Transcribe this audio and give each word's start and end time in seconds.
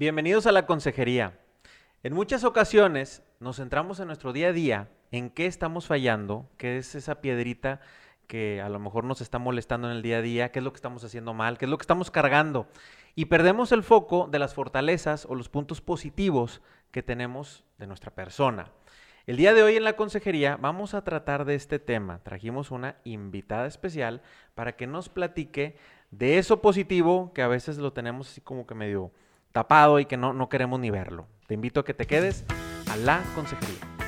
Bienvenidos 0.00 0.46
a 0.46 0.52
la 0.52 0.64
consejería. 0.64 1.38
En 2.02 2.14
muchas 2.14 2.44
ocasiones 2.44 3.22
nos 3.38 3.56
centramos 3.56 4.00
en 4.00 4.06
nuestro 4.06 4.32
día 4.32 4.48
a 4.48 4.52
día 4.54 4.88
en 5.10 5.28
qué 5.28 5.44
estamos 5.44 5.86
fallando, 5.86 6.48
qué 6.56 6.78
es 6.78 6.94
esa 6.94 7.20
piedrita 7.20 7.82
que 8.26 8.62
a 8.62 8.70
lo 8.70 8.78
mejor 8.78 9.04
nos 9.04 9.20
está 9.20 9.38
molestando 9.38 9.90
en 9.90 9.96
el 9.98 10.02
día 10.02 10.16
a 10.16 10.22
día, 10.22 10.52
qué 10.52 10.60
es 10.60 10.64
lo 10.64 10.72
que 10.72 10.78
estamos 10.78 11.04
haciendo 11.04 11.34
mal, 11.34 11.58
qué 11.58 11.66
es 11.66 11.70
lo 11.70 11.76
que 11.76 11.82
estamos 11.82 12.10
cargando. 12.10 12.66
Y 13.14 13.26
perdemos 13.26 13.72
el 13.72 13.82
foco 13.82 14.26
de 14.32 14.38
las 14.38 14.54
fortalezas 14.54 15.26
o 15.26 15.34
los 15.34 15.50
puntos 15.50 15.82
positivos 15.82 16.62
que 16.92 17.02
tenemos 17.02 17.66
de 17.76 17.86
nuestra 17.86 18.10
persona. 18.10 18.72
El 19.26 19.36
día 19.36 19.52
de 19.52 19.62
hoy 19.62 19.76
en 19.76 19.84
la 19.84 19.96
consejería 19.96 20.56
vamos 20.56 20.94
a 20.94 21.04
tratar 21.04 21.44
de 21.44 21.56
este 21.56 21.78
tema. 21.78 22.20
Trajimos 22.22 22.70
una 22.70 22.96
invitada 23.04 23.66
especial 23.66 24.22
para 24.54 24.76
que 24.76 24.86
nos 24.86 25.10
platique 25.10 25.76
de 26.10 26.38
eso 26.38 26.62
positivo 26.62 27.34
que 27.34 27.42
a 27.42 27.48
veces 27.48 27.76
lo 27.76 27.92
tenemos 27.92 28.30
así 28.30 28.40
como 28.40 28.66
que 28.66 28.74
medio 28.74 29.12
tapado 29.52 29.98
y 29.98 30.06
que 30.06 30.16
no, 30.16 30.32
no 30.32 30.48
queremos 30.48 30.80
ni 30.80 30.90
verlo. 30.90 31.26
Te 31.46 31.54
invito 31.54 31.80
a 31.80 31.84
que 31.84 31.94
te 31.94 32.06
quedes 32.06 32.44
a 32.90 32.96
la 32.96 33.22
consejería. 33.34 33.99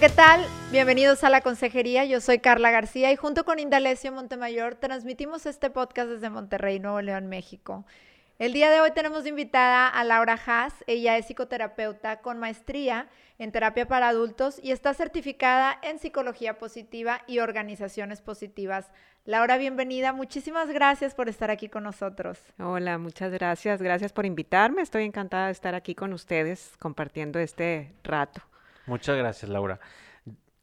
¿Qué 0.00 0.08
tal? 0.08 0.44
Bienvenidos 0.70 1.24
a 1.24 1.30
la 1.30 1.40
consejería. 1.40 2.04
Yo 2.04 2.20
soy 2.20 2.38
Carla 2.38 2.70
García 2.70 3.10
y 3.10 3.16
junto 3.16 3.44
con 3.44 3.58
Indalecio 3.58 4.12
Montemayor 4.12 4.76
transmitimos 4.76 5.44
este 5.44 5.70
podcast 5.70 6.08
desde 6.08 6.30
Monterrey, 6.30 6.78
Nuevo 6.78 7.00
León, 7.00 7.26
México. 7.26 7.84
El 8.38 8.52
día 8.52 8.70
de 8.70 8.80
hoy 8.80 8.92
tenemos 8.92 9.26
invitada 9.26 9.88
a 9.88 10.04
Laura 10.04 10.38
Haas. 10.46 10.72
Ella 10.86 11.16
es 11.16 11.26
psicoterapeuta 11.26 12.20
con 12.20 12.38
maestría 12.38 13.08
en 13.38 13.50
terapia 13.50 13.88
para 13.88 14.08
adultos 14.08 14.60
y 14.62 14.70
está 14.70 14.94
certificada 14.94 15.76
en 15.82 15.98
psicología 15.98 16.58
positiva 16.58 17.22
y 17.26 17.40
organizaciones 17.40 18.20
positivas. 18.20 18.92
Laura, 19.24 19.56
bienvenida. 19.56 20.12
Muchísimas 20.12 20.68
gracias 20.68 21.16
por 21.16 21.28
estar 21.28 21.50
aquí 21.50 21.68
con 21.68 21.82
nosotros. 21.82 22.38
Hola, 22.60 22.98
muchas 22.98 23.32
gracias. 23.32 23.82
Gracias 23.82 24.12
por 24.12 24.26
invitarme. 24.26 24.82
Estoy 24.82 25.04
encantada 25.04 25.46
de 25.46 25.52
estar 25.52 25.74
aquí 25.74 25.96
con 25.96 26.12
ustedes 26.12 26.76
compartiendo 26.78 27.40
este 27.40 27.94
rato. 28.04 28.42
Muchas 28.88 29.16
gracias, 29.16 29.50
Laura. 29.50 29.78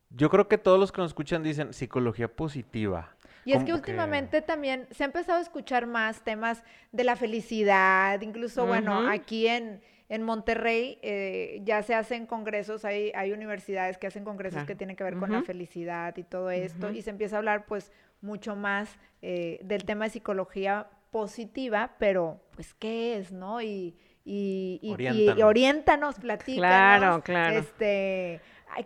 Yo 0.10 0.30
creo 0.30 0.48
que 0.48 0.58
todos 0.58 0.80
los 0.80 0.92
que 0.92 1.02
nos 1.02 1.12
escuchan 1.12 1.44
dicen 1.44 1.74
psicología 1.74 2.28
positiva. 2.28 3.16
Y 3.44 3.54
es 3.54 3.64
que 3.64 3.74
últimamente 3.74 4.42
también 4.42 4.88
se 4.92 5.04
ha 5.04 5.06
empezado 5.06 5.38
a 5.38 5.42
escuchar 5.42 5.86
más 5.86 6.24
temas 6.24 6.64
de 6.92 7.04
la 7.04 7.16
felicidad, 7.16 8.20
incluso, 8.22 8.66
bueno, 8.66 9.08
aquí 9.08 9.48
en, 9.48 9.82
en 10.10 10.24
Monterrey 10.24 10.98
eh, 11.04 11.62
ya 11.64 11.84
se 11.84 11.94
hacen 11.94 12.26
congresos, 12.26 12.86
hay, 12.86 13.12
hay 13.14 13.34
universidades 13.34 14.00
que 14.00 14.08
hacen 14.08 14.24
congresos 14.24 14.64
que 14.64 14.74
tienen 14.74 14.96
que 14.96 15.04
ver 15.04 15.18
con 15.18 15.32
la 15.32 15.44
felicidad 15.44 16.18
y 16.18 16.24
todo 16.24 16.50
esto, 16.50 16.90
y 16.92 17.04
se 17.04 17.12
empieza 17.12 17.36
a 17.36 17.40
hablar 17.40 17.66
pues 17.66 17.92
mucho 18.22 18.56
más 18.56 18.98
eh, 19.22 19.60
del 19.64 19.86
tema 19.86 20.06
de 20.06 20.12
psicología 20.12 20.88
positiva, 21.12 21.96
pero 22.00 22.42
pues 22.56 22.74
qué 22.74 23.18
es, 23.18 23.32
¿no? 23.32 23.62
Y, 23.62 23.96
y, 24.26 24.80
y, 24.82 24.92
oriéntanos. 24.92 25.38
y 25.38 25.42
oriéntanos, 25.44 26.16
platícanos. 26.16 26.60
Claro, 26.60 27.22
claro. 27.22 27.60
Este, 27.60 28.42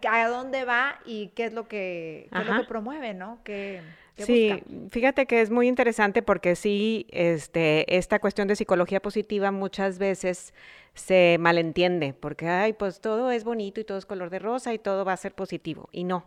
a 0.08 0.28
dónde 0.28 0.66
va 0.66 1.00
y 1.06 1.30
qué 1.30 1.46
es 1.46 1.54
lo 1.54 1.68
que, 1.68 2.28
qué 2.32 2.40
es 2.40 2.48
lo 2.48 2.62
que 2.62 2.68
promueve, 2.68 3.14
¿no? 3.14 3.40
¿Qué, 3.44 3.82
sí, 4.18 4.64
fíjate 4.90 5.26
que 5.26 5.42
es 5.42 5.50
muy 5.50 5.68
interesante 5.68 6.22
porque 6.22 6.56
sí, 6.56 7.08
este, 7.10 7.98
esta 7.98 8.20
cuestión 8.20 8.48
de 8.48 8.56
psicología 8.56 9.02
positiva 9.02 9.52
muchas 9.52 9.98
veces 9.98 10.54
se 10.94 11.38
malentiende, 11.40 12.14
porque, 12.14 12.48
ay, 12.48 12.74
pues 12.74 13.00
todo 13.00 13.32
es 13.32 13.44
bonito 13.44 13.80
y 13.80 13.86
todo 13.86 13.98
es 13.98 14.06
color 14.06 14.30
de 14.30 14.40
rosa 14.40 14.74
y 14.74 14.80
todo 14.80 15.06
va 15.06 15.14
a 15.14 15.18
ser 15.18 15.34
positivo, 15.34 15.88
y 15.92 16.04
no. 16.04 16.26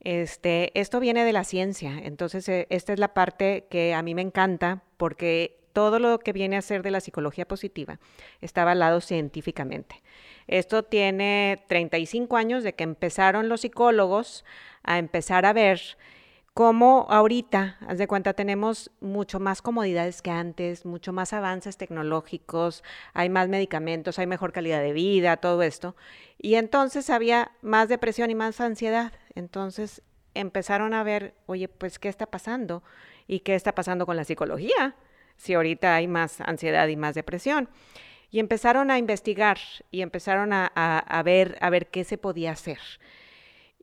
Este, 0.00 0.76
esto 0.78 0.98
viene 0.98 1.24
de 1.24 1.32
la 1.32 1.44
ciencia, 1.44 1.96
entonces 2.02 2.48
eh, 2.48 2.66
esta 2.70 2.92
es 2.92 2.98
la 2.98 3.14
parte 3.14 3.66
que 3.70 3.94
a 3.94 4.02
mí 4.02 4.16
me 4.16 4.22
encanta 4.22 4.82
porque 4.96 5.61
todo 5.72 5.98
lo 5.98 6.18
que 6.18 6.32
viene 6.32 6.56
a 6.56 6.62
ser 6.62 6.82
de 6.82 6.90
la 6.90 7.00
psicología 7.00 7.46
positiva 7.46 7.98
está 8.40 8.62
avalado 8.62 9.00
científicamente. 9.00 10.02
Esto 10.46 10.82
tiene 10.82 11.64
35 11.68 12.36
años 12.36 12.64
de 12.64 12.74
que 12.74 12.84
empezaron 12.84 13.48
los 13.48 13.62
psicólogos 13.62 14.44
a 14.82 14.98
empezar 14.98 15.46
a 15.46 15.52
ver 15.52 15.80
cómo 16.54 17.06
ahorita, 17.08 17.78
haz 17.86 17.98
de 17.98 18.06
cuenta, 18.06 18.34
tenemos 18.34 18.90
mucho 19.00 19.40
más 19.40 19.62
comodidades 19.62 20.20
que 20.20 20.30
antes, 20.30 20.84
mucho 20.84 21.12
más 21.12 21.32
avances 21.32 21.76
tecnológicos, 21.76 22.84
hay 23.14 23.30
más 23.30 23.48
medicamentos, 23.48 24.18
hay 24.18 24.26
mejor 24.26 24.52
calidad 24.52 24.82
de 24.82 24.92
vida, 24.92 25.38
todo 25.38 25.62
esto. 25.62 25.96
Y 26.38 26.56
entonces 26.56 27.08
había 27.08 27.52
más 27.62 27.88
depresión 27.88 28.30
y 28.30 28.34
más 28.34 28.60
ansiedad. 28.60 29.12
Entonces 29.34 30.02
empezaron 30.34 30.94
a 30.94 31.02
ver, 31.02 31.34
oye, 31.46 31.68
pues, 31.68 31.98
¿qué 31.98 32.08
está 32.08 32.26
pasando? 32.26 32.82
¿Y 33.26 33.40
qué 33.40 33.54
está 33.54 33.74
pasando 33.74 34.06
con 34.06 34.16
la 34.16 34.24
psicología? 34.24 34.96
Si 35.36 35.54
ahorita 35.54 35.94
hay 35.94 36.08
más 36.08 36.40
ansiedad 36.40 36.88
y 36.88 36.96
más 36.96 37.14
depresión. 37.14 37.68
Y 38.30 38.38
empezaron 38.38 38.90
a 38.90 38.98
investigar 38.98 39.58
y 39.90 40.00
empezaron 40.00 40.52
a, 40.52 41.22
ver, 41.24 41.58
a 41.60 41.70
ver 41.70 41.88
qué 41.88 42.04
se 42.04 42.18
podía 42.18 42.52
hacer. 42.52 42.78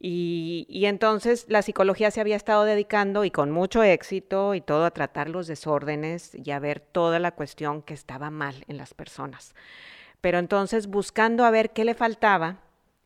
Y, 0.01 0.65
y, 0.69 0.85
entonces 0.85 1.45
la 1.49 1.61
psicología 1.61 2.09
se 2.09 2.21
había 2.21 2.37
estado 2.37 2.63
dedicando 2.63 3.25
y 3.25 3.31
con 3.31 3.51
mucho 3.51 3.83
éxito 3.83 4.55
y 4.55 4.61
todo 4.61 4.85
a 4.85 4.91
tratar 4.91 5.29
los 5.29 5.45
desórdenes 5.45 6.33
y 6.33 6.51
a 6.51 6.59
ver 6.59 6.79
toda 6.79 7.19
la 7.19 7.31
cuestión 7.31 7.81
que 7.81 7.93
estaba 7.93 8.29
mal 8.29 8.63
en 8.69 8.77
las 8.77 8.93
personas. 8.93 9.53
Pero 10.21 10.39
entonces 10.39 10.87
buscando 10.87 11.45
a 11.45 11.51
ver 11.51 11.71
qué 11.71 11.83
le 11.83 11.95
faltaba, 11.95 12.59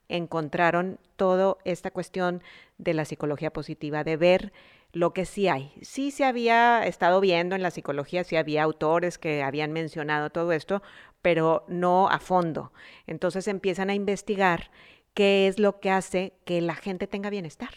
encontraron 0.08 1.00
toda 1.16 1.58
esta 1.66 1.92
cuestión 1.92 2.42
de 2.78 2.94
la 2.94 3.06
psicología 3.06 3.52
positiva, 3.52 4.04
de 4.04 4.18
ver 4.18 4.54
lo 4.94 5.12
que 5.12 5.26
sí 5.26 5.48
hay. 5.48 5.74
Sí 5.82 6.12
se 6.12 6.24
había 6.24 6.86
estado 6.86 7.20
viendo 7.20 7.56
en 7.56 7.64
la 7.64 7.72
psicología, 7.72 8.24
sí 8.24 8.36
había 8.38 8.64
autores 8.64 9.18
que 9.18 9.44
habían 9.44 9.74
mencionado 9.74 10.30
todo 10.30 10.52
esto, 10.54 10.82
pero 11.22 11.66
no 11.68 12.10
a 12.10 12.20
fondo. 12.20 12.72
Entonces 13.08 13.48
empiezan 13.48 13.90
a 13.90 13.96
investigar 13.96 14.70
qué 15.16 15.48
es 15.48 15.60
lo 15.60 15.80
que 15.80 15.90
hace 15.90 16.34
que 16.46 16.62
la 16.62 16.76
gente 16.76 17.08
tenga 17.08 17.32
bienestar. 17.32 17.74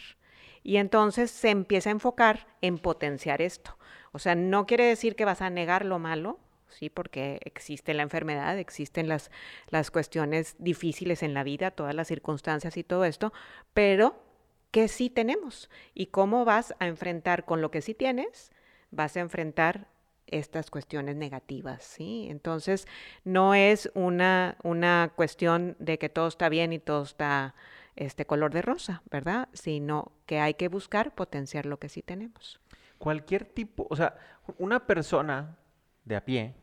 Y 0.63 0.77
entonces 0.77 1.31
se 1.31 1.49
empieza 1.49 1.89
a 1.89 1.93
enfocar 1.93 2.47
en 2.61 2.77
potenciar 2.77 3.41
esto. 3.41 3.77
O 4.11 4.19
sea, 4.19 4.35
no 4.35 4.65
quiere 4.67 4.85
decir 4.85 5.15
que 5.15 5.25
vas 5.25 5.41
a 5.41 5.49
negar 5.49 5.85
lo 5.85 5.97
malo, 5.97 6.39
sí, 6.69 6.89
porque 6.89 7.39
existe 7.45 7.93
la 7.93 8.03
enfermedad, 8.03 8.59
existen 8.59 9.07
las, 9.07 9.31
las 9.69 9.89
cuestiones 9.89 10.55
difíciles 10.59 11.23
en 11.23 11.33
la 11.33 11.43
vida, 11.43 11.71
todas 11.71 11.95
las 11.95 12.07
circunstancias 12.07 12.77
y 12.77 12.83
todo 12.83 13.05
esto, 13.05 13.33
pero 13.73 14.26
que 14.71 14.87
sí 14.87 15.09
tenemos 15.09 15.69
y 15.93 16.07
cómo 16.07 16.45
vas 16.45 16.75
a 16.79 16.87
enfrentar 16.87 17.45
con 17.45 17.61
lo 17.61 17.71
que 17.71 17.81
sí 17.81 17.93
tienes, 17.93 18.51
vas 18.91 19.17
a 19.17 19.21
enfrentar 19.21 19.87
estas 20.27 20.69
cuestiones 20.69 21.15
negativas, 21.15 21.83
¿sí? 21.83 22.27
Entonces, 22.29 22.87
no 23.23 23.53
es 23.53 23.89
una, 23.93 24.57
una 24.63 25.11
cuestión 25.15 25.75
de 25.79 25.97
que 25.97 26.09
todo 26.09 26.27
está 26.27 26.49
bien 26.49 26.73
y 26.73 26.79
todo 26.79 27.03
está 27.03 27.55
este 27.95 28.25
color 28.25 28.53
de 28.53 28.61
rosa, 28.61 29.01
¿verdad? 29.09 29.49
Sino 29.53 30.11
que 30.25 30.39
hay 30.39 30.53
que 30.53 30.67
buscar 30.67 31.15
potenciar 31.15 31.65
lo 31.65 31.79
que 31.79 31.89
sí 31.89 32.01
tenemos. 32.01 32.59
Cualquier 32.97 33.45
tipo, 33.45 33.87
o 33.89 33.95
sea, 33.95 34.17
una 34.57 34.85
persona 34.85 35.57
de 36.03 36.15
a 36.15 36.25
pie 36.25 36.55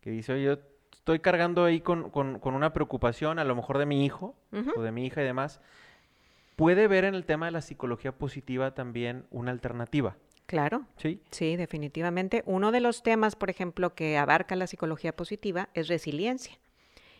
que 0.00 0.10
dice, 0.10 0.32
oye, 0.32 0.44
yo 0.44 0.58
estoy 0.92 1.20
cargando 1.20 1.64
ahí 1.64 1.80
con, 1.80 2.10
una 2.42 2.72
preocupación, 2.72 3.38
a 3.38 3.44
lo 3.44 3.54
mejor 3.54 3.78
de 3.78 3.86
mi 3.86 4.04
hijo 4.04 4.34
o 4.76 4.82
de 4.82 4.92
mi 4.92 5.06
hija 5.06 5.22
y 5.22 5.24
demás, 5.24 5.60
puede 6.56 6.88
ver 6.88 7.04
en 7.04 7.14
el 7.14 7.24
tema 7.24 7.46
de 7.46 7.52
la 7.52 7.62
psicología 7.62 8.12
positiva 8.12 8.74
también 8.74 9.26
una 9.30 9.50
alternativa. 9.50 10.16
Claro. 10.46 10.86
Sí. 10.96 11.20
Sí, 11.30 11.56
definitivamente. 11.56 12.42
Uno 12.46 12.70
de 12.70 12.80
los 12.80 13.02
temas, 13.02 13.34
por 13.36 13.50
ejemplo, 13.50 13.94
que 13.94 14.18
abarca 14.18 14.56
la 14.56 14.66
psicología 14.66 15.16
positiva 15.16 15.68
es 15.74 15.88
resiliencia. 15.88 16.58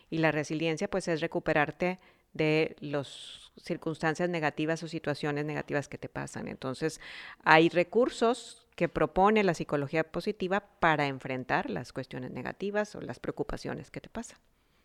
Y 0.09 0.19
la 0.19 0.31
resiliencia, 0.31 0.89
pues, 0.89 1.07
es 1.07 1.21
recuperarte 1.21 1.99
de 2.33 2.75
las 2.79 3.51
circunstancias 3.57 4.29
negativas 4.29 4.83
o 4.83 4.87
situaciones 4.87 5.45
negativas 5.45 5.87
que 5.87 5.97
te 5.97 6.09
pasan. 6.09 6.47
Entonces, 6.47 7.01
hay 7.43 7.69
recursos 7.69 8.67
que 8.75 8.89
propone 8.89 9.43
la 9.43 9.53
psicología 9.53 10.03
positiva 10.03 10.59
para 10.79 11.07
enfrentar 11.07 11.69
las 11.69 11.93
cuestiones 11.93 12.31
negativas 12.31 12.93
o 12.95 13.01
las 13.01 13.19
preocupaciones 13.19 13.89
que 13.89 14.01
te 14.01 14.09
pasan. 14.09 14.37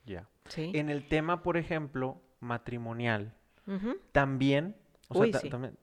Ya. 0.07 0.29
¿Sí? 0.49 0.71
En 0.75 0.89
el 0.89 1.09
tema, 1.09 1.43
por 1.43 1.57
ejemplo, 1.57 2.23
matrimonial, 2.39 3.35
también, 4.13 4.77
o 5.09 5.25
sea, 5.25 5.41
también, 5.41 5.77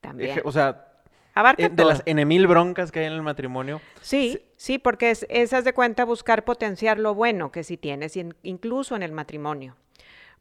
también. 0.00 0.40
o 0.44 0.52
sea, 0.52 0.92
Abarca 1.34 1.68
de 1.68 1.84
las 1.84 2.02
en 2.04 2.28
mil 2.28 2.46
broncas 2.46 2.92
que 2.92 3.00
hay 3.00 3.06
en 3.06 3.14
el 3.14 3.22
matrimonio. 3.22 3.80
Sí, 4.02 4.44
sí, 4.56 4.78
porque 4.78 5.10
es, 5.10 5.26
esas 5.30 5.64
de 5.64 5.72
cuenta 5.72 6.04
buscar 6.04 6.44
potenciar 6.44 6.98
lo 6.98 7.14
bueno 7.14 7.50
que 7.50 7.64
sí 7.64 7.78
tienes, 7.78 8.18
incluso 8.42 8.96
en 8.96 9.02
el 9.02 9.12
matrimonio. 9.12 9.76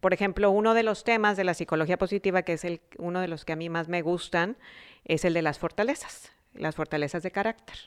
Por 0.01 0.13
ejemplo, 0.13 0.51
uno 0.51 0.73
de 0.73 0.83
los 0.83 1.03
temas 1.03 1.37
de 1.37 1.43
la 1.43 1.53
psicología 1.53 1.97
positiva, 1.97 2.41
que 2.41 2.53
es 2.53 2.65
el, 2.65 2.81
uno 2.97 3.21
de 3.21 3.27
los 3.27 3.45
que 3.45 3.53
a 3.53 3.55
mí 3.55 3.69
más 3.69 3.87
me 3.87 4.01
gustan, 4.01 4.57
es 5.05 5.23
el 5.23 5.33
de 5.33 5.43
las 5.43 5.59
fortalezas, 5.59 6.31
las 6.53 6.75
fortalezas 6.75 7.23
de 7.23 7.31
carácter. 7.31 7.77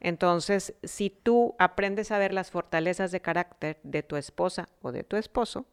Entonces, 0.00 0.74
si 0.82 1.08
tú 1.08 1.54
aprendes 1.58 2.10
a 2.10 2.18
ver 2.18 2.34
las 2.34 2.50
fortalezas 2.50 3.12
de 3.12 3.20
carácter 3.20 3.78
de 3.84 4.02
tu 4.02 4.16
esposa 4.16 4.68
o 4.82 4.92
de 4.92 5.04
tu 5.04 5.16
esposo, 5.16 5.64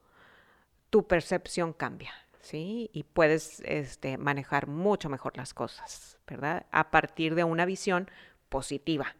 tu 0.89 1.07
percepción 1.07 1.73
cambia, 1.73 2.11
¿sí? 2.41 2.89
Y 2.93 3.03
puedes 3.03 3.61
este, 3.65 4.17
manejar 4.17 4.67
mucho 4.67 5.09
mejor 5.09 5.37
las 5.37 5.53
cosas, 5.53 6.17
¿verdad? 6.27 6.65
A 6.71 6.91
partir 6.91 7.35
de 7.35 7.43
una 7.43 7.65
visión 7.65 8.09
positiva 8.49 9.15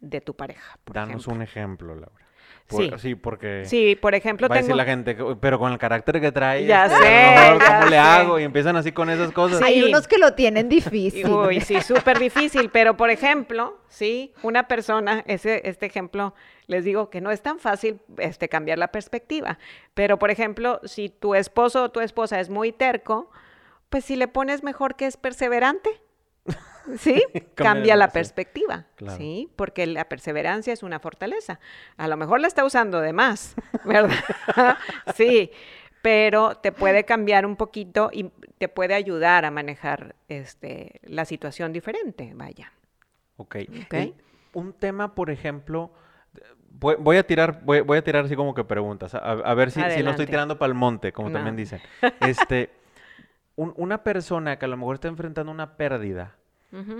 de 0.00 0.20
tu 0.20 0.34
pareja. 0.34 0.78
Danos 0.86 1.26
un 1.26 1.42
ejemplo, 1.42 1.94
Laura 1.94 2.31
sí. 2.68 2.90
sí, 2.98 3.14
porque. 3.14 3.64
Sí, 3.64 3.96
por 4.00 4.14
ejemplo, 4.14 4.48
va 4.48 4.56
a 4.56 4.58
decir 4.58 4.74
la 4.74 4.84
gente, 4.84 5.16
pero 5.40 5.58
con 5.58 5.72
el 5.72 5.78
carácter 5.78 6.20
que 6.20 6.32
trae. 6.32 6.66
Ya 6.66 6.86
este, 6.86 6.98
sé. 6.98 7.66
¿Cómo 7.66 7.86
le 7.90 7.98
hago? 7.98 8.38
Y 8.38 8.42
empiezan 8.42 8.76
así 8.76 8.92
con 8.92 9.10
esas 9.10 9.32
cosas. 9.32 9.62
Hay 9.62 9.82
unos 9.82 10.06
que 10.06 10.18
lo 10.18 10.34
tienen 10.34 10.68
difícil. 10.68 11.26
Uy, 11.26 11.60
sí, 11.60 11.80
súper 11.80 12.18
difícil. 12.18 12.70
Pero, 12.70 12.96
por 12.96 13.10
ejemplo, 13.10 13.78
sí, 13.88 14.32
una 14.42 14.68
persona, 14.68 15.22
ese, 15.26 15.62
este 15.64 15.86
ejemplo, 15.86 16.34
les 16.66 16.84
digo 16.84 17.10
que 17.10 17.20
no 17.20 17.30
es 17.30 17.40
tan 17.40 17.58
fácil 17.58 18.00
este, 18.18 18.48
cambiar 18.48 18.78
la 18.78 18.88
perspectiva. 18.88 19.58
Pero, 19.94 20.18
por 20.18 20.30
ejemplo, 20.30 20.80
si 20.84 21.08
tu 21.08 21.34
esposo 21.34 21.84
o 21.84 21.90
tu 21.90 22.00
esposa 22.00 22.40
es 22.40 22.50
muy 22.50 22.72
terco, 22.72 23.30
pues 23.88 24.04
si 24.04 24.16
le 24.16 24.28
pones 24.28 24.62
mejor 24.62 24.96
que 24.96 25.06
es 25.06 25.16
perseverante 25.16 26.01
¿sí? 26.98 27.22
Cambia 27.54 27.96
la 27.96 28.08
perspectiva, 28.08 28.86
¿sí? 29.16 29.50
Porque 29.56 29.86
la 29.86 30.08
perseverancia 30.08 30.72
es 30.72 30.82
una 30.82 31.00
fortaleza. 31.00 31.60
A 31.96 32.08
lo 32.08 32.16
mejor 32.16 32.40
la 32.40 32.48
está 32.48 32.64
usando 32.64 33.00
de 33.00 33.12
más, 33.12 33.54
¿verdad? 33.84 34.16
sí, 35.14 35.50
pero 36.02 36.56
te 36.56 36.72
puede 36.72 37.04
cambiar 37.04 37.46
un 37.46 37.56
poquito 37.56 38.10
y 38.12 38.30
te 38.58 38.68
puede 38.68 38.94
ayudar 38.94 39.44
a 39.44 39.50
manejar 39.50 40.16
este, 40.28 41.00
la 41.04 41.24
situación 41.24 41.72
diferente, 41.72 42.32
vaya. 42.34 42.72
Ok. 43.36 43.56
okay. 43.84 44.14
un 44.52 44.72
tema, 44.72 45.14
por 45.14 45.30
ejemplo, 45.30 45.92
voy, 46.70 47.16
a 47.16 47.26
tirar, 47.26 47.62
voy, 47.64 47.98
a 47.98 48.04
tirar 48.04 48.24
así 48.24 48.36
como 48.36 48.54
que 48.54 48.64
preguntas, 48.64 49.14
a, 49.14 49.54
ver 49.54 49.70
si, 49.70 49.80
no 49.80 50.10
estoy 50.10 50.26
tirando 50.26 50.58
para 50.58 50.68
el 50.68 50.74
monte, 50.74 51.12
como 51.12 51.30
también 51.30 51.56
dicen. 51.56 51.80
Este, 52.20 52.70
una 53.56 54.02
persona 54.02 54.58
que 54.58 54.64
a 54.64 54.68
lo 54.68 54.76
mejor 54.76 54.94
está 54.94 55.08
enfrentando 55.08 55.52
una 55.52 55.76
pérdida, 55.76 56.36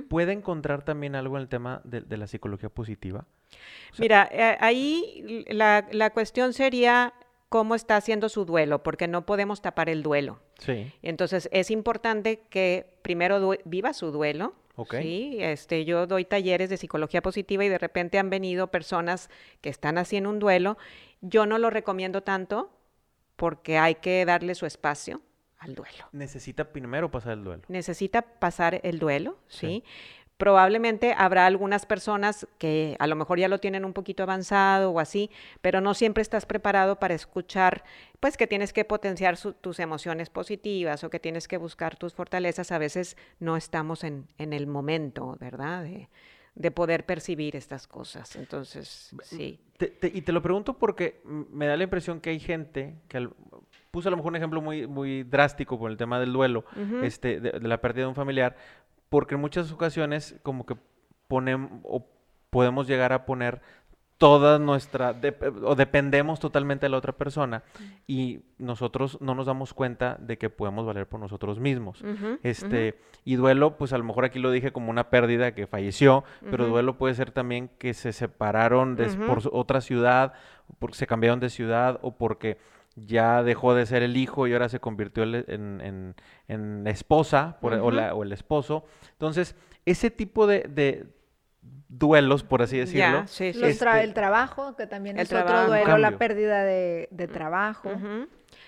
¿Puede 0.08 0.32
encontrar 0.32 0.84
también 0.84 1.14
algo 1.14 1.36
en 1.36 1.42
el 1.42 1.48
tema 1.48 1.80
de, 1.84 2.16
la 2.16 2.26
psicología 2.26 2.68
positiva? 2.68 3.24
Mira, 3.98 4.28
eh, 4.30 4.56
ahí 4.60 5.44
la, 5.48 6.10
cuestión 6.12 6.52
sería 6.52 7.14
cómo 7.48 7.74
está 7.74 7.96
haciendo 7.96 8.28
su 8.28 8.44
duelo, 8.44 8.82
porque 8.82 9.08
no 9.08 9.24
podemos 9.24 9.62
tapar 9.62 9.88
el 9.88 10.02
duelo. 10.02 10.40
Sí. 10.58 10.92
Entonces, 11.02 11.48
es 11.52 11.70
importante 11.70 12.40
que 12.50 12.98
primero 13.02 13.56
viva 13.64 13.92
su 13.92 14.10
duelo. 14.10 14.54
Sí, 14.90 15.36
este, 15.38 15.84
yo 15.84 16.06
doy 16.06 16.24
talleres 16.24 16.70
de 16.70 16.76
psicología 16.76 17.22
positiva 17.22 17.64
y 17.64 17.68
de 17.68 17.78
repente 17.78 18.18
han 18.18 18.30
venido 18.30 18.68
personas 18.68 19.30
que 19.60 19.68
están 19.68 19.96
haciendo 19.96 20.30
un 20.30 20.38
duelo. 20.38 20.76
Yo 21.20 21.46
no 21.46 21.58
lo 21.58 21.70
recomiendo 21.70 22.22
tanto 22.22 22.70
porque 23.36 23.78
hay 23.78 23.96
que 23.96 24.24
darle 24.24 24.54
su 24.54 24.66
espacio 24.66 25.20
al 25.62 25.74
duelo. 25.74 26.08
Necesita 26.12 26.72
primero 26.72 27.10
pasar 27.10 27.34
el 27.34 27.44
duelo. 27.44 27.62
Necesita 27.68 28.22
pasar 28.22 28.80
el 28.82 28.98
duelo, 28.98 29.38
¿sí? 29.48 29.84
Probablemente 30.36 31.14
habrá 31.16 31.46
algunas 31.46 31.86
personas 31.86 32.48
que 32.58 32.96
a 32.98 33.06
lo 33.06 33.14
mejor 33.14 33.38
ya 33.38 33.46
lo 33.46 33.58
tienen 33.58 33.84
un 33.84 33.92
poquito 33.92 34.24
avanzado 34.24 34.90
o 34.90 34.98
así, 34.98 35.30
pero 35.60 35.80
no 35.80 35.94
siempre 35.94 36.20
estás 36.20 36.46
preparado 36.46 36.98
para 36.98 37.14
escuchar, 37.14 37.84
pues 38.18 38.36
que 38.36 38.48
tienes 38.48 38.72
que 38.72 38.84
potenciar 38.84 39.38
tus 39.38 39.78
emociones 39.78 40.30
positivas 40.30 41.04
o 41.04 41.10
que 41.10 41.20
tienes 41.20 41.46
que 41.46 41.58
buscar 41.58 41.96
tus 41.96 42.12
fortalezas. 42.12 42.72
A 42.72 42.78
veces 42.78 43.16
no 43.38 43.56
estamos 43.56 44.02
en, 44.02 44.26
en 44.36 44.52
el 44.52 44.66
momento, 44.66 45.36
¿verdad? 45.38 45.84
De, 45.84 46.08
de 46.54 46.70
poder 46.70 47.06
percibir 47.06 47.56
estas 47.56 47.86
cosas. 47.86 48.36
Entonces, 48.36 49.14
sí. 49.22 49.60
y 50.02 50.22
te 50.22 50.32
lo 50.32 50.42
pregunto 50.42 50.76
porque 50.76 51.20
me 51.24 51.66
da 51.66 51.76
la 51.76 51.84
impresión 51.84 52.20
que 52.20 52.30
hay 52.30 52.40
gente 52.40 52.96
que 53.08 53.28
puse 53.92 54.08
a 54.08 54.10
lo 54.10 54.16
mejor 54.16 54.32
un 54.32 54.36
ejemplo 54.36 54.60
muy, 54.60 54.88
muy 54.88 55.22
drástico 55.22 55.78
con 55.78 55.92
el 55.92 55.96
tema 55.96 56.18
del 56.18 56.32
duelo, 56.32 56.64
este, 57.02 57.38
de, 57.40 57.60
la 57.60 57.80
pérdida 57.80 58.04
de 58.04 58.08
un 58.08 58.14
familiar, 58.16 58.56
porque 59.08 59.36
en 59.36 59.40
muchas 59.40 59.70
ocasiones 59.70 60.34
como 60.42 60.66
que 60.66 60.76
ponemos 61.28 61.70
o 61.84 62.04
podemos 62.50 62.88
llegar 62.88 63.12
a 63.12 63.26
poner 63.26 63.60
toda 64.16 64.58
nuestra, 64.58 65.14
o 65.64 65.74
dependemos 65.74 66.40
totalmente 66.40 66.86
de 66.86 66.90
la 66.90 66.96
otra 66.96 67.12
persona 67.12 67.64
y 68.06 68.40
nosotros 68.56 69.18
no 69.20 69.34
nos 69.34 69.46
damos 69.46 69.74
cuenta 69.74 70.16
de 70.20 70.38
que 70.38 70.48
podemos 70.48 70.86
valer 70.86 71.08
por 71.08 71.20
nosotros 71.20 71.58
mismos. 71.58 72.02
este, 72.42 72.98
y 73.24 73.34
duelo, 73.34 73.76
pues 73.76 73.92
a 73.92 73.98
lo 73.98 74.04
mejor 74.04 74.24
aquí 74.24 74.38
lo 74.38 74.50
dije 74.50 74.72
como 74.72 74.90
una 74.90 75.10
pérdida 75.10 75.54
que 75.54 75.66
falleció, 75.66 76.24
pero 76.50 76.68
duelo 76.68 76.96
puede 76.96 77.14
ser 77.14 77.30
también 77.30 77.68
que 77.78 77.92
se 77.94 78.12
separaron 78.12 78.96
por 79.26 79.40
otra 79.52 79.80
ciudad, 79.80 80.32
porque 80.78 80.96
se 80.96 81.06
cambiaron 81.06 81.40
de 81.40 81.50
ciudad 81.50 81.98
o 82.02 82.12
porque 82.12 82.58
ya 82.96 83.42
dejó 83.42 83.74
de 83.74 83.86
ser 83.86 84.02
el 84.02 84.16
hijo 84.16 84.46
y 84.46 84.52
ahora 84.52 84.68
se 84.68 84.80
convirtió 84.80 85.22
en, 85.24 86.14
en, 86.48 86.86
esposa 86.86 87.58
o, 87.60 87.68
o, 87.68 88.22
el 88.22 88.32
esposo. 88.32 88.84
Entonces, 89.12 89.54
ese 89.86 90.10
tipo 90.10 90.46
de, 90.46 91.06
duelos, 91.88 92.42
por 92.42 92.62
así 92.62 92.78
decirlo. 92.78 93.26
sí, 93.26 93.52
sí. 93.52 93.64
Este 93.64 94.02
el 94.02 94.14
trabajo, 94.14 94.76
que 94.76 94.86
también 94.86 95.18
es 95.18 95.32
otro 95.32 95.66
duelo, 95.66 95.98
la 95.98 96.18
pérdida 96.18 96.64
de, 96.64 97.28
trabajo. 97.32 97.90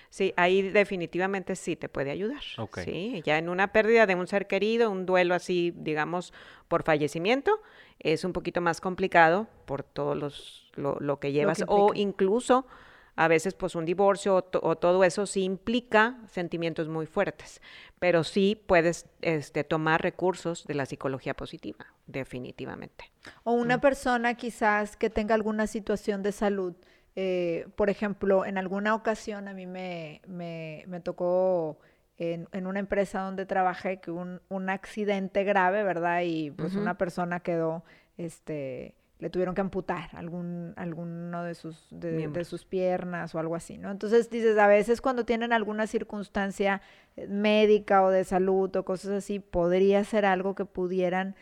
Sí, 0.09 0.33
ahí 0.37 0.61
definitivamente 0.61 1.55
sí 1.57 1.75
te 1.75 1.89
puede 1.89 2.09
ayudar. 2.11 2.41
Sí, 2.83 3.21
ya 3.25 3.37
en 3.37 3.49
una 3.49 3.73
pérdida 3.73 4.05
de 4.05 4.15
un 4.15 4.27
ser 4.27 4.47
querido, 4.47 4.89
un 4.89 5.05
duelo 5.05 5.35
así, 5.35 5.73
digamos, 5.75 6.33
por 6.67 6.83
fallecimiento, 6.83 7.61
es 7.99 8.23
un 8.23 8.31
poquito 8.31 8.61
más 8.61 8.79
complicado 8.81 9.47
por 9.65 9.83
todo 9.83 10.15
los, 10.15 10.71
lo, 10.75 11.19
que 11.19 11.31
llevas 11.31 11.63
o 11.67 11.91
incluso 11.93 12.65
a 13.15 13.27
veces 13.27 13.53
pues 13.53 13.75
un 13.75 13.85
divorcio 13.85 14.35
o, 14.35 14.75
todo 14.75 15.03
eso 15.03 15.25
sí 15.25 15.43
implica 15.43 16.17
sentimientos 16.27 16.87
muy 16.87 17.05
fuertes, 17.05 17.61
pero 17.99 18.23
sí 18.23 18.61
puedes 18.67 19.07
este, 19.21 19.63
tomar 19.63 20.01
recursos 20.01 20.65
de 20.65 20.73
la 20.73 20.85
psicología 20.85 21.33
positiva, 21.33 21.85
definitivamente. 22.07 23.11
O 23.43 23.53
una 23.53 23.79
persona 23.79 24.35
quizás 24.35 24.97
que 24.97 25.09
tenga 25.09 25.35
alguna 25.35 25.67
situación 25.67 26.23
de 26.23 26.31
salud, 26.31 26.75
eh, 27.15 27.67
por 27.75 27.89
ejemplo, 27.89 28.45
en 28.45 28.57
alguna 28.57 28.93
ocasión 28.93 29.47
a 29.47 29.53
mí 29.53 29.65
me, 29.65 30.21
me, 30.27 30.99
tocó 31.01 31.79
en, 32.17 32.49
en, 32.51 32.67
una 32.67 32.79
empresa 32.79 33.21
donde 33.21 33.45
trabajé 33.45 34.01
que 34.01 34.11
un, 34.11 34.41
un 34.49 34.69
accidente 34.69 35.45
grave, 35.45 35.83
¿verdad? 35.83 36.21
Y 36.25 36.51
pues 36.51 36.75
una 36.75 36.97
persona 36.97 37.39
quedó, 37.39 37.85
este, 38.17 38.95
le 39.25 39.31
tuvieron 39.31 39.55
que 39.55 39.61
amputar 39.61 40.11
algún, 40.13 40.73
alguno 40.75 41.43
de 41.43 41.55
sus, 41.55 41.87
de, 41.89 42.45
sus 42.45 42.63
piernas 42.63 43.33
o 43.33 43.39
algo 43.39 43.55
así, 43.55 43.79
¿no? 43.79 43.89
Entonces 43.89 44.29
dices, 44.29 44.55
a 44.59 44.67
veces 44.67 45.01
cuando 45.01 45.25
tienen 45.25 45.51
alguna 45.51 45.87
circunstancia 45.87 46.79
eh, 47.17 47.25
médica 47.25 48.03
o 48.03 48.11
de 48.11 48.23
salud 48.23 48.75
o 48.75 48.85
cosas 48.85 49.09
así, 49.09 49.39
podría 49.39 50.03
ser 50.03 50.27
algo 50.27 50.53
que 50.53 50.65
pudieran 50.65 51.35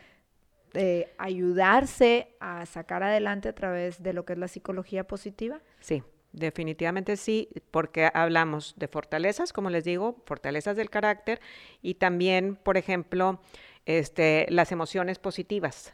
eh, 0.72 1.12
ayudarse 1.18 2.34
a 2.40 2.64
sacar 2.64 3.02
adelante 3.02 3.50
a 3.50 3.54
través 3.54 4.02
de 4.02 4.14
lo 4.14 4.24
que 4.24 4.32
es 4.32 4.38
la 4.38 4.48
psicología 4.48 5.06
positiva. 5.06 5.60
Sí, 5.80 6.02
definitivamente 6.32 7.18
sí, 7.18 7.50
porque 7.70 8.10
hablamos 8.14 8.72
de 8.78 8.88
fortalezas, 8.88 9.52
como 9.52 9.68
les 9.68 9.84
digo, 9.84 10.16
fortalezas 10.24 10.74
del 10.78 10.88
carácter 10.88 11.38
y 11.82 11.96
también, 11.96 12.56
por 12.56 12.78
ejemplo, 12.78 13.42
este, 13.84 14.46
las 14.48 14.72
emociones 14.72 15.18
positivas 15.18 15.92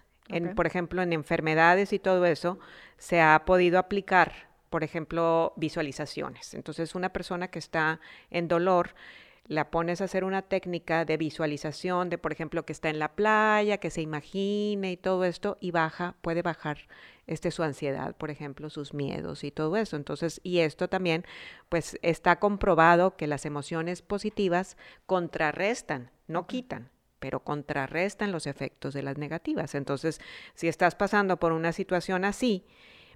por 0.55 0.67
ejemplo, 0.67 1.03
en 1.03 1.13
enfermedades 1.13 1.93
y 1.93 1.99
todo 1.99 2.25
eso, 2.27 2.59
se 2.99 3.21
ha 3.21 3.45
podido 3.45 3.79
aplicar, 3.79 4.33
por 4.71 4.85
ejemplo, 4.85 5.53
visualizaciones. 5.57 6.55
Entonces, 6.55 6.95
una 6.95 7.13
persona 7.13 7.49
que 7.49 7.59
está 7.59 8.01
en 8.31 8.49
dolor, 8.49 8.95
la 9.51 9.71
pones 9.73 10.01
a 10.01 10.05
hacer 10.05 10.23
una 10.23 10.43
técnica 10.43 11.05
de 11.05 11.17
visualización 11.17 12.09
de, 12.09 12.19
por 12.19 12.31
ejemplo, 12.31 12.65
que 12.65 12.73
está 12.73 12.89
en 12.89 13.01
la 13.01 13.17
playa, 13.17 13.79
que 13.79 13.91
se 13.91 14.01
imagine 14.01 14.93
y 14.93 14.97
todo 14.97 15.25
esto, 15.25 15.59
y 15.61 15.73
baja, 15.73 16.15
puede 16.23 16.43
bajar 16.43 16.79
este, 17.27 17.51
su 17.51 17.65
ansiedad, 17.65 18.15
por 18.15 18.31
ejemplo, 18.31 18.71
sus 18.71 18.95
miedos 18.95 19.43
y 19.43 19.51
todo 19.51 19.77
eso. 19.77 19.97
Entonces, 19.97 20.41
y 20.45 20.61
esto 20.61 20.89
también, 20.89 21.25
pues 21.69 21.99
está 22.03 22.39
comprobado 22.39 23.17
que 23.17 23.27
las 23.27 23.45
emociones 23.45 24.03
positivas 24.03 24.77
contrarrestan, 25.07 26.13
no 26.29 26.47
quitan 26.47 26.91
pero 27.21 27.41
contrarrestan 27.41 28.33
los 28.33 28.47
efectos 28.47 28.95
de 28.95 29.03
las 29.03 29.19
negativas. 29.19 29.75
Entonces, 29.75 30.21
si 30.55 30.67
estás 30.67 30.95
pasando 30.97 31.37
por 31.39 31.53
una 31.53 31.73
situación 31.73 32.25
así, 32.25 32.67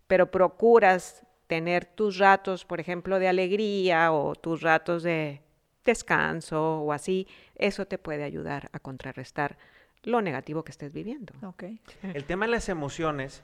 pero 0.06 0.30
procuras 0.30 1.26
tener 1.46 1.86
tus 1.86 2.18
ratos, 2.18 2.64
por 2.64 2.80
ejemplo, 2.80 3.18
de 3.18 3.28
alegría 3.28 4.12
o 4.12 4.34
tus 4.34 4.62
ratos 4.62 5.02
de 5.02 5.42
descanso 5.84 6.80
o 6.80 6.92
así, 6.92 7.26
eso 7.56 7.86
te 7.86 7.98
puede 7.98 8.24
ayudar 8.24 8.70
a 8.72 8.78
contrarrestar 8.78 9.58
lo 10.02 10.20
negativo 10.22 10.64
que 10.64 10.72
estés 10.72 10.92
viviendo. 10.92 11.32
Okay. 11.42 11.80
El 12.02 12.24
tema 12.24 12.46
de 12.46 12.52
las 12.52 12.68
emociones 12.68 13.42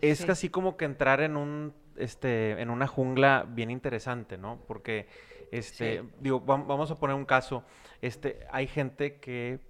es 0.00 0.20
casi 0.20 0.32
así 0.32 0.48
como 0.50 0.76
que 0.76 0.84
entrar 0.84 1.20
en 1.20 1.36
un 1.36 1.74
este 1.96 2.60
en 2.60 2.70
una 2.70 2.86
jungla 2.86 3.46
bien 3.48 3.70
interesante, 3.70 4.36
¿no? 4.36 4.60
Porque 4.66 5.08
este 5.50 6.02
digo, 6.20 6.40
vamos 6.40 6.90
a 6.90 6.98
poner 6.98 7.16
un 7.16 7.24
caso, 7.24 7.64
este 8.02 8.46
hay 8.50 8.66
gente 8.66 9.16
que 9.16 9.60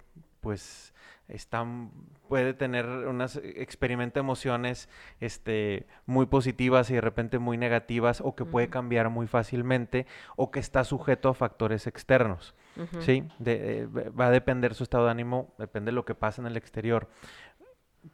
pues 0.47 0.93
están, 1.27 1.91
puede 2.29 2.53
tener 2.53 2.85
unas, 2.85 3.35
experimenta 3.35 4.21
emociones 4.21 4.87
este, 5.19 5.87
muy 6.05 6.27
positivas 6.27 6.89
y 6.89 6.93
de 6.93 7.01
repente 7.01 7.37
muy 7.37 7.57
negativas 7.57 8.21
o 8.21 8.33
que 8.33 8.45
puede 8.45 8.69
cambiar 8.69 9.09
muy 9.09 9.27
fácilmente 9.27 10.07
o 10.37 10.49
que 10.49 10.61
está 10.61 10.85
sujeto 10.85 11.27
a 11.27 11.33
factores 11.33 11.85
externos. 11.85 12.55
¿sí? 13.01 13.27
Eh, 13.43 13.89
va 14.17 14.27
a 14.27 14.31
depender 14.31 14.73
su 14.73 14.83
estado 14.83 15.03
de 15.03 15.11
ánimo, 15.11 15.53
depende 15.57 15.91
de 15.91 15.95
lo 15.95 16.05
que 16.05 16.15
pasa 16.15 16.41
en 16.41 16.47
el 16.47 16.55
exterior. 16.55 17.09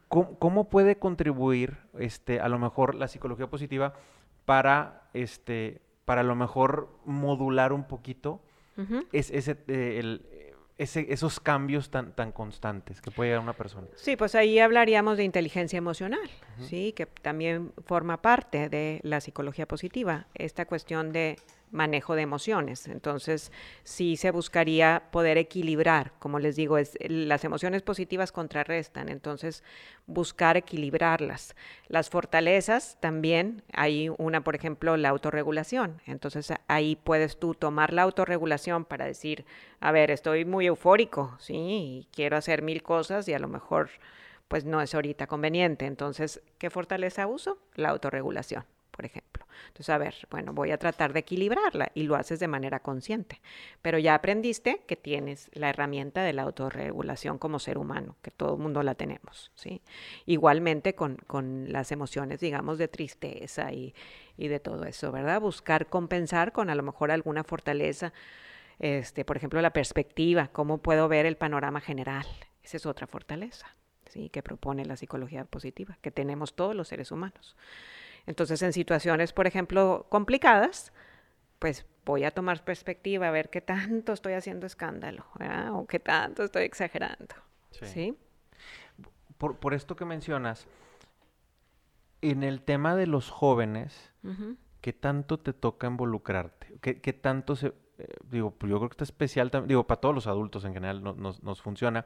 ¿Cómo, 0.07 0.69
puede 0.71 0.97
contribuir 0.97 1.77
este, 1.99 2.39
a 2.39 2.49
lo 2.49 2.57
mejor 2.57 2.95
la 2.95 3.07
psicología 3.07 3.45
positiva 3.45 3.93
para, 4.45 5.07
este, 5.13 5.83
para 6.03 6.21
a 6.21 6.23
lo 6.23 6.33
mejor 6.33 6.97
modular 7.05 7.73
un 7.73 7.83
poquito 7.83 8.41
es, 9.11 9.29
ese, 9.29 9.57
eh, 9.67 9.99
el, 9.99 10.25
esos 10.77 11.39
cambios 11.39 11.89
tan, 11.89 12.13
tan 12.13 12.31
constantes 12.31 13.01
que 13.01 13.11
puede 13.11 13.29
llegar 13.29 13.43
una 13.43 13.53
persona. 13.53 13.87
Sí, 13.95 14.15
pues 14.15 14.33
ahí 14.35 14.59
hablaríamos 14.59 15.17
de 15.17 15.23
inteligencia 15.23 15.77
emocional, 15.77 16.29
¿sí? 16.59 16.93
Que 16.93 17.05
también 17.05 17.71
forma 17.85 18.21
parte 18.21 18.69
de 18.69 18.99
la 19.03 19.21
psicología 19.21 19.67
positiva, 19.67 20.27
esta 20.33 20.65
cuestión 20.65 21.11
de 21.11 21.37
manejo 21.73 22.15
de 22.15 22.21
emociones. 22.21 22.87
Entonces, 22.87 23.51
sí 23.83 24.15
se 24.15 24.31
buscaría 24.31 25.03
poder 25.11 25.37
equilibrar, 25.37 26.13
como 26.19 26.39
les 26.39 26.55
digo, 26.55 26.77
es, 26.77 26.97
las 27.01 27.43
emociones 27.43 27.81
positivas 27.81 28.31
contrarrestan, 28.31 29.09
entonces 29.09 29.63
buscar 30.05 30.55
equilibrarlas. 30.55 31.55
Las 31.87 32.09
fortalezas 32.09 32.97
también, 33.01 33.63
hay 33.73 34.09
una, 34.17 34.43
por 34.43 34.55
ejemplo, 34.55 34.95
la 34.95 35.09
autorregulación. 35.09 36.01
Entonces, 36.05 36.53
ahí 36.67 36.95
puedes 36.95 37.37
tú 37.37 37.55
tomar 37.55 37.91
la 37.91 38.03
autorregulación 38.03 38.85
para 38.85 39.05
decir, 39.05 39.45
a 39.79 39.91
ver, 39.91 40.11
estoy 40.11 40.45
muy 40.45 40.67
eufórico, 40.67 41.35
sí, 41.39 41.55
y 41.55 42.07
quiero 42.13 42.37
hacer 42.37 42.61
mil 42.61 42.83
cosas 42.83 43.27
y 43.27 43.33
a 43.33 43.39
lo 43.39 43.47
mejor 43.47 43.89
pues 44.47 44.65
no 44.65 44.81
es 44.81 44.93
ahorita 44.93 45.25
conveniente. 45.25 45.85
Entonces, 45.87 46.41
¿qué 46.59 46.69
fortaleza 46.69 47.25
uso? 47.25 47.57
La 47.75 47.89
autorregulación 47.89 48.65
por 48.93 49.05
ejemplo. 49.05 49.45
Entonces, 49.67 49.89
a 49.89 49.97
ver, 49.97 50.13
bueno, 50.29 50.53
voy 50.53 50.71
a 50.71 50.77
tratar 50.77 51.13
de 51.13 51.21
equilibrarla 51.21 51.91
y 51.95 52.03
lo 52.03 52.15
haces 52.15 52.39
de 52.39 52.47
manera 52.47 52.79
consciente, 52.79 53.41
pero 53.81 53.97
ya 53.97 54.13
aprendiste 54.13 54.83
que 54.87 54.95
tienes 54.95 55.49
la 55.53 55.69
herramienta 55.69 56.21
de 56.21 56.33
la 56.33 56.43
autorregulación 56.43 57.39
como 57.39 57.57
ser 57.57 57.79
humano, 57.79 58.15
que 58.21 58.29
todo 58.29 58.53
el 58.53 58.61
mundo 58.61 58.83
la 58.83 58.93
tenemos, 58.93 59.51
¿sí? 59.55 59.81
Igualmente 60.27 60.93
con, 60.93 61.17
las 61.67 61.91
emociones, 61.91 62.39
digamos, 62.39 62.77
de 62.77 62.87
tristeza 62.87 63.71
y, 63.71 63.95
y 64.37 64.47
de 64.47 64.59
todo 64.59 64.85
eso, 64.85 65.11
¿verdad? 65.11 65.41
Buscar 65.41 65.87
compensar 65.87 66.51
con 66.51 66.69
a 66.69 66.75
lo 66.75 66.83
mejor 66.83 67.11
alguna 67.11 67.43
fortaleza, 67.43 68.13
este, 68.77 69.25
por 69.25 69.37
ejemplo, 69.37 69.59
la 69.61 69.73
perspectiva, 69.73 70.49
cómo 70.49 70.77
puedo 70.77 71.07
ver 71.07 71.25
el 71.25 71.37
panorama 71.37 71.81
general, 71.81 72.27
esa 72.63 72.77
es 72.77 72.85
otra 72.85 73.07
fortaleza. 73.07 73.75
¿sí? 74.13 74.29
que 74.29 74.43
propone 74.43 74.85
la 74.85 74.95
psicología 74.95 75.43
positiva, 75.45 75.97
que 76.01 76.11
tenemos 76.11 76.53
todos 76.53 76.75
los 76.75 76.87
seres 76.87 77.11
humanos. 77.11 77.55
Entonces, 78.25 78.61
en 78.61 78.73
situaciones, 78.73 79.33
por 79.33 79.47
ejemplo, 79.47 80.05
complicadas, 80.09 80.93
pues 81.59 81.85
voy 82.05 82.23
a 82.23 82.31
tomar 82.31 82.63
perspectiva, 82.63 83.27
a 83.27 83.31
ver 83.31 83.49
qué 83.49 83.61
tanto 83.61 84.13
estoy 84.13 84.33
haciendo 84.33 84.65
escándalo, 84.65 85.25
O 85.71 85.85
qué 85.87 85.99
tanto 85.99 86.43
estoy 86.43 86.63
exagerando. 86.63 87.35
Sí. 87.71 88.17
Por, 89.37 89.73
esto 89.73 89.95
que 89.95 90.05
mencionas, 90.05 90.67
en 92.21 92.43
el 92.43 92.61
tema 92.61 92.95
de 92.95 93.07
los 93.07 93.29
jóvenes, 93.29 94.11
¿qué 94.79 94.93
tanto 94.93 95.39
te 95.39 95.51
toca 95.51 95.87
involucrarte? 95.87 96.77
¿Qué, 96.81 97.13
tanto 97.13 97.55
se... 97.57 97.73
Eh, 97.97 98.07
digo, 98.29 98.51
pues 98.51 98.69
yo 98.69 98.77
creo 98.77 98.89
que 98.89 98.93
está 98.93 99.03
especial, 99.03 99.51
digo, 99.65 99.85
para 99.85 99.99
todos 99.99 100.15
los 100.15 100.27
adultos 100.27 100.65
en 100.65 100.73
general 100.73 101.03
nos, 101.03 101.43
nos 101.43 101.61
funciona, 101.61 102.05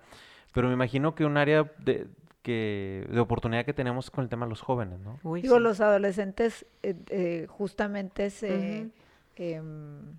pero 0.52 0.68
me 0.68 0.74
imagino 0.74 1.16
que 1.16 1.26
un 1.26 1.38
área 1.38 1.72
de, 1.78 2.08
de 2.52 3.20
oportunidad 3.20 3.66
que 3.66 3.74
tenemos 3.74 4.10
con 4.10 4.24
el 4.24 4.30
tema 4.30 4.46
de 4.46 4.50
los 4.50 4.62
jóvenes, 4.62 5.00
¿no? 5.00 5.20
Digo, 5.36 5.60
los 5.60 5.82
adolescentes 5.82 6.66
eh, 6.84 6.96
eh, 7.10 7.46
justamente 7.50 8.30
se, 8.30 8.90
em, 9.36 10.18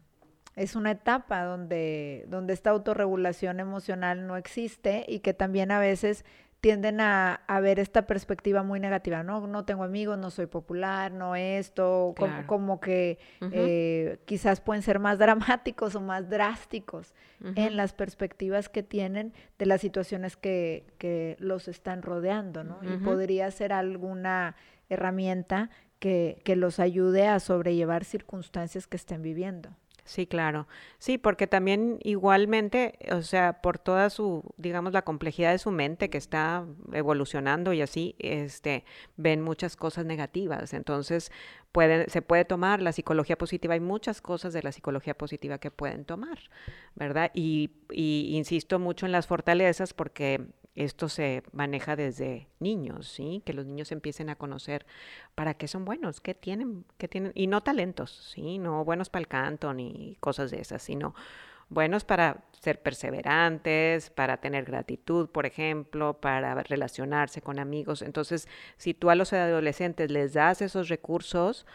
es 0.56 0.76
una 0.76 0.90
etapa 0.90 1.44
donde, 1.44 2.24
donde 2.28 2.52
esta 2.52 2.70
autorregulación 2.70 3.60
emocional 3.60 4.26
no 4.26 4.36
existe 4.36 5.04
y 5.08 5.20
que 5.20 5.34
también 5.34 5.70
a 5.70 5.78
veces 5.78 6.24
tienden 6.60 7.00
a, 7.00 7.40
ver 7.62 7.78
esta 7.78 8.06
perspectiva 8.06 8.62
muy 8.62 8.80
negativa, 8.80 9.22
¿no? 9.22 9.46
No 9.46 9.64
tengo 9.64 9.84
amigos, 9.84 10.18
no 10.18 10.30
soy 10.30 10.46
popular, 10.46 11.12
no 11.12 11.36
esto, 11.36 12.14
como, 12.46 12.80
que 12.80 13.18
eh, 13.52 14.18
quizás 14.24 14.60
pueden 14.60 14.82
ser 14.82 14.98
más 14.98 15.18
dramáticos 15.18 15.94
o 15.94 16.00
más 16.00 16.28
drásticos 16.28 17.14
en 17.54 17.76
las 17.76 17.92
perspectivas 17.92 18.68
que 18.68 18.82
tienen 18.82 19.32
de 19.58 19.66
las 19.66 19.80
situaciones 19.80 20.36
que, 20.36 20.84
que 20.98 21.36
los 21.38 21.68
están 21.68 22.02
rodeando, 22.02 22.64
¿no? 22.64 22.80
Y 22.82 22.96
podría 22.98 23.50
ser 23.52 23.72
alguna 23.72 24.56
herramienta 24.88 25.70
que, 26.00 26.40
que 26.44 26.56
los 26.56 26.80
ayude 26.80 27.28
a 27.28 27.38
sobrellevar 27.38 28.04
circunstancias 28.04 28.86
que 28.88 28.96
estén 28.96 29.22
viviendo. 29.22 29.70
Sí, 30.08 30.26
claro. 30.26 30.66
Sí, 30.98 31.18
porque 31.18 31.46
también 31.46 31.98
igualmente, 32.02 32.98
o 33.12 33.20
sea, 33.20 33.60
por 33.60 33.78
toda 33.78 34.08
su, 34.08 34.42
digamos, 34.56 34.94
la 34.94 35.02
complejidad 35.02 35.52
de 35.52 35.58
su 35.58 35.70
mente 35.70 36.08
que 36.08 36.16
está 36.16 36.64
evolucionando 36.94 37.74
y 37.74 37.82
así, 37.82 38.16
este, 38.18 38.86
ven 39.18 39.42
muchas 39.42 39.76
cosas 39.76 40.06
negativas. 40.06 40.72
Entonces, 40.72 41.30
pueden, 41.72 42.08
se 42.08 42.22
puede 42.22 42.46
tomar 42.46 42.80
la 42.80 42.92
psicología 42.92 43.36
positiva. 43.36 43.74
Hay 43.74 43.80
muchas 43.80 44.22
cosas 44.22 44.54
de 44.54 44.62
la 44.62 44.72
psicología 44.72 45.12
positiva 45.12 45.58
que 45.58 45.70
pueden 45.70 46.06
tomar, 46.06 46.38
¿verdad? 46.94 47.30
Y, 47.34 47.72
y 47.90 48.30
insisto 48.34 48.78
mucho 48.78 49.04
en 49.04 49.12
las 49.12 49.26
fortalezas 49.26 49.92
porque 49.92 50.40
esto 50.78 51.08
se 51.08 51.42
maneja 51.52 51.96
desde 51.96 52.46
niños, 52.60 53.08
¿sí? 53.08 53.42
Que 53.44 53.52
los 53.52 53.66
niños 53.66 53.90
empiecen 53.90 54.30
a 54.30 54.36
conocer 54.36 54.86
para 55.34 55.54
qué 55.54 55.66
son 55.66 55.84
buenos, 55.84 56.20
qué 56.20 56.34
tienen, 56.34 56.84
qué 56.98 57.08
tienen, 57.08 57.32
y 57.34 57.48
no 57.48 57.62
talentos, 57.62 58.32
¿sí? 58.32 58.58
No 58.58 58.84
buenos 58.84 59.10
para 59.10 59.20
el 59.20 59.28
canto 59.28 59.74
ni 59.74 60.16
cosas 60.20 60.52
de 60.52 60.60
esas, 60.60 60.80
sino 60.80 61.14
buenos 61.68 62.04
para 62.04 62.44
ser 62.52 62.80
perseverantes, 62.80 64.10
para 64.10 64.36
tener 64.36 64.64
gratitud, 64.64 65.28
por 65.28 65.46
ejemplo, 65.46 66.20
para 66.20 66.54
relacionarse 66.62 67.42
con 67.42 67.58
amigos. 67.58 68.00
Entonces, 68.00 68.48
si 68.76 68.94
tú 68.94 69.10
a 69.10 69.16
los 69.16 69.32
adolescentes 69.32 70.12
les 70.12 70.34
das 70.34 70.62
esos 70.62 70.88
recursos, 70.88 71.66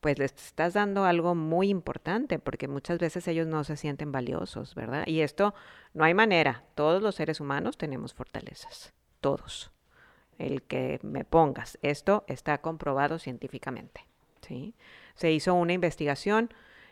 pues 0.00 0.18
les 0.18 0.32
estás 0.32 0.74
dando 0.74 1.04
algo 1.04 1.34
muy 1.34 1.68
importante, 1.68 2.38
porque 2.38 2.68
muchas 2.68 2.98
veces 2.98 3.28
ellos 3.28 3.46
no 3.46 3.64
se 3.64 3.76
sienten 3.76 4.12
valiosos, 4.12 4.74
¿verdad? 4.74 5.06
Y 5.06 5.20
esto 5.20 5.54
no 5.92 6.04
hay 6.04 6.14
manera. 6.14 6.64
Todos 6.74 7.02
los 7.02 7.14
seres 7.14 7.40
humanos 7.40 7.76
tenemos 7.76 8.14
fortalezas, 8.14 8.92
todos. 9.20 9.70
El 10.38 10.62
que 10.62 10.98
me 11.02 11.24
pongas, 11.24 11.78
esto 11.82 12.24
está 12.26 12.58
comprobado 12.62 13.18
científicamente, 13.18 14.06
¿sí? 14.40 14.74
Se 15.14 15.30
hizo 15.30 15.54
una 15.54 15.74
investigación 15.74 16.50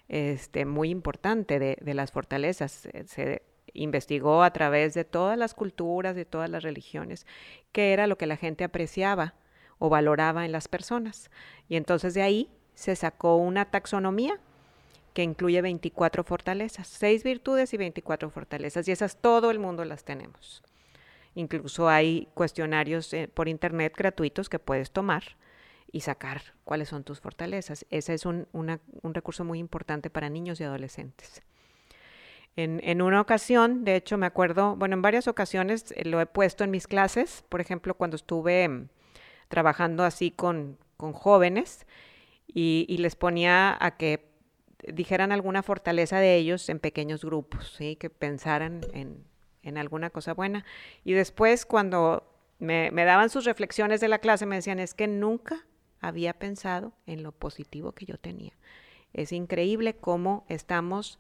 este, 0.09 0.67
muy 0.67 0.91
importante 0.91 1.59
de, 1.59 1.79
de 1.81 1.95
las 1.95 2.13
fortalezas. 2.13 2.89
Se, 3.07 3.43
investigó 3.75 4.43
a 4.43 4.53
través 4.53 4.95
de 4.95 5.05
todas 5.05 5.39
las 5.39 5.55
culturas, 5.55 6.17
de 6.17 6.25
todas 6.25 6.51
las 6.51 6.63
religiones, 6.63 7.27
qué 7.73 7.93
era 7.93 8.07
lo 8.07 8.19
que 8.19 8.27
la 8.27 8.37
gente 8.37 8.65
apreciaba 8.65 9.35
o 9.79 9.89
valoraba 9.89 10.45
en 10.45 10.53
las 10.53 10.69
personas. 10.69 11.31
Y 11.69 11.77
entonces 11.77 12.15
de 12.15 12.23
ahí 12.23 12.51
se 12.79 12.95
sacó 12.95 13.35
una 13.35 13.65
taxonomía 13.65 14.39
que 15.13 15.25
incluye 15.25 15.61
24 15.61 16.23
fortalezas, 16.23 16.87
6 16.87 17.25
virtudes 17.25 17.75
y 17.75 17.77
24 17.77 18.31
fortalezas, 18.31 18.87
y 18.87 18.93
esas 18.93 19.17
todo 19.17 19.51
el 19.51 19.59
mundo 19.59 19.85
las 19.85 20.05
tenemos. 20.05 20.63
Incluso 21.35 21.89
hay 21.89 22.29
cuestionarios 22.35 23.13
eh, 23.15 23.27
por 23.27 23.49
internet 23.49 23.95
gratuitos 23.97 24.49
que 24.49 24.61
puedes 24.61 24.93
tomar 24.93 25.25
y 25.91 26.03
sacar 26.03 26.41
cuáles 26.63 26.91
son 26.91 27.03
tus 27.03 27.19
fortalezas. 27.19 27.85
Ese 27.91 28.15
es 28.15 28.25
un, 28.25 28.47
recurso 29.03 29.43
muy 29.43 29.59
importante 29.59 30.09
para 30.09 30.29
niños 30.29 30.61
y 30.61 30.65
adolescentes. 30.65 31.43
En, 32.55 32.81
en, 32.85 33.03
una 33.03 33.21
ocasión, 33.21 33.85
de 33.85 33.97
hecho 33.97 34.19
me 34.19 34.27
acuerdo, 34.27 34.77
bueno, 34.77 34.95
en 34.95 35.03
varias 35.03 35.27
ocasiones 35.27 35.93
eh, 35.97 36.05
lo 36.05 36.21
he 36.21 36.27
puesto 36.27 36.63
en 36.63 36.71
mis 36.71 36.87
clases, 36.87 37.43
por 37.49 37.61
ejemplo, 37.61 37.95
cuando 37.95 38.15
estuve 38.15 38.69
mm, 38.69 38.89
trabajando 39.49 40.05
así 40.05 40.31
con, 40.31 40.79
con 40.97 41.13
jóvenes, 41.13 41.85
y, 42.53 42.97
les 42.99 43.15
ponía 43.15 43.77
a 43.79 43.97
que 43.97 44.29
dijeran 44.87 45.33
alguna 45.33 45.63
fortaleza 45.63 46.19
de 46.19 46.37
ellos 46.37 46.69
en 46.69 46.79
pequeños 46.79 47.25
grupos, 47.25 47.75
¿sí? 47.77 47.97
que 47.97 48.11
pensaran 48.11 48.81
en, 48.93 49.27
alguna 49.77 50.09
cosa 50.09 50.33
buena. 50.33 50.65
Y 51.05 51.13
después 51.13 51.67
cuando 51.67 52.27
me, 52.59 52.91
daban 52.91 53.29
sus 53.29 53.45
reflexiones 53.45 54.01
de 54.01 54.09
la 54.09 54.19
clase, 54.19 54.47
me 54.47 54.57
decían, 54.57 54.79
es 54.79 54.95
que 54.95 55.07
nunca 55.07 55.67
había 56.01 56.33
pensado 56.33 56.95
en 57.07 57.23
lo 57.23 57.33
positivo 57.33 57.93
que 57.93 58.07
yo 58.07 58.17
tenía. 58.17 58.53
Es 59.13 59.33
increíble 59.33 59.97
cómo 59.97 60.47
estamos 60.49 61.19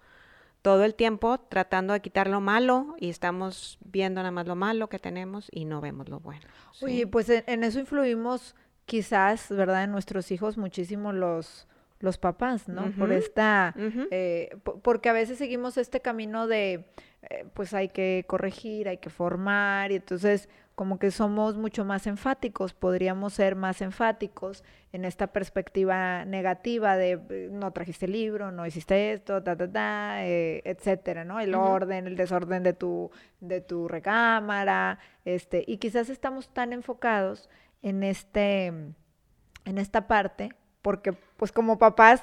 todo 0.63 0.85
el 0.85 0.95
tiempo 0.95 1.39
tratando 1.39 1.93
de 1.93 2.01
quitar 2.01 2.29
lo 2.29 2.41
malo 2.41 2.97
y 2.99 3.11
estamos 3.11 3.79
viendo 3.85 4.21
nada 4.21 4.31
más 4.31 4.47
lo 4.47 4.57
malo 4.57 4.89
que 4.89 4.99
tenemos 4.99 5.49
y 5.53 5.67
no 5.67 5.81
vemos 5.81 6.09
lo 6.09 6.21
bueno. 6.21 6.47
Oye, 6.81 7.07
pues 7.07 7.29
en 7.29 7.65
eso 7.65 7.81
influimos 7.81 8.55
quizás, 8.89 9.51
¿verdad? 9.51 9.85
En 9.85 9.93
nuestros 9.93 10.33
hijos 10.33 10.57
muchísimo 10.57 11.13
los, 11.13 11.69
los 12.01 12.17
papás, 12.19 12.69
¿no? 12.69 12.91
Por 12.99 13.13
esta, 13.13 13.75
eh, 14.11 14.57
porque 14.83 15.11
a 15.11 15.13
veces 15.13 15.39
seguimos 15.39 15.77
este 15.77 16.01
camino 16.01 16.47
de 16.47 16.87
eh, 17.23 17.45
pues 17.53 17.75
hay 17.75 17.89
que 17.89 18.25
corregir, 18.27 18.89
hay 18.89 18.97
que 18.97 19.11
formar, 19.11 19.93
y 19.93 19.97
entonces 19.97 20.49
como 20.75 21.01
que 21.01 21.11
somos 21.11 21.57
mucho 21.57 21.85
más 21.85 22.07
enfáticos, 22.07 22.73
podríamos 22.73 23.33
ser 23.33 23.57
más 23.57 23.83
enfáticos 23.83 24.63
en 24.93 25.05
esta 25.05 25.27
perspectiva 25.27 26.25
negativa 26.25 26.97
de 26.97 27.21
eh, 27.29 27.49
no 27.51 27.73
trajiste 27.73 28.07
el 28.07 28.13
libro, 28.13 28.53
no 28.53 28.65
hiciste 28.65 29.13
esto, 29.13 29.43
ta, 29.43 29.57
ta, 29.57 29.71
ta, 29.71 30.25
eh, 30.25 30.63
etcétera, 30.65 31.25
¿no? 31.25 31.41
El 31.41 31.57
orden, 31.57 32.07
el 32.07 32.17
desorden 32.17 32.63
de 32.63 32.73
tu, 32.73 33.11
de 33.41 33.61
tu 33.61 33.89
recámara, 33.89 35.01
este, 35.25 35.65
y 35.67 35.79
quizás 35.79 36.09
estamos 36.09 36.49
tan 36.55 36.73
enfocados 36.73 37.51
en 37.83 38.03
este, 38.03 38.67
en 38.67 39.79
esta 39.79 40.07
parte, 40.07 40.51
porque 40.83 41.13
pues 41.13 41.53
como 41.53 41.79
papás, 41.79 42.23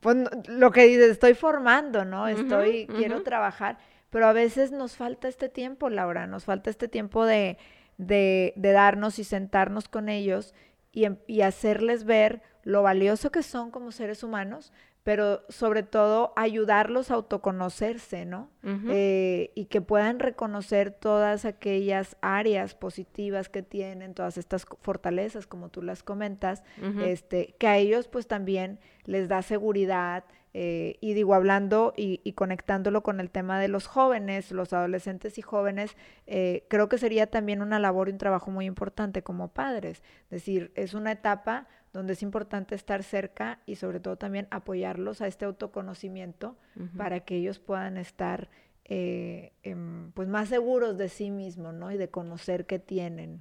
pues 0.00 0.16
lo 0.48 0.70
que 0.70 0.86
dices, 0.86 1.10
estoy 1.10 1.34
formando, 1.34 2.04
¿no? 2.04 2.28
Estoy, 2.28 2.86
quiero 2.86 3.22
trabajar, 3.22 3.78
pero 4.10 4.26
a 4.26 4.32
veces 4.32 4.72
nos 4.72 4.96
falta 4.96 5.28
este 5.28 5.48
tiempo, 5.48 5.90
Laura, 5.90 6.26
nos 6.26 6.44
falta 6.44 6.70
este 6.70 6.88
tiempo 6.88 7.24
de 7.24 7.58
de, 7.98 8.52
darnos 8.56 9.18
y 9.18 9.24
sentarnos 9.24 9.88
con 9.88 10.08
ellos 10.08 10.54
em, 10.92 11.16
y, 11.26 11.40
hacerles 11.42 12.04
ver 12.04 12.42
lo 12.62 12.82
valioso 12.82 13.30
que 13.30 13.42
son 13.42 13.70
como 13.70 13.92
seres 13.92 14.22
humanos, 14.22 14.72
pero 15.06 15.44
sobre 15.48 15.84
todo 15.84 16.32
ayudarlos 16.34 17.12
a 17.12 17.14
autoconocerse, 17.14 18.24
¿no? 18.24 18.50
Eh, 18.64 19.52
y 19.54 19.66
que 19.66 19.80
puedan 19.80 20.18
reconocer 20.18 20.90
todas 20.90 21.44
aquellas 21.44 22.16
áreas 22.22 22.74
positivas 22.74 23.48
que 23.48 23.62
tienen, 23.62 24.14
todas 24.14 24.36
estas 24.36 24.66
fortalezas, 24.80 25.46
como 25.46 25.68
tú 25.68 25.80
las 25.80 26.02
comentas, 26.02 26.64
este, 27.04 27.54
que 27.56 27.68
a 27.68 27.76
ellos 27.76 28.08
pues 28.08 28.26
también 28.26 28.80
les 29.04 29.28
da 29.28 29.42
seguridad, 29.42 30.24
eh, 30.58 30.96
y 31.00 31.14
digo, 31.14 31.34
hablando 31.34 31.94
y, 31.96 32.32
conectándolo 32.32 33.04
con 33.04 33.20
el 33.20 33.30
tema 33.30 33.60
de 33.60 33.68
los 33.68 33.86
jóvenes, 33.86 34.50
los 34.50 34.72
adolescentes 34.72 35.38
y 35.38 35.42
jóvenes, 35.42 35.94
eh, 36.26 36.64
creo 36.68 36.88
que 36.88 36.98
sería 36.98 37.28
también 37.28 37.62
una 37.62 37.78
labor 37.78 38.08
y 38.08 38.12
un 38.12 38.18
trabajo 38.18 38.50
muy 38.50 38.64
importante 38.64 39.22
como 39.22 39.48
padres. 39.48 40.02
Es 40.24 40.30
decir, 40.30 40.72
es 40.74 40.94
una 40.94 41.12
etapa 41.12 41.68
donde 41.96 42.12
es 42.12 42.22
importante 42.22 42.74
estar 42.74 43.02
cerca 43.02 43.60
y 43.66 43.76
sobre 43.76 44.00
todo 44.00 44.16
también 44.16 44.46
apoyarlos 44.50 45.20
a 45.20 45.26
este 45.26 45.44
autoconocimiento 45.44 46.56
para 46.96 47.20
que 47.20 47.36
ellos 47.36 47.58
puedan 47.58 47.96
estar 47.96 48.48
eh, 48.84 49.52
em, 49.62 50.12
pues 50.12 50.28
más 50.28 50.48
seguros 50.48 50.96
de 50.98 51.08
sí 51.08 51.30
mismos, 51.30 51.74
¿no? 51.74 51.90
Y 51.90 51.96
de 51.96 52.08
conocer 52.08 52.66
qué 52.66 52.78
tienen 52.78 53.40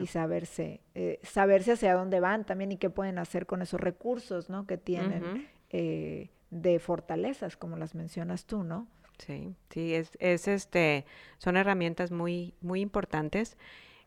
y 0.00 0.06
saberse, 0.06 0.80
saberse 1.22 1.72
hacia 1.72 1.94
dónde 1.94 2.20
van 2.20 2.44
también 2.44 2.70
y 2.72 2.76
qué 2.76 2.90
pueden 2.90 3.18
hacer 3.18 3.46
con 3.46 3.62
esos 3.62 3.80
recursos, 3.80 4.48
¿no? 4.50 4.66
Que 4.66 4.76
tienen 4.76 5.48
de 5.70 6.78
fortalezas, 6.78 7.56
como 7.56 7.76
las 7.76 7.94
mencionas 7.94 8.46
tú, 8.46 8.62
¿no? 8.62 8.86
Sí, 9.18 9.54
sí, 9.70 9.94
es, 9.94 10.16
es 10.20 10.46
este, 10.46 11.06
son 11.38 11.56
herramientas 11.56 12.10
muy, 12.10 12.54
muy 12.60 12.80
importantes 12.80 13.56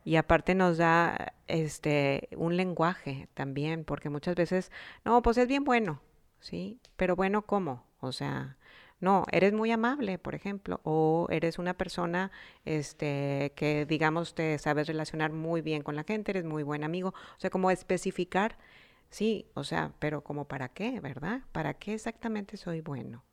y 0.04 0.16
aparte 0.16 0.56
nos 0.56 0.78
da 0.78 1.34
este 1.48 2.30
un 2.36 2.58
lenguaje 2.58 3.30
también, 3.34 3.84
porque 3.86 4.10
muchas 4.10 4.36
veces, 4.36 4.72
no, 5.06 5.22
pues 5.22 5.38
es 5.38 5.48
bien 5.48 5.64
bueno, 5.64 6.02
sí, 6.40 6.80
pero 6.96 7.16
bueno, 7.16 7.44
¿cómo? 7.44 7.86
O 8.00 8.12
sea, 8.12 8.58
no, 9.00 9.26
eres 9.32 9.54
muy 9.54 9.72
amable, 9.72 10.18
por 10.20 10.36
ejemplo, 10.36 10.82
o 10.84 11.28
eres 11.30 11.60
una 11.60 11.74
persona 11.76 12.32
este 12.66 13.54
que 13.56 13.86
digamos 13.86 14.36
te 14.36 14.58
sabes 14.60 14.88
relacionar 14.88 15.32
muy 15.32 15.62
bien 15.62 15.84
con 15.84 15.96
la 15.96 16.04
gente, 16.04 16.32
eres 16.32 16.46
muy 16.46 16.64
buen 16.64 16.84
amigo, 16.84 17.10
o 17.10 17.40
sea, 17.40 17.50
como 17.50 17.72
especificar 17.72 18.58
Sí, 19.10 19.48
o 19.56 19.64
sea, 19.64 19.94
pero 20.00 20.24
como 20.24 20.46
para 20.48 20.70
qué, 20.70 21.00
¿verdad? 21.00 21.42
¿Para 21.52 21.74
qué 21.74 21.94
exactamente 21.94 22.58
soy 22.58 22.82
bueno? 22.82 23.24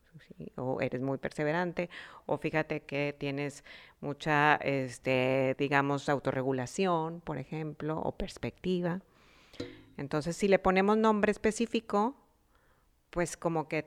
O 0.56 0.80
eres 0.80 1.00
muy 1.00 1.18
perseverante, 1.18 1.90
o 2.26 2.38
fíjate 2.38 2.80
que 2.80 3.14
tienes 3.18 3.64
mucha, 4.00 4.56
este, 4.56 5.54
digamos, 5.58 6.08
autorregulación, 6.08 7.20
por 7.20 7.38
ejemplo, 7.38 7.99
o 8.00 8.12
perspectiva. 8.12 9.00
Entonces, 9.96 10.36
si 10.36 10.49
le 10.49 10.58
ponemos 10.58 10.97
nombre 10.97 11.32
específico, 11.32 12.17
pues 13.10 13.36
como 13.36 13.69
que 13.69 13.86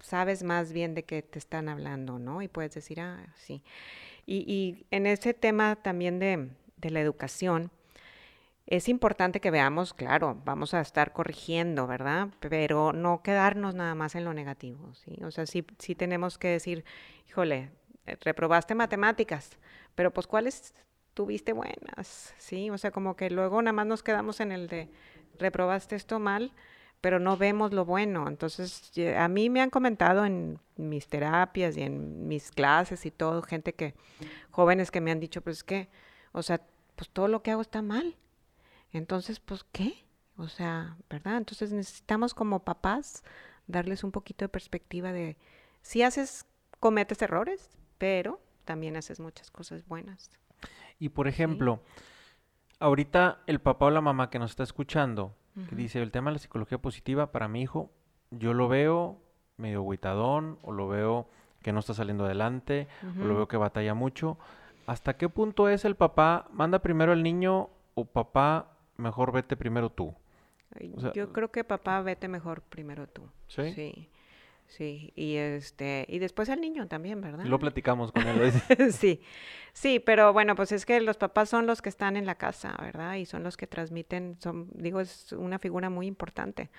sabes 0.00 0.42
más 0.42 0.72
bien 0.72 0.94
de 0.94 1.04
qué 1.04 1.22
te 1.22 1.38
están 1.38 1.68
hablando, 1.68 2.18
¿no? 2.18 2.42
Y 2.42 2.48
puedes 2.48 2.74
decir, 2.74 3.00
ah, 3.00 3.26
sí. 3.36 3.62
Y, 4.26 4.38
y 4.52 4.86
en 4.90 5.06
ese 5.06 5.34
tema 5.34 5.76
también 5.76 6.18
de, 6.18 6.50
de 6.76 6.90
la 6.90 7.00
educación, 7.00 7.70
es 8.66 8.88
importante 8.88 9.40
que 9.40 9.50
veamos, 9.50 9.94
claro, 9.94 10.40
vamos 10.44 10.74
a 10.74 10.80
estar 10.80 11.12
corrigiendo, 11.12 11.86
¿verdad? 11.86 12.28
Pero 12.40 12.92
no 12.92 13.22
quedarnos 13.22 13.74
nada 13.74 13.94
más 13.94 14.16
en 14.16 14.24
lo 14.24 14.34
negativo, 14.34 14.92
¿sí? 14.94 15.18
O 15.22 15.30
sea, 15.30 15.46
sí, 15.46 15.64
sí 15.78 15.94
tenemos 15.94 16.36
que 16.36 16.48
decir, 16.48 16.84
híjole, 17.28 17.70
eh, 18.06 18.16
reprobaste 18.20 18.74
matemáticas, 18.74 19.58
pero 19.94 20.12
pues 20.12 20.26
cuáles 20.26 20.74
tuviste 21.14 21.52
buenas, 21.52 22.34
¿sí? 22.38 22.68
O 22.70 22.78
sea, 22.78 22.90
como 22.90 23.14
que 23.14 23.30
luego 23.30 23.62
nada 23.62 23.72
más 23.72 23.86
nos 23.86 24.02
quedamos 24.02 24.40
en 24.40 24.50
el 24.50 24.66
de 24.66 24.90
reprobaste 25.38 25.94
esto 25.94 26.18
mal, 26.18 26.52
pero 27.00 27.20
no 27.20 27.36
vemos 27.36 27.72
lo 27.72 27.84
bueno. 27.84 28.26
Entonces, 28.26 28.90
a 29.16 29.28
mí 29.28 29.48
me 29.48 29.60
han 29.60 29.70
comentado 29.70 30.24
en 30.24 30.58
mis 30.76 31.06
terapias 31.06 31.76
y 31.76 31.82
en 31.82 32.26
mis 32.26 32.50
clases 32.50 33.06
y 33.06 33.12
todo, 33.12 33.42
gente 33.42 33.74
que, 33.74 33.94
jóvenes 34.50 34.90
que 34.90 35.00
me 35.00 35.12
han 35.12 35.20
dicho, 35.20 35.40
pues 35.40 35.62
que, 35.62 35.88
o 36.32 36.42
sea, 36.42 36.60
pues 36.96 37.10
todo 37.10 37.28
lo 37.28 37.42
que 37.42 37.52
hago 37.52 37.62
está 37.62 37.80
mal. 37.80 38.16
Entonces, 38.92 39.40
pues, 39.40 39.64
¿qué? 39.72 40.04
O 40.36 40.48
sea, 40.48 40.96
¿verdad? 41.08 41.38
Entonces 41.38 41.72
necesitamos 41.72 42.34
como 42.34 42.64
papás 42.64 43.22
darles 43.66 44.04
un 44.04 44.12
poquito 44.12 44.44
de 44.44 44.48
perspectiva 44.48 45.12
de 45.12 45.36
si 45.82 46.02
haces, 46.02 46.46
cometes 46.80 47.20
errores, 47.22 47.70
pero 47.98 48.40
también 48.64 48.96
haces 48.96 49.20
muchas 49.20 49.50
cosas 49.50 49.86
buenas. 49.86 50.30
Y 50.98 51.10
por 51.10 51.28
ejemplo, 51.28 51.80
ahorita 52.80 53.40
el 53.46 53.60
papá 53.60 53.86
o 53.86 53.90
la 53.90 54.00
mamá 54.00 54.30
que 54.30 54.38
nos 54.38 54.50
está 54.50 54.62
escuchando, 54.62 55.34
que 55.70 55.74
dice 55.74 56.02
el 56.02 56.10
tema 56.10 56.30
de 56.30 56.34
la 56.34 56.38
psicología 56.38 56.76
positiva 56.76 57.32
para 57.32 57.48
mi 57.48 57.62
hijo, 57.62 57.90
yo 58.30 58.52
lo 58.52 58.68
veo 58.68 59.22
medio 59.56 59.82
huitadón 59.82 60.58
o 60.62 60.72
lo 60.72 60.88
veo 60.88 61.30
que 61.62 61.72
no 61.72 61.80
está 61.80 61.94
saliendo 61.94 62.26
adelante 62.26 62.88
o 63.20 63.24
lo 63.24 63.34
veo 63.36 63.48
que 63.48 63.56
batalla 63.56 63.94
mucho. 63.94 64.38
¿Hasta 64.86 65.16
qué 65.16 65.28
punto 65.28 65.68
es 65.68 65.84
el 65.84 65.96
papá 65.96 66.46
manda 66.52 66.80
primero 66.80 67.12
al 67.12 67.22
niño 67.22 67.70
o 67.94 68.04
papá 68.04 68.75
mejor 68.96 69.32
vete 69.32 69.56
primero 69.56 69.90
tú. 69.90 70.14
Yo 71.14 71.32
creo 71.32 71.50
que 71.50 71.64
papá 71.64 72.02
vete 72.02 72.28
mejor 72.28 72.62
primero 72.62 73.06
tú. 73.06 73.22
Sí. 73.48 73.72
Sí. 73.72 74.08
Sí, 74.68 75.12
y 75.14 75.36
este, 75.36 76.06
y 76.08 76.18
después 76.18 76.50
al 76.50 76.60
niño 76.60 76.88
también, 76.88 77.20
¿verdad? 77.20 77.44
lo 77.44 77.58
platicamos 77.58 78.10
con 78.10 78.26
él. 78.26 78.52
sí, 78.92 79.20
sí, 79.72 80.00
pero 80.00 80.32
bueno, 80.32 80.56
pues 80.56 80.72
es 80.72 80.84
que 80.84 81.00
los 81.00 81.16
papás 81.16 81.48
son 81.48 81.66
los 81.66 81.82
que 81.82 81.88
están 81.88 82.16
en 82.16 82.26
la 82.26 82.34
casa, 82.34 82.76
¿verdad? 82.80 83.14
Y 83.14 83.26
son 83.26 83.44
los 83.44 83.56
que 83.56 83.68
transmiten, 83.68 84.36
son, 84.40 84.68
digo, 84.74 85.00
es 85.00 85.32
una 85.32 85.60
figura 85.60 85.88
muy 85.88 86.06
importante. 86.06 86.70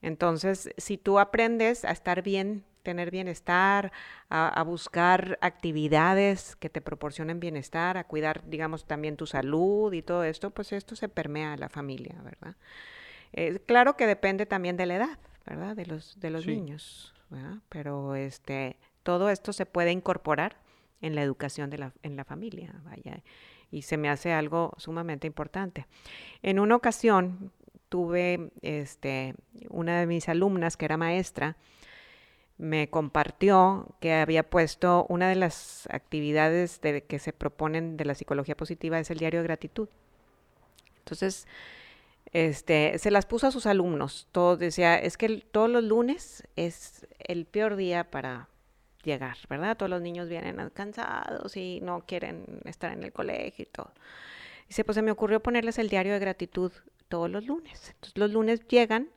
Entonces, 0.00 0.70
si 0.76 0.96
tú 0.96 1.18
aprendes 1.18 1.84
a 1.84 1.90
estar 1.90 2.22
bien, 2.22 2.64
tener 2.84 3.10
bienestar, 3.10 3.90
a, 4.28 4.62
buscar 4.62 5.38
actividades 5.40 6.54
que 6.56 6.70
te 6.70 6.80
proporcionen 6.80 7.40
bienestar, 7.40 7.96
a 7.96 8.04
cuidar, 8.04 8.48
digamos, 8.48 8.86
también 8.86 9.16
tu 9.16 9.26
salud 9.26 9.92
y 9.92 10.02
todo 10.02 10.22
esto, 10.22 10.50
pues 10.50 10.72
esto 10.72 10.94
se 10.94 11.08
permea 11.08 11.54
a 11.54 11.56
la 11.56 11.68
familia, 11.68 12.14
¿verdad? 12.22 12.54
Eh, 13.32 13.58
claro 13.66 13.96
que 13.96 14.06
depende 14.06 14.46
también 14.46 14.76
de 14.76 14.86
la 14.86 14.96
edad, 14.96 15.18
¿verdad? 15.44 15.74
De 15.74 15.86
los, 15.86 16.20
de 16.20 16.30
los 16.30 16.46
niños, 16.46 17.12
¿verdad? 17.30 17.58
Pero 17.68 18.14
este, 18.14 18.76
todo 19.02 19.30
esto 19.30 19.52
se 19.52 19.66
puede 19.66 19.90
incorporar 19.90 20.58
en 21.00 21.16
la 21.16 21.22
educación 21.22 21.70
de 21.70 21.78
la, 21.78 21.92
en 22.02 22.16
la 22.16 22.24
familia, 22.24 22.72
vaya, 22.84 23.22
y 23.70 23.82
se 23.82 23.96
me 23.96 24.08
hace 24.08 24.32
algo 24.32 24.72
sumamente 24.76 25.26
importante. 25.26 25.86
En 26.42 26.60
una 26.60 26.76
ocasión, 26.76 27.50
tuve 27.94 28.50
este, 28.62 29.36
una 29.70 30.00
de 30.00 30.06
mis 30.06 30.28
alumnas 30.28 30.76
que 30.76 30.84
era 30.84 30.96
maestra, 30.96 31.56
me 32.56 32.88
compartió 32.88 33.88
que 34.00 34.14
había 34.14 34.48
puesto 34.48 35.06
una 35.08 35.28
de 35.28 35.34
las 35.34 35.88
actividades 35.90 36.80
de, 36.80 37.02
que 37.04 37.18
se 37.18 37.32
proponen 37.32 37.96
de 37.96 38.04
la 38.04 38.14
psicología 38.14 38.56
positiva 38.56 38.98
es 38.98 39.10
el 39.10 39.18
diario 39.18 39.40
de 39.40 39.44
gratitud. 39.44 39.88
Entonces, 40.98 41.46
este, 42.32 42.98
se 42.98 43.10
las 43.10 43.26
puso 43.26 43.46
a 43.46 43.50
sus 43.50 43.66
alumnos. 43.66 44.28
Todo 44.32 44.56
decía, 44.56 44.96
es 44.96 45.16
que 45.16 45.44
todos 45.50 45.68
los 45.68 45.84
lunes 45.84 46.46
es 46.56 47.06
el 47.18 47.44
peor 47.46 47.76
día 47.76 48.10
para 48.10 48.48
llegar, 49.02 49.36
¿verdad? 49.48 49.76
Todos 49.76 49.90
los 49.90 50.00
niños 50.00 50.28
vienen 50.28 50.70
cansados 50.70 51.56
y 51.56 51.80
no 51.82 52.04
quieren 52.06 52.60
estar 52.64 52.92
en 52.92 53.02
el 53.02 53.12
colegio 53.12 53.64
y 53.64 53.66
todo. 53.66 53.92
Dice, 54.68 54.84
pues 54.84 54.94
se 54.94 55.02
me 55.02 55.10
ocurrió 55.10 55.40
ponerles 55.40 55.78
el 55.78 55.88
diario 55.88 56.12
de 56.12 56.18
gratitud 56.18 56.72
todos 57.08 57.30
los 57.30 57.44
lunes. 57.44 57.90
Entonces 57.90 58.16
los 58.16 58.30
lunes 58.30 58.66
llegan 58.66 59.10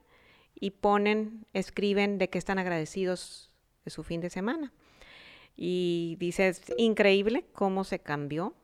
y 0.60 0.70
ponen, 0.70 1.46
escriben 1.52 2.18
de 2.18 2.28
qué 2.28 2.38
están 2.38 2.58
agradecidos 2.58 3.52
de 3.84 3.90
su 3.90 4.02
fin 4.02 4.20
de 4.20 4.30
semana. 4.30 4.72
Y 5.56 6.16
dice, 6.20 6.48
es 6.48 6.62
increíble 6.76 7.44
cómo 7.52 7.84
se 7.84 7.98
cambió 7.98 8.54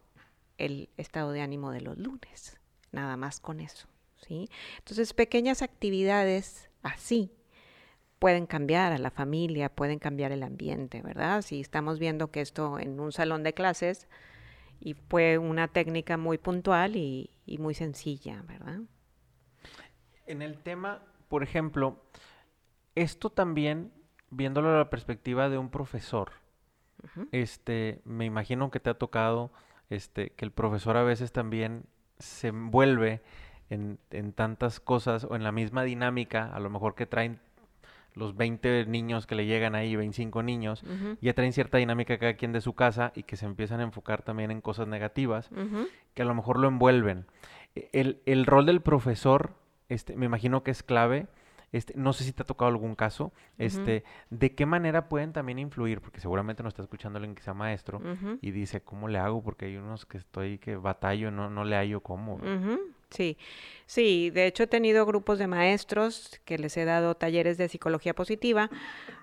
el 0.59 0.89
estado 0.97 1.33
de 1.33 1.41
ánimo 1.41 1.73
de 1.73 1.81
los 1.81 1.99
lunes, 1.99 2.59
nada 2.93 3.17
más 3.17 3.41
con 3.41 3.61
eso. 3.61 3.89
¿sí? 4.17 4.49
Entonces, 4.79 5.13
pequeñas 5.13 5.63
actividades 5.63 6.71
así 6.83 7.33
pueden 8.19 8.47
cambiar 8.47 8.93
a 8.93 8.99
la 8.99 9.11
familia, 9.11 9.69
pueden 9.69 9.99
cambiar 9.99 10.33
el 10.33 10.43
ambiente, 10.43 11.03
¿verdad? 11.03 11.43
Si 11.43 11.61
estamos 11.61 11.99
viendo 11.99 12.31
que 12.31 12.41
esto 12.41 12.79
en 12.79 12.99
un 13.01 13.13
salón 13.13 13.43
de 13.43 13.53
clases 13.53 14.09
y 14.81 14.95
fue 14.95 15.39
una 15.39 15.69
técnica 15.69 16.17
muy 16.17 16.39
puntual 16.39 16.97
y, 16.97 17.31
muy 17.59 17.75
sencilla, 17.75 18.43
¿verdad? 18.47 18.81
En 20.27 20.43
el 20.43 20.59
tema, 20.59 21.03
por 21.29 21.43
ejemplo, 21.43 22.03
esto 22.95 23.31
también, 23.31 23.93
viéndolo 24.31 24.71
a 24.71 24.79
la 24.79 24.91
perspectiva 24.91 25.49
de 25.49 25.59
un 25.59 25.71
profesor, 25.71 26.33
este, 27.33 28.01
me 28.05 28.25
imagino 28.25 28.71
que 28.71 28.81
te 28.81 28.89
ha 28.89 28.95
tocado 28.95 29.53
este, 29.91 30.31
que 30.31 30.45
el 30.45 30.53
profesor 30.53 30.97
a 30.97 31.03
veces 31.03 31.33
también 31.33 31.85
se 32.19 32.49
envuelve 32.49 33.21
en, 33.69 33.99
en, 34.11 34.33
tantas 34.33 34.81
cosas 34.81 35.25
o 35.25 35.37
en 35.37 35.43
la 35.43 35.53
misma 35.53 35.83
dinámica, 35.83 36.51
a 36.55 36.61
lo 36.61 36.71
mejor 36.71 36.95
que 36.95 37.05
traen 37.05 37.41
los 38.15 38.37
20 38.37 38.87
niños 38.87 39.27
que 39.27 39.35
le 39.35 39.47
llegan 39.47 39.75
ahí, 39.75 39.97
25 39.97 40.43
niños, 40.43 40.85
ya 41.21 41.35
traen 41.35 41.53
cierta 41.53 41.79
dinámica 41.79 42.19
cada 42.19 42.35
quien 42.35 42.53
de 42.53 42.61
su 42.61 42.75
casa 42.75 43.13
y 43.15 43.25
que 43.25 43.37
se 43.37 43.45
empiezan 43.45 43.81
a 43.81 43.83
enfocar 43.83 44.23
también 44.23 44.51
en 44.51 44.61
cosas 44.61 44.87
negativas, 44.87 45.51
que 46.15 46.23
a 46.23 46.25
lo 46.25 46.35
mejor 46.35 46.59
lo 46.59 46.69
envuelven. 46.69 47.27
E, 47.75 47.91
el, 47.93 48.23
el, 48.25 48.47
rol 48.47 48.67
del 48.67 48.81
profesor, 48.81 49.55
este, 49.89 50.17
me 50.17 50.27
imagino 50.27 50.63
que 50.63 50.71
es 50.71 50.83
clave. 50.83 51.27
Este, 51.73 51.93
no 51.97 52.13
sé 52.13 52.23
si 52.23 52.33
te 52.33 52.43
ha 52.43 52.47
tocado 52.47 52.69
algún 52.69 52.95
caso, 52.95 53.33
este, 53.59 54.05
de 54.31 54.55
qué 54.55 54.65
manera 54.65 55.09
pueden 55.09 55.33
también 55.33 55.59
influir, 55.59 56.01
porque 56.01 56.21
seguramente 56.21 56.63
nos 56.63 56.71
está 56.71 56.83
escuchando 56.83 57.17
alguien 57.17 57.35
que 57.35 57.43
sea 57.43 57.53
maestro 57.53 58.01
y 58.41 58.53
dice, 58.53 58.81
¿cómo 58.81 59.09
le 59.09 59.19
hago? 59.19 59.43
Porque 59.43 59.65
hay 59.65 59.77
unos 59.77 60.07
que 60.07 60.19
estoy, 60.19 60.59
que 60.59 60.77
batallo, 60.77 61.33
no, 61.33 61.51
no 61.51 61.65
le 61.65 61.75
hallo 61.75 62.01
cómo. 62.01 62.39
Sí, 63.11 63.37
sí, 63.87 64.31
de 64.31 64.47
hecho 64.47 64.63
he 64.63 64.67
tenido 64.69 65.05
grupos 65.05 65.41
de 65.41 65.49
maestros 65.49 66.41
que 66.45 66.59
les 66.59 66.77
he 66.77 66.85
dado 66.85 67.17
talleres 67.17 67.59
de 67.59 67.69
psicología 67.69 68.15
positiva, 68.15 68.71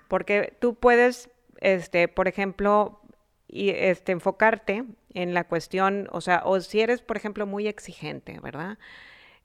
porque 0.10 0.54
tú 0.60 0.76
puedes, 0.76 1.30
este, 1.62 2.10
por 2.10 2.28
ejemplo, 2.28 3.00
y, 3.48 3.70
este, 3.70 4.12
enfocarte 4.12 4.84
en 5.14 5.34
la 5.34 5.46
cuestión, 5.46 6.10
o 6.12 6.20
sea, 6.20 6.42
o 6.44 6.60
si 6.60 6.82
eres, 6.82 7.02
por 7.02 7.16
ejemplo, 7.16 7.46
muy 7.46 7.68
exigente, 7.68 8.42
¿verdad? 8.42 8.78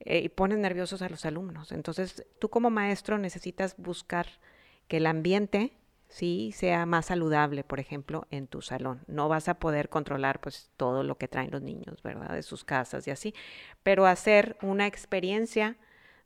Eh, 0.00 0.20
y 0.20 0.28
pones 0.28 0.58
nerviosos 0.58 1.02
a 1.02 1.08
los 1.08 1.24
alumnos. 1.24 1.72
Entonces, 1.72 2.26
tú 2.38 2.50
como 2.50 2.70
maestro 2.70 3.18
necesitas 3.18 3.76
buscar 3.76 4.26
que 4.88 4.98
el 4.98 5.06
ambiente 5.06 5.72
sí 6.08 6.52
sea 6.54 6.86
más 6.86 7.06
saludable, 7.06 7.64
por 7.64 7.80
ejemplo, 7.80 8.26
en 8.30 8.46
tu 8.46 8.62
salón. 8.62 9.02
No 9.06 9.28
vas 9.28 9.48
a 9.48 9.58
poder 9.58 9.88
controlar 9.88 10.40
pues 10.40 10.70
todo 10.76 11.02
lo 11.02 11.18
que 11.18 11.28
traen 11.28 11.50
los 11.50 11.62
niños, 11.62 12.02
¿verdad? 12.02 12.30
De 12.30 12.42
sus 12.42 12.64
casas 12.64 13.06
y 13.08 13.10
así, 13.10 13.34
pero 13.82 14.06
hacer 14.06 14.56
una 14.62 14.86
experiencia 14.86 15.76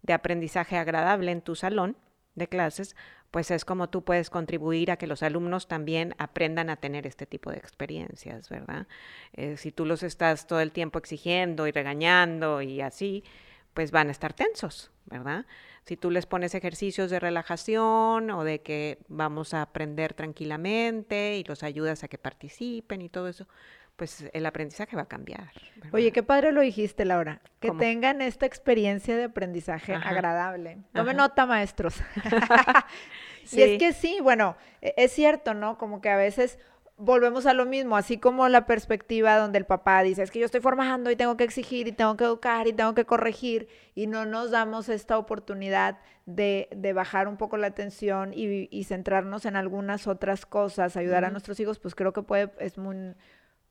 de 0.02 0.12
aprendizaje 0.12 0.76
agradable 0.76 1.30
en 1.30 1.42
tu 1.42 1.54
salón 1.54 1.96
de 2.34 2.48
clases, 2.48 2.96
pues 3.30 3.50
es 3.50 3.64
como 3.64 3.88
tú 3.88 4.02
puedes 4.02 4.30
contribuir 4.30 4.90
a 4.90 4.96
que 4.96 5.06
los 5.06 5.22
alumnos 5.22 5.68
también 5.68 6.14
aprendan 6.18 6.68
a 6.70 6.76
tener 6.76 7.06
este 7.06 7.26
tipo 7.26 7.50
de 7.50 7.58
experiencias, 7.58 8.48
¿verdad? 8.48 8.86
Eh, 9.32 9.56
si 9.56 9.72
tú 9.72 9.86
los 9.86 10.02
estás 10.02 10.46
todo 10.46 10.60
el 10.60 10.72
tiempo 10.72 10.98
exigiendo 10.98 11.66
y 11.66 11.72
regañando 11.72 12.60
y 12.60 12.80
así, 12.80 13.24
pues 13.74 13.90
van 13.90 14.08
a 14.08 14.10
estar 14.10 14.32
tensos, 14.32 14.90
¿verdad? 15.06 15.46
Si 15.84 15.96
tú 15.96 16.10
les 16.10 16.26
pones 16.26 16.54
ejercicios 16.54 17.10
de 17.10 17.20
relajación 17.20 18.30
o 18.30 18.44
de 18.44 18.60
que 18.60 18.98
vamos 19.08 19.54
a 19.54 19.62
aprender 19.62 20.14
tranquilamente 20.14 21.36
y 21.36 21.44
los 21.44 21.62
ayudas 21.62 22.04
a 22.04 22.08
que 22.08 22.18
participen 22.18 23.02
y 23.02 23.08
todo 23.08 23.28
eso, 23.28 23.46
pues 23.96 24.24
el 24.32 24.46
aprendizaje 24.46 24.96
va 24.96 25.02
a 25.02 25.08
cambiar. 25.08 25.50
Oye, 25.92 26.10
qué 26.10 26.22
padre 26.22 26.52
lo 26.52 26.62
dijiste, 26.62 27.04
Laura. 27.04 27.42
Que 27.60 27.70
tengan 27.72 28.22
esta 28.22 28.46
experiencia 28.46 29.16
de 29.16 29.24
aprendizaje 29.24 29.94
agradable. 29.94 30.78
Tome 30.94 31.12
nota, 31.14 31.46
maestros. 31.46 32.00
Y 33.52 33.62
es 33.62 33.78
que 33.78 33.92
sí, 33.92 34.18
bueno, 34.22 34.56
e, 34.80 34.94
es 34.96 35.12
cierto, 35.12 35.54
¿no? 35.54 35.78
Como 35.78 36.00
que 36.00 36.08
a 36.08 36.16
veces 36.16 36.58
volvemos 37.00 37.46
a 37.46 37.54
lo 37.54 37.64
mismo, 37.64 37.96
así 37.96 38.18
como 38.18 38.48
la 38.48 38.66
perspectiva 38.66 39.38
donde 39.38 39.58
el 39.58 39.64
papá 39.64 40.02
dice, 40.02 40.22
es 40.22 40.30
que 40.30 40.38
yo 40.38 40.44
estoy 40.44 40.60
formando 40.60 41.10
y 41.10 41.16
tengo 41.16 41.36
que 41.36 41.44
exigir 41.44 41.88
y 41.88 41.92
tengo 41.92 42.16
que 42.16 42.24
educar 42.24 42.68
y 42.68 42.74
tengo 42.74 42.94
que 42.94 43.06
corregir 43.06 43.68
y 43.94 44.06
no 44.06 44.26
nos 44.26 44.50
damos 44.50 44.90
esta 44.90 45.16
oportunidad 45.16 45.98
de, 46.26 46.68
de 46.76 46.92
bajar 46.92 47.26
un 47.26 47.38
poco 47.38 47.56
la 47.56 47.68
atención 47.68 48.32
y, 48.34 48.68
y, 48.70 48.84
centrarnos 48.84 49.46
en 49.46 49.56
algunas 49.56 50.06
otras 50.06 50.44
cosas, 50.44 50.96
ayudar 50.96 51.24
a 51.24 51.30
nuestros 51.30 51.58
hijos, 51.58 51.78
pues 51.78 51.94
creo 51.94 52.12
que 52.12 52.22
puede, 52.22 52.52
es 52.58 52.76
muy, 52.76 53.14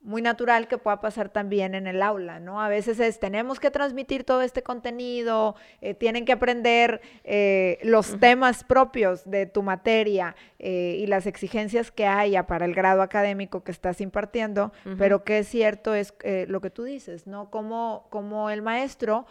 muy 0.01 0.21
natural 0.21 0.69
que 0.69 0.77
pueda 0.77 1.01
pasar 1.01 1.29
también 1.29 1.75
en 1.75 1.85
el 1.85 2.01
aula, 2.01 2.39
¿no? 2.39 2.61
A 2.61 2.69
veces 2.69 2.99
es, 3.01 3.19
tenemos 3.19 3.59
que 3.59 3.69
transmitir 3.69 4.23
todo 4.23 4.41
este 4.41 4.63
contenido, 4.63 5.55
eh, 5.81 5.93
tienen 5.93 6.23
que 6.23 6.31
aprender 6.31 7.01
eh, 7.25 7.79
los 7.83 8.17
temas 8.19 8.63
propios 8.63 9.29
de 9.29 9.45
tu 9.45 9.61
materia 9.61 10.37
eh, 10.57 10.95
y 10.99 11.07
las 11.07 11.25
exigencias 11.25 11.91
que 11.91 12.05
haya 12.05 12.47
para 12.47 12.65
el 12.65 12.73
grado 12.73 13.01
académico 13.01 13.63
que 13.63 13.71
estás 13.71 13.99
impartiendo, 13.99 14.71
pero 14.97 15.23
que 15.25 15.39
es 15.39 15.47
cierto 15.49 15.93
es 15.93 16.13
lo 16.47 16.61
que 16.61 16.69
tú 16.69 16.83
dices, 16.83 17.27
¿no? 17.27 17.49
Cómo, 17.49 18.07
cómo 18.09 18.49
el 18.49 18.61
maestro 18.61 19.25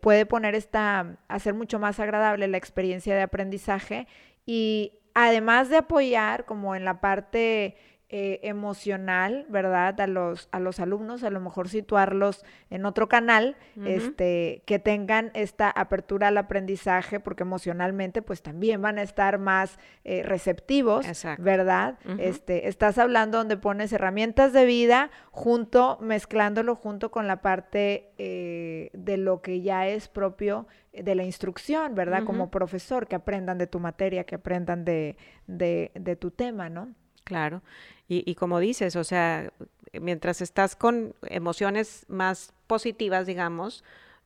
puede 0.00 0.26
poner 0.26 0.54
esta, 0.54 1.16
hacer 1.28 1.54
mucho 1.54 1.78
más 1.78 2.00
agradable 2.00 2.48
la 2.48 2.56
experiencia 2.56 3.14
de 3.14 3.22
aprendizaje 3.22 4.06
y 4.46 4.92
además 5.14 5.68
de 5.68 5.78
apoyar 5.78 6.44
como 6.44 6.74
en 6.74 6.84
la 6.84 7.00
parte 7.00 7.76
eh, 8.14 8.40
emocional, 8.42 9.46
¿verdad? 9.48 9.98
A 9.98 10.06
los, 10.06 10.50
a 10.52 10.60
los 10.60 10.80
alumnos, 10.80 11.24
a 11.24 11.30
lo 11.30 11.40
mejor 11.40 11.70
situarlos 11.70 12.44
en 12.68 12.84
otro 12.84 13.08
canal, 13.08 13.56
este, 13.86 14.62
que 14.66 14.78
tengan 14.78 15.30
esta 15.32 15.70
apertura 15.70 16.28
al 16.28 16.36
aprendizaje, 16.36 17.20
porque 17.20 17.44
emocionalmente 17.44 18.20
pues 18.20 18.42
también 18.42 18.82
van 18.82 18.98
a 18.98 19.02
estar 19.02 19.38
más 19.38 19.78
eh, 20.04 20.22
receptivos, 20.24 21.06
¿verdad? 21.38 21.98
este, 22.18 22.68
estás 22.68 22.98
hablando 22.98 23.38
donde 23.38 23.56
pones 23.56 23.90
herramientas 23.94 24.52
de 24.52 24.66
vida 24.66 25.10
junto, 25.30 25.96
mezclándolo 26.02 26.76
junto 26.76 27.10
con 27.10 27.26
la 27.26 27.40
parte 27.40 28.10
eh, 28.18 28.90
de 28.92 29.16
lo 29.16 29.40
que 29.40 29.62
ya 29.62 29.88
es 29.88 30.08
propio 30.08 30.66
de 30.92 31.14
la 31.14 31.24
instrucción, 31.24 31.94
¿verdad? 31.94 32.24
Como 32.24 32.50
profesor, 32.50 33.08
que 33.08 33.16
aprendan 33.16 33.56
de 33.56 33.66
tu 33.66 33.80
materia, 33.80 34.24
que 34.24 34.34
aprendan 34.34 34.84
de, 34.84 35.16
de, 35.46 35.92
de 35.94 36.14
tu 36.14 36.30
tema, 36.30 36.68
¿no? 36.68 36.92
Claro. 37.24 37.62
Y, 38.08 38.34
como 38.34 38.58
dices, 38.58 38.94
o 38.96 39.04
sea, 39.04 39.52
mientras 39.92 40.42
estás 40.42 40.76
con 40.76 41.14
emociones 41.22 42.04
más 42.08 42.52
positivas, 42.66 43.26
digamos, 43.26 43.84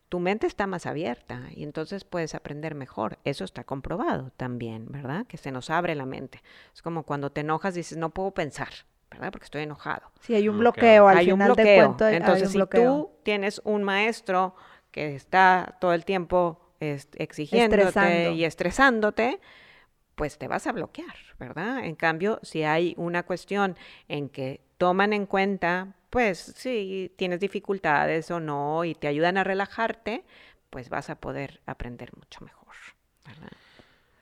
tu 0.09 0.19
mente 0.19 0.45
está 0.45 0.67
más 0.67 0.85
abierta 0.85 1.43
y 1.55 1.63
entonces 1.63 2.03
puedes 2.03 2.35
aprender 2.35 2.75
mejor. 2.75 3.17
Eso 3.23 3.45
está 3.45 3.63
comprobado 3.63 4.31
también, 4.35 4.87
¿verdad? 4.89 5.25
Que 5.25 5.37
se 5.37 5.51
nos 5.51 5.69
abre 5.69 5.95
la 5.95 6.05
mente. 6.05 6.41
Es 6.73 6.81
como 6.81 7.03
cuando 7.03 7.31
te 7.31 7.41
enojas 7.41 7.75
y 7.75 7.79
dices, 7.79 7.97
no 7.97 8.09
puedo 8.09 8.31
pensar, 8.31 8.69
¿verdad? 9.09 9.31
Porque 9.31 9.45
estoy 9.45 9.63
enojado. 9.63 10.11
Sí, 10.19 10.35
hay 10.35 10.49
un 10.49 10.59
bloqueo 10.59 11.07
al 11.07 11.17
hay 11.17 11.31
un 11.31 11.39
bloqueo. 11.39 11.95
entonces, 12.09 12.51
si 12.51 12.59
tú 12.67 13.11
tienes 13.23 13.61
un 13.63 13.83
maestro 13.83 14.55
que 14.91 15.15
está 15.15 15.77
todo 15.79 15.93
el 15.93 16.03
tiempo 16.03 16.59
exigiéndote 16.79 18.33
y 18.33 18.43
estresándote, 18.43 19.39
pues 20.17 20.39
te 20.39 20.47
vas 20.47 20.65
a 20.65 20.71
bloquear, 20.71 21.15
¿verdad? 21.39 21.85
En 21.85 21.93
cambio, 21.93 22.39
si 22.41 22.63
hay 22.63 22.95
una 22.97 23.21
cuestión 23.21 23.77
en 24.07 24.29
que 24.29 24.61
toman 24.79 25.13
en 25.13 25.27
cuenta, 25.27 25.93
pues 26.09 26.39
si 26.39 27.13
tienes 27.17 27.39
dificultades 27.39 28.31
o 28.31 28.39
no 28.39 28.83
y 28.83 28.95
te 28.95 29.07
ayudan 29.07 29.37
a 29.37 29.43
relajarte, 29.43 30.25
pues 30.71 30.89
vas 30.89 31.11
a 31.11 31.19
poder 31.19 31.61
aprender 31.67 32.09
mucho 32.17 32.43
mejor, 32.43 32.73
¿verdad? 33.27 33.51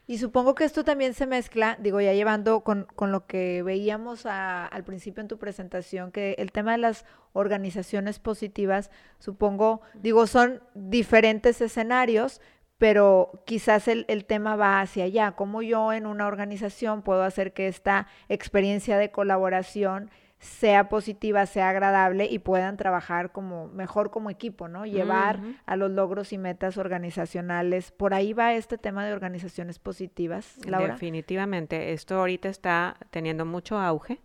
Y 0.05 0.17
supongo 0.17 0.53
que 0.53 0.65
esto 0.65 0.83
también 0.83 1.13
se 1.13 1.27
mezcla, 1.27 1.77
digo, 1.79 2.01
ya 2.01 2.11
llevando 2.11 2.59
con, 2.59 2.87
con 2.95 3.13
lo 3.13 3.25
que 3.25 3.63
veíamos 3.63 4.25
al 4.25 4.83
principio 4.83 5.21
en 5.21 5.29
tu 5.29 5.39
presentación, 5.39 6.11
que 6.11 6.35
el 6.37 6.51
tema 6.51 6.73
de 6.73 6.79
las 6.79 7.05
organizaciones 7.31 8.19
positivas, 8.19 8.91
supongo, 9.17 9.81
digo, 9.95 10.27
son 10.27 10.61
diferentes 10.73 11.61
escenarios, 11.61 12.41
pero 12.77 13.43
quizás 13.45 13.87
el, 13.87 14.25
tema 14.25 14.55
va 14.55 14.81
hacia 14.81 15.05
allá, 15.05 15.31
cómo 15.31 15.61
yo 15.61 15.93
en 15.93 16.05
una 16.05 16.27
organización 16.27 17.03
puedo 17.03 17.23
hacer 17.23 17.53
que 17.53 17.67
esta 17.67 18.07
experiencia 18.27 18.97
de 18.97 19.11
colaboración 19.11 20.09
sea 20.39 20.89
positiva, 20.89 21.45
sea 21.45 21.69
agradable 21.69 22.27
y 22.29 22.39
puedan 22.39 22.75
trabajar 22.75 23.31
como 23.31 23.67
mejor 23.69 24.11
como 24.11 24.29
equipo, 24.29 24.67
¿no? 24.67 24.85
Llevar 24.85 25.39
a 25.65 25.75
los 25.77 25.89
logros 25.89 26.33
y 26.33 26.37
metas 26.37 26.77
organizacionales. 26.77 27.91
Por 27.91 28.13
ahí 28.13 28.33
va 28.33 28.53
este 28.53 28.77
tema 28.77 29.05
de 29.05 29.13
organizaciones 29.13 29.79
positivas, 29.79 30.57
Laura. 30.67 30.93
Definitivamente, 30.93 31.93
esto 31.93 32.19
ahorita 32.19 32.49
está 32.49 32.97
teniendo 33.09 33.45
mucho 33.45 33.79
auge. 33.79 34.19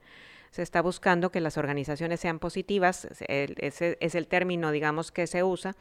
Se 0.51 0.63
está 0.63 0.83
buscando 0.83 1.31
que 1.31 1.41
las 1.41 1.57
organizaciones 1.57 2.19
sean 2.19 2.41
positivas, 2.41 3.07
ese 3.29 3.97
es 4.01 4.15
el 4.17 4.27
término, 4.27 4.73
digamos, 4.73 5.13
que 5.13 5.29
se 5.29 5.45
usa 5.45 5.77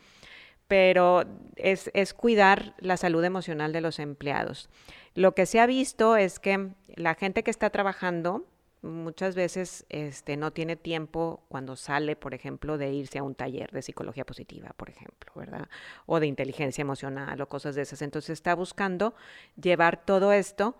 pero 0.69 1.25
es, 1.58 1.89
es, 1.93 2.13
cuidar 2.13 2.75
la 2.77 2.95
salud 2.95 3.23
emocional 3.25 3.73
de 3.73 3.82
los 3.82 3.99
empleados. 3.99 4.69
Lo 5.15 5.34
que 5.34 5.45
se 5.45 5.60
ha 5.60 5.65
visto 5.65 6.15
es 6.15 6.39
que 6.39 6.69
la 6.95 7.15
gente 7.15 7.43
que 7.43 7.51
está 7.51 7.71
trabajando 7.71 8.45
muchas 8.84 9.36
veces 9.36 9.86
este, 9.89 10.38
no 10.38 10.51
tiene 10.51 10.75
tiempo 10.75 11.43
cuando 11.49 11.75
sale, 11.75 12.15
por 12.15 12.36
ejemplo, 12.36 12.77
de 12.77 12.93
irse 12.93 13.17
a 13.17 13.23
un 13.23 13.34
taller 13.34 13.71
de 13.71 13.82
psicología 13.82 14.25
positiva, 14.25 14.69
por 14.77 14.89
ejemplo, 14.89 15.32
¿verdad? 15.36 15.67
O 16.05 16.19
de 16.19 16.27
inteligencia 16.27 16.84
emocional 16.84 17.41
o 17.41 17.49
cosas 17.49 17.73
de 17.73 17.82
esas. 17.82 18.03
Entonces 18.03 18.29
está 18.29 18.53
buscando 18.53 19.15
llevar 19.60 20.05
todo 20.05 20.32
esto 20.32 20.77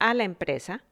a 0.00 0.14
la 0.14 0.24
empresa 0.24 0.82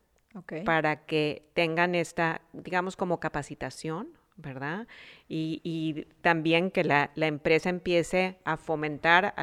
para 0.64 1.04
que 1.06 1.48
tengan 1.52 1.96
esta, 1.96 2.42
digamos, 2.52 2.96
como 2.96 3.18
capacitación, 3.18 4.08
¿verdad? 4.36 4.86
Y, 5.28 6.06
también 6.20 6.70
que 6.70 6.84
la, 6.84 7.10
empresa 7.16 7.70
empiece 7.70 8.36
a 8.44 8.56
fomentar 8.56 9.34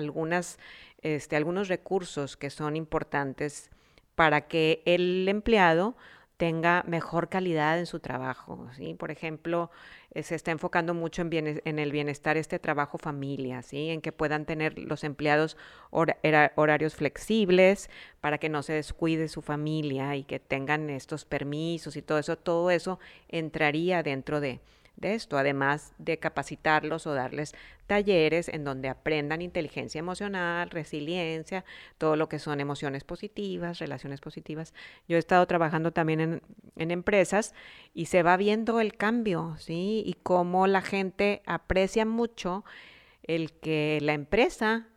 este, 1.02 1.36
algunos 1.36 1.68
recursos 1.68 2.38
que 2.38 2.50
son 2.50 2.76
importantes 2.76 3.70
para 4.16 4.48
que 4.48 4.82
el 4.86 5.28
empleado 5.28 5.96
tenga 6.38 6.84
mejor 6.88 7.30
calidad 7.30 7.80
en 7.80 7.86
su 7.86 8.00
trabajo. 8.00 8.68
¿sí? 8.76 8.96
Por 8.96 9.12
ejemplo, 9.12 9.72
eh, 10.12 10.24
se 10.24 10.36
está 10.36 10.52
enfocando 10.52 10.94
mucho 10.94 11.22
en, 11.22 11.62
en, 11.64 11.80
el 11.80 11.92
bienestar 11.92 12.38
este 12.38 12.60
trabajo 12.60 12.98
familia, 12.98 13.62
¿sí? 13.62 13.90
en 13.90 14.02
que 14.02 14.12
puedan 14.12 14.46
tener 14.46 14.78
los 14.78 15.04
empleados 15.04 15.58
horarios 15.92 16.96
flexibles 16.96 17.90
para 18.20 18.40
que 18.40 18.50
no 18.50 18.64
se 18.64 18.74
descuide 18.74 19.28
su 19.28 19.42
familia 19.42 20.16
y 20.16 20.24
que 20.24 20.40
tengan 20.40 20.90
estos 20.90 21.24
permisos 21.24 21.96
y 21.96 22.02
todo 22.02 22.18
eso. 22.18 22.36
Todo 22.36 22.72
eso 22.72 23.00
entraría 23.30 24.04
dentro 24.04 24.42
de, 24.42 24.60
de 24.96 25.16
esto, 25.16 25.38
además 25.38 25.94
de 25.98 26.20
capacitarlos 26.20 27.08
o 27.08 27.14
darles 27.14 27.54
talleres 27.88 28.48
en 28.48 28.64
donde 28.64 28.90
aprendan 28.90 29.42
inteligencia 29.42 30.00
emocional, 30.00 30.70
resiliencia, 30.70 31.66
todo 31.98 32.16
lo 32.16 32.30
que 32.30 32.40
son 32.40 32.60
emociones 32.60 33.04
positivas, 33.04 33.80
relaciones 33.80 34.22
positivas. 34.22 34.74
Yo 35.08 35.18
he 35.18 35.20
estado 35.20 35.46
trabajando 35.48 35.92
también 35.92 36.42
en, 36.78 36.92
empresas 36.92 37.54
y 37.94 38.06
se 38.06 38.24
va 38.24 38.38
viendo 38.38 38.80
el 38.80 38.96
cambio, 38.96 39.56
¿sí? 39.58 40.04
Y 40.06 40.14
cómo 40.22 40.68
la 40.68 40.82
gente 40.82 41.42
aprecia 41.46 42.06
mucho 42.06 42.64
el 43.24 43.54
que 43.54 44.00
la 44.02 44.14
empresa 44.14 44.88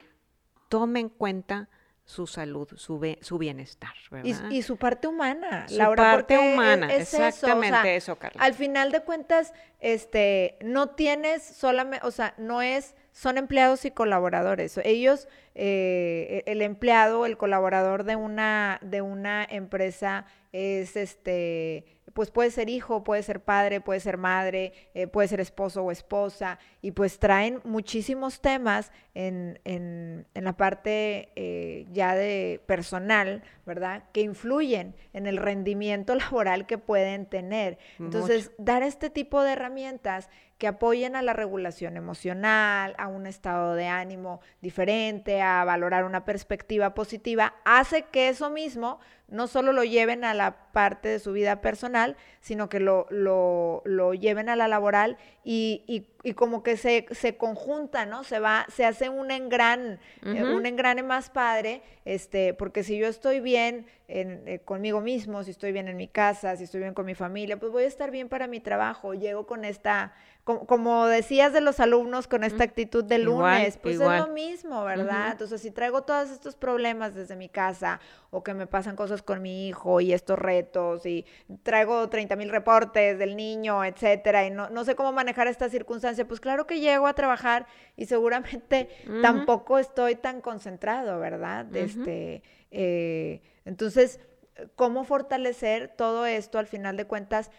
tome 0.69 1.01
en 1.01 1.09
cuenta 1.09 1.69
su 2.07 2.29
salud, 2.29 2.69
su, 2.77 3.17
su 3.21 3.37
bienestar, 3.37 3.93
¿verdad? 4.13 4.51
Y, 4.51 4.63
su 4.63 4.77
parte 4.77 5.09
humana, 5.09 5.67
su 5.69 5.77
parte 5.97 6.39
humana, 6.39 6.95
exactamente 6.95 7.97
eso, 7.97 8.15
Carla. 8.17 8.41
Al 8.41 8.55
final 8.55 8.93
de 8.93 9.01
cuentas, 9.01 9.53
este, 9.81 10.57
no 10.63 10.91
tienes 10.91 11.43
solamente, 11.43 12.07
o 12.07 12.13
sea, 12.13 12.33
no 12.39 12.63
es, 12.63 12.95
son 13.11 13.39
empleados 13.39 13.85
y 13.85 13.91
colaboradores. 13.91 14.79
Ellos, 14.85 15.27
eh, 15.57 16.45
el 16.47 16.63
empleado, 16.63 17.27
el 17.27 17.37
colaborador 17.37 18.05
de 18.05 18.15
una, 18.15 18.79
de 18.83 19.03
una 19.03 19.45
empresa 19.45 20.27
es 20.53 20.97
este 20.97 21.97
pues 22.17 22.31
puede 22.31 22.51
ser 22.51 22.71
hijo, 22.71 23.05
puede 23.05 23.23
ser 23.23 23.45
padre, 23.45 23.83
puede 23.83 24.01
ser 24.01 24.17
madre, 24.17 24.73
eh, 24.95 25.07
puede 25.07 25.29
ser 25.29 25.39
esposo 25.39 25.83
o 25.83 25.91
esposa, 25.91 26.59
y 26.81 26.93
pues 26.93 27.19
traen 27.19 27.61
muchísimos 27.63 28.41
temas 28.41 28.91
en, 29.17 29.59
en, 29.65 30.27
en 30.35 30.45
la 30.45 30.59
parte 30.59 31.31
eh, 31.37 31.87
ya 31.91 32.15
de 32.15 32.61
personal, 32.67 33.43
¿verdad? 33.65 34.05
Que 34.13 34.21
influyen 34.21 34.95
en 35.15 35.27
el 35.27 35.39
rendimiento 35.39 36.15
laboral 36.15 36.67
que 36.67 36.77
pueden 36.77 37.25
tener. 37.25 37.79
Entonces, 37.99 38.53
dar 38.59 38.83
este 38.83 39.09
tipo 39.09 39.43
de 39.43 39.53
herramientas 39.53 40.29
que 40.59 40.67
apoyen 40.67 41.17
a 41.17 41.23
la 41.23 41.33
regulación 41.33 41.97
emocional, 41.97 42.95
a 42.99 43.09
un 43.09 43.27
estado 43.27 43.75
de 43.75 43.89
ánimo 43.89 44.41
diferente, 44.61 45.41
a 45.41 45.65
valorar 45.65 46.05
una 46.05 46.27
perspectiva 46.27 46.93
positiva, 46.95 47.55
hace 47.65 48.03
que 48.03 48.29
eso 48.29 48.51
mismo 48.51 49.01
no 49.29 49.49
solo 49.49 49.73
lo 49.73 49.85
lleven 49.85 50.25
a 50.25 50.35
la 50.35 50.73
parte 50.73 51.09
de 51.09 51.19
su 51.19 51.33
vida 51.33 51.61
personal, 51.61 52.17
sino 52.41 52.69
que 52.69 52.81
lo, 52.81 53.07
lo, 53.11 53.83
lo 53.85 54.15
lleven 54.15 54.49
a 54.49 54.57
la 54.57 54.69
laboral 54.69 55.19
y, 55.43 55.83
y, 55.87 56.07
y 56.27 56.35
como 56.35 56.65
que 56.65 56.77
se, 56.77 57.07
se, 57.13 57.37
conjunta, 57.37 58.05
¿no? 58.05 58.25
Se 58.25 58.41
va, 58.41 58.67
se 58.69 58.85
hace 58.85 59.09
un 59.09 59.31
engran, 59.31 60.01
eh, 60.25 60.43
un 60.43 60.67
engrane 60.67 61.05
más 61.05 61.31
padre, 61.31 61.83
este, 62.05 62.53
porque 62.53 62.83
si 62.83 62.99
yo 62.99 63.07
estoy 63.07 63.39
bien 63.39 63.87
en, 64.09 64.43
eh, 64.49 64.59
conmigo 64.59 65.01
mismo, 65.01 65.45
si 65.45 65.53
estoy 65.53 65.71
bien 65.71 65.87
en 65.87 65.97
mi 65.97 66.09
casa, 66.09 66.57
si 66.57 66.65
estoy 66.65 66.81
bien 66.81 66.95
con 66.95 67.07
mi 67.07 67.15
familia, 67.15 67.61
pues 67.61 67.71
voy 67.71 67.85
a 67.85 67.87
estar 67.87 68.11
bien 68.11 68.29
para 68.29 68.49
mi 68.49 68.59
trabajo, 68.59 69.15
llego 69.15 69.47
con 69.47 69.65
esta 69.65 70.15
como, 70.47 71.07
decías 71.07 71.53
de 71.53 71.61
los 71.61 71.81
alumnos 71.81 72.29
con 72.29 72.45
esta 72.45 72.63
actitud 72.63 73.03
de 73.03 73.19
lunes, 73.19 73.79
pues 73.79 74.01
es 74.01 74.01
lo 74.01 74.29
mismo, 74.29 74.85
¿verdad? 74.85 75.33
Entonces, 75.33 75.61
si 75.61 75.73
traigo 75.73 76.03
todos 76.03 76.31
estos 76.31 76.55
problemas 76.55 77.17
desde 77.17 77.35
mi 77.35 77.49
casa 77.49 77.99
o 78.31 78.45
que 78.45 78.55
me 78.55 78.69
pasan 78.69 78.95
cosas 78.95 79.23
con 79.23 79.43
mi 79.43 79.67
hijo 79.67 80.01
y 80.01 80.13
estos 80.13 80.39
retos 80.39 81.05
y 81.05 81.27
traigo 81.65 82.09
30 82.09 82.37
mil 82.37 82.51
reportes 82.51 83.19
del 83.19 83.35
niño, 83.35 83.85
etcétera, 83.85 84.47
y 84.47 84.51
no, 84.51 84.71
no 84.71 84.85
sé 84.85 84.95
cómo 84.95 85.11
manejar 85.11 85.49
esta 85.49 85.69
circunstancia, 85.69 86.29
pues 86.29 86.39
claro 86.39 86.65
que 86.65 86.79
llego 86.79 87.09
a 87.09 87.15
trabajar 87.15 87.67
y 87.97 88.07
seguramente 88.07 88.89
tampoco 89.23 89.81
estoy 89.81 90.15
tan 90.15 90.41
concentrado, 90.41 91.19
¿verdad? 91.19 91.75
Este, 91.75 92.45
eh, 92.71 93.43
entonces, 93.65 94.21
¿cómo 94.77 95.03
fortalecer 95.03 95.89
todo 95.89 96.25
esto 96.25 96.61
al 96.61 96.69
final 96.69 96.97
de 96.97 97.07
cuentas? 97.07 97.51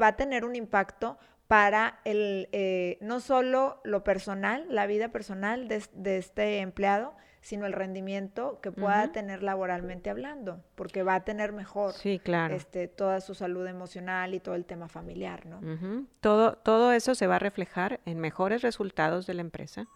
va 0.00 0.08
a 0.08 0.16
tener 0.16 0.44
un 0.44 0.54
impacto 0.54 1.18
para 1.52 2.00
el, 2.06 2.48
eh, 2.52 2.96
no 3.02 3.20
solo 3.20 3.82
lo 3.84 4.02
personal, 4.04 4.64
la 4.70 4.86
vida 4.86 5.08
personal 5.08 5.68
de, 5.68 6.16
este 6.16 6.60
empleado, 6.60 7.12
sino 7.42 7.66
el 7.66 7.74
rendimiento 7.74 8.58
que 8.62 8.72
pueda 8.72 9.12
tener 9.12 9.42
laboralmente 9.42 10.08
hablando, 10.08 10.64
porque 10.76 11.02
va 11.02 11.16
a 11.16 11.24
tener 11.24 11.52
mejor 11.52 11.92
este, 12.02 12.88
toda 12.88 13.20
su 13.20 13.34
salud 13.34 13.66
emocional 13.66 14.32
y 14.32 14.40
todo 14.40 14.54
el 14.54 14.64
tema 14.64 14.88
familiar, 14.88 15.44
¿no? 15.44 15.60
todo, 16.20 16.54
todo 16.54 16.90
eso 16.92 17.14
se 17.14 17.26
va 17.26 17.36
a 17.36 17.38
reflejar 17.38 18.00
en 18.06 18.18
mejores 18.18 18.62
resultados 18.62 19.26
de 19.26 19.34
la 19.34 19.42
empresa, 19.42 19.88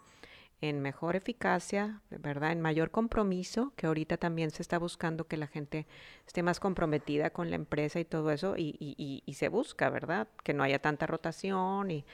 en 0.61 0.81
mejor 0.81 1.17
eficacia, 1.17 2.01
¿verdad? 2.11 2.53
En 2.53 2.61
mayor 2.61 2.91
compromiso, 2.91 3.73
que 3.77 3.87
ahorita 3.87 4.17
también 4.17 4.51
se 4.51 4.63
está 4.63 4.79
buscando 4.79 5.27
que 5.27 5.37
la 5.37 5.47
gente 5.47 5.87
esté 6.27 6.43
más 6.43 6.61
comprometida 6.61 7.31
con 7.31 7.51
la 7.51 7.57
empresa 7.57 8.01
y 8.01 8.05
todo 8.05 8.31
eso, 8.31 8.55
y, 8.57 9.23
se 9.35 9.49
busca, 9.49 9.91
¿verdad? 9.91 10.29
Que 10.43 10.55
no 10.55 10.63
haya 10.63 10.79
tanta 10.79 11.07
rotación 11.07 11.91
y, 11.91 12.05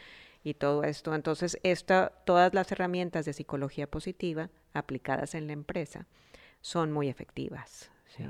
todo 0.59 0.83
esto. 0.83 1.15
Entonces, 1.15 1.59
esta, 1.63 2.09
todas 2.25 2.53
las 2.53 2.73
herramientas 2.73 3.25
de 3.25 3.33
psicología 3.33 3.89
positiva 3.89 4.51
aplicadas 4.75 5.37
en 5.37 5.47
la 5.47 5.53
empresa 5.53 6.07
son 6.61 6.91
muy 6.91 7.09
efectivas. 7.09 7.93
¿sí? 8.09 8.25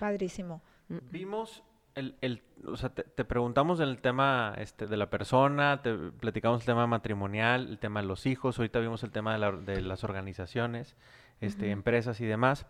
Padrísimo. 0.00 0.60
Vimos 0.88 1.62
el, 1.98 2.42
o 2.66 2.76
sea, 2.76 2.90
te, 2.90 3.24
preguntamos 3.24 3.80
el 3.80 4.00
tema 4.00 4.54
este, 4.58 4.86
de 4.86 4.96
la 4.96 5.10
persona, 5.10 5.82
te 5.82 5.94
platicamos 5.94 6.62
el 6.62 6.66
tema 6.66 6.86
matrimonial, 6.86 7.68
el 7.68 7.78
tema 7.78 8.00
de 8.00 8.06
los 8.06 8.26
hijos, 8.26 8.58
ahorita 8.58 8.78
vimos 8.80 9.02
el 9.02 9.10
tema 9.10 9.38
de, 9.38 9.82
las 9.82 10.04
organizaciones, 10.04 10.96
este, 11.40 11.70
empresas 11.70 12.20
y 12.20 12.26
demás. 12.26 12.66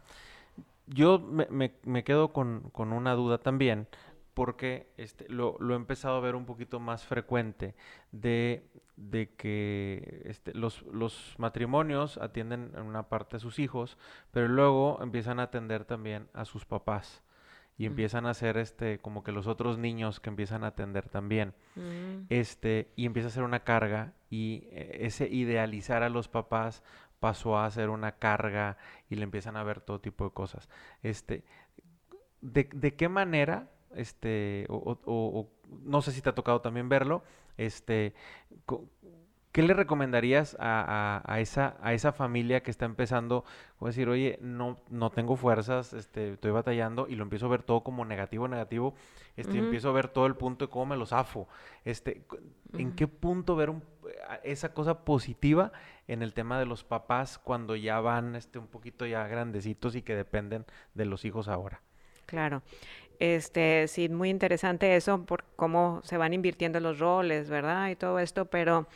Yo 0.86 1.18
me, 1.18 1.74
me, 1.84 2.04
quedo 2.04 2.32
con, 2.32 2.70
con, 2.70 2.92
una 2.92 3.14
duda 3.14 3.38
también, 3.38 3.88
porque 4.34 4.92
este, 4.96 5.28
lo, 5.28 5.56
lo, 5.60 5.74
he 5.74 5.76
empezado 5.76 6.16
a 6.16 6.20
ver 6.20 6.34
un 6.34 6.46
poquito 6.46 6.80
más 6.80 7.04
frecuente 7.04 7.74
de, 8.12 8.70
de 8.96 9.34
que 9.34 10.22
este, 10.24 10.54
los, 10.54 10.82
los, 10.82 11.34
matrimonios 11.38 12.16
atienden 12.18 12.72
en 12.74 12.82
una 12.82 13.08
parte 13.08 13.36
a 13.36 13.40
sus 13.40 13.58
hijos, 13.58 13.98
pero 14.30 14.48
luego 14.48 14.98
empiezan 15.02 15.40
a 15.40 15.44
atender 15.44 15.84
también 15.84 16.28
a 16.32 16.44
sus 16.46 16.64
papás 16.64 17.22
y 17.78 17.86
empiezan 17.86 18.26
a 18.26 18.34
ser 18.34 18.58
este 18.58 18.98
como 18.98 19.22
que 19.22 19.30
los 19.30 19.46
otros 19.46 19.78
niños 19.78 20.18
que 20.18 20.28
empiezan 20.28 20.64
a 20.64 20.68
atender 20.68 21.08
también. 21.08 21.54
Mm. 21.76 22.26
este 22.28 22.90
y 22.96 23.06
empieza 23.06 23.28
a 23.28 23.30
ser 23.30 23.44
una 23.44 23.60
carga 23.60 24.12
y 24.30 24.64
eh, 24.72 24.98
ese 25.02 25.28
idealizar 25.28 26.02
a 26.02 26.08
los 26.08 26.28
papás 26.28 26.82
pasó 27.20 27.58
a 27.58 27.70
ser 27.70 27.88
una 27.88 28.12
carga 28.12 28.76
y 29.08 29.14
le 29.14 29.22
empiezan 29.22 29.56
a 29.56 29.62
ver 29.62 29.80
todo 29.80 30.00
tipo 30.00 30.24
de 30.24 30.30
cosas. 30.32 30.68
Este 31.02 31.44
de, 32.40 32.68
de 32.72 32.94
qué 32.96 33.08
manera 33.08 33.70
este 33.94 34.66
o, 34.68 34.98
o, 35.04 35.50
no 35.84 36.02
sé 36.02 36.12
si 36.12 36.20
te 36.20 36.28
ha 36.28 36.34
tocado 36.34 36.60
también 36.60 36.88
verlo 36.88 37.22
este 37.56 38.14
¿Qué 39.52 39.62
le 39.62 39.74
recomendarías 39.74 40.56
a, 40.60 41.22
a, 41.24 41.40
esa, 41.40 41.76
a 41.80 41.94
esa 41.94 42.12
familia 42.12 42.62
que 42.62 42.70
está 42.70 42.84
empezando? 42.84 43.44
a 43.80 43.86
decir, 43.86 44.08
oye, 44.08 44.38
no, 44.42 44.76
no 44.90 45.10
tengo 45.10 45.36
fuerzas, 45.36 45.92
este, 45.92 46.32
estoy 46.32 46.50
batallando 46.50 47.06
y 47.08 47.14
lo 47.14 47.22
empiezo 47.22 47.46
a 47.46 47.50
ver 47.50 47.62
todo 47.62 47.82
como 47.82 48.04
negativo, 48.04 48.48
negativo. 48.48 48.94
Este, 49.36 49.56
Empiezo 49.58 49.90
a 49.90 49.92
ver 49.92 50.08
todo 50.08 50.26
el 50.26 50.34
punto 50.34 50.66
de 50.66 50.70
cómo 50.70 50.86
me 50.86 50.96
lo 50.96 51.06
zafo. 51.06 51.48
Este, 51.84 52.22
¿En 52.76 52.92
qué 52.96 53.06
punto 53.06 53.54
ver 53.54 53.72
esa 54.42 54.74
cosa 54.74 55.04
positiva 55.04 55.72
en 56.08 56.22
el 56.22 56.34
tema 56.34 56.58
de 56.58 56.66
los 56.66 56.82
papás 56.82 57.38
cuando 57.38 57.76
ya 57.76 58.00
van 58.00 58.34
este, 58.34 58.58
un 58.58 58.66
poquito 58.66 59.06
ya 59.06 59.28
grandecitos 59.28 59.94
y 59.94 60.02
que 60.02 60.16
dependen 60.16 60.66
de 60.94 61.04
los 61.04 61.24
hijos 61.24 61.46
ahora? 61.46 61.80
Claro. 62.26 62.62
Este, 63.20 63.88
sí, 63.88 64.08
muy 64.08 64.28
interesante 64.28 64.94
eso 64.94 65.24
por 65.24 65.44
cómo 65.56 66.00
se 66.04 66.16
van 66.16 66.34
invirtiendo 66.34 66.78
los 66.80 66.98
roles, 66.98 67.48
¿verdad? 67.48 67.90
Y 67.90 67.96
todo 67.96 68.18
esto, 68.18 68.44
pero 68.46 68.86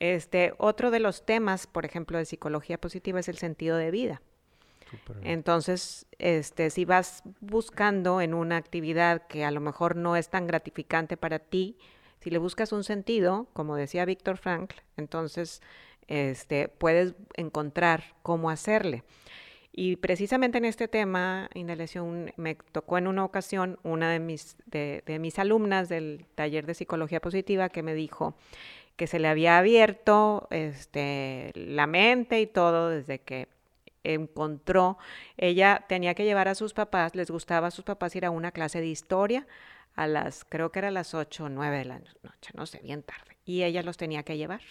este, 0.00 0.54
otro 0.58 0.90
de 0.90 1.00
los 1.00 1.24
temas, 1.24 1.66
por 1.66 1.84
ejemplo, 1.84 2.18
de 2.18 2.24
psicología 2.24 2.78
positiva 2.78 3.20
es 3.20 3.28
el 3.28 3.38
sentido 3.38 3.76
de 3.76 3.90
vida. 3.90 4.22
Entonces, 5.22 6.06
este, 6.18 6.70
si 6.70 6.86
vas 6.86 7.22
buscando 7.40 8.22
en 8.22 8.32
una 8.32 8.56
actividad 8.56 9.26
que 9.26 9.44
a 9.44 9.50
lo 9.50 9.60
mejor 9.60 9.96
no 9.96 10.16
es 10.16 10.30
tan 10.30 10.46
gratificante 10.46 11.18
para 11.18 11.38
ti, 11.38 11.76
si 12.20 12.30
le 12.30 12.38
buscas 12.38 12.72
un 12.72 12.84
sentido, 12.84 13.48
como 13.52 13.76
decía 13.76 14.04
Víctor 14.04 14.38
Frankl, 14.38 14.76
entonces 14.96 15.62
este, 16.06 16.68
puedes 16.68 17.14
encontrar 17.34 18.16
cómo 18.22 18.50
hacerle. 18.50 19.04
Y 19.72 19.96
precisamente 19.96 20.58
en 20.58 20.64
este 20.64 20.88
tema, 20.88 21.48
inhalación, 21.54 22.32
me 22.36 22.56
tocó 22.56 22.98
en 22.98 23.06
una 23.06 23.24
ocasión 23.24 23.78
una 23.84 24.10
de 24.10 24.18
mis, 24.18 24.56
de, 24.66 25.02
mis 25.20 25.38
alumnas 25.38 25.88
del 25.88 26.26
taller 26.34 26.66
de 26.66 26.74
psicología 26.74 27.20
positiva 27.20 27.68
que 27.68 27.84
me 27.84 27.94
dijo 27.94 28.34
que 28.98 29.06
se 29.06 29.20
le 29.20 29.28
había 29.28 29.58
abierto 29.58 30.48
este, 30.50 31.52
la 31.54 31.86
mente 31.86 32.40
y 32.40 32.48
todo 32.48 32.90
desde 32.90 33.20
que 33.20 33.46
encontró, 34.02 34.98
ella 35.36 35.84
tenía 35.88 36.14
que 36.14 36.24
llevar 36.24 36.48
a 36.48 36.56
sus 36.56 36.74
papás, 36.74 37.14
les 37.14 37.30
gustaba 37.30 37.68
a 37.68 37.70
sus 37.70 37.84
papás 37.84 38.16
ir 38.16 38.26
a 38.26 38.30
una 38.30 38.50
clase 38.50 38.80
de 38.80 38.88
historia 38.88 39.46
a 39.94 40.08
las, 40.08 40.44
creo 40.44 40.72
que 40.72 40.80
era 40.80 40.90
las 40.90 41.14
8 41.14 41.44
o 41.44 41.48
9 41.48 41.78
de 41.78 41.84
la 41.84 42.00
noche, 42.00 42.50
no 42.54 42.66
sé, 42.66 42.80
bien 42.82 43.04
tarde, 43.04 43.36
y 43.44 43.62
ella 43.62 43.84
los 43.84 43.96
tenía 43.96 44.24
que 44.24 44.36
llevar. 44.36 44.62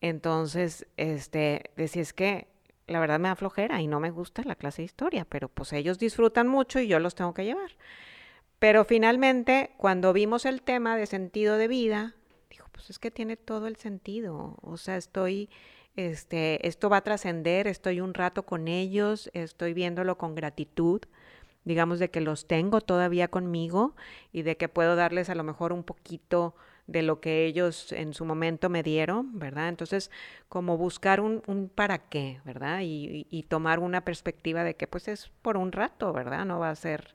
Entonces, 0.00 0.88
este, 0.96 1.70
decía, 1.76 2.02
es 2.02 2.12
que 2.12 2.48
la 2.88 2.98
verdad 2.98 3.20
me 3.20 3.28
da 3.28 3.36
flojera 3.36 3.80
y 3.80 3.86
no 3.86 4.00
me 4.00 4.10
gusta 4.10 4.42
la 4.44 4.56
clase 4.56 4.82
de 4.82 4.86
historia, 4.86 5.24
pero 5.24 5.48
pues 5.48 5.72
ellos 5.72 6.00
disfrutan 6.00 6.48
mucho 6.48 6.80
y 6.80 6.88
yo 6.88 6.98
los 6.98 7.14
tengo 7.14 7.32
que 7.32 7.44
llevar. 7.44 7.76
Pero 8.58 8.84
finalmente, 8.84 9.70
cuando 9.76 10.12
vimos 10.12 10.46
el 10.46 10.62
tema 10.62 10.96
de 10.96 11.06
sentido 11.06 11.58
de 11.58 11.68
vida, 11.68 12.14
pues 12.74 12.90
es 12.90 12.98
que 12.98 13.10
tiene 13.10 13.36
todo 13.36 13.68
el 13.68 13.76
sentido. 13.76 14.56
O 14.60 14.76
sea, 14.76 14.96
estoy, 14.96 15.48
este, 15.96 16.66
esto 16.66 16.90
va 16.90 16.98
a 16.98 17.04
trascender, 17.04 17.66
estoy 17.68 18.00
un 18.00 18.12
rato 18.12 18.44
con 18.44 18.68
ellos, 18.68 19.30
estoy 19.32 19.72
viéndolo 19.72 20.18
con 20.18 20.34
gratitud, 20.34 21.00
digamos 21.64 22.00
de 22.00 22.10
que 22.10 22.20
los 22.20 22.46
tengo 22.46 22.80
todavía 22.80 23.28
conmigo 23.28 23.94
y 24.32 24.42
de 24.42 24.56
que 24.56 24.68
puedo 24.68 24.96
darles 24.96 25.30
a 25.30 25.34
lo 25.36 25.44
mejor 25.44 25.72
un 25.72 25.84
poquito 25.84 26.54
de 26.86 27.02
lo 27.02 27.20
que 27.20 27.46
ellos 27.46 27.92
en 27.92 28.12
su 28.12 28.24
momento 28.26 28.68
me 28.68 28.82
dieron, 28.82 29.38
¿verdad? 29.38 29.68
Entonces, 29.68 30.10
como 30.48 30.76
buscar 30.76 31.20
un, 31.20 31.42
un 31.46 31.70
para 31.70 31.98
qué, 31.98 32.40
¿verdad? 32.44 32.80
Y, 32.82 33.26
y, 33.30 33.44
tomar 33.44 33.78
una 33.78 34.04
perspectiva 34.04 34.64
de 34.64 34.74
que 34.76 34.86
pues 34.86 35.08
es 35.08 35.30
por 35.40 35.56
un 35.56 35.72
rato, 35.72 36.12
¿verdad? 36.12 36.44
No 36.44 36.58
va 36.58 36.70
a 36.70 36.76
ser 36.76 37.14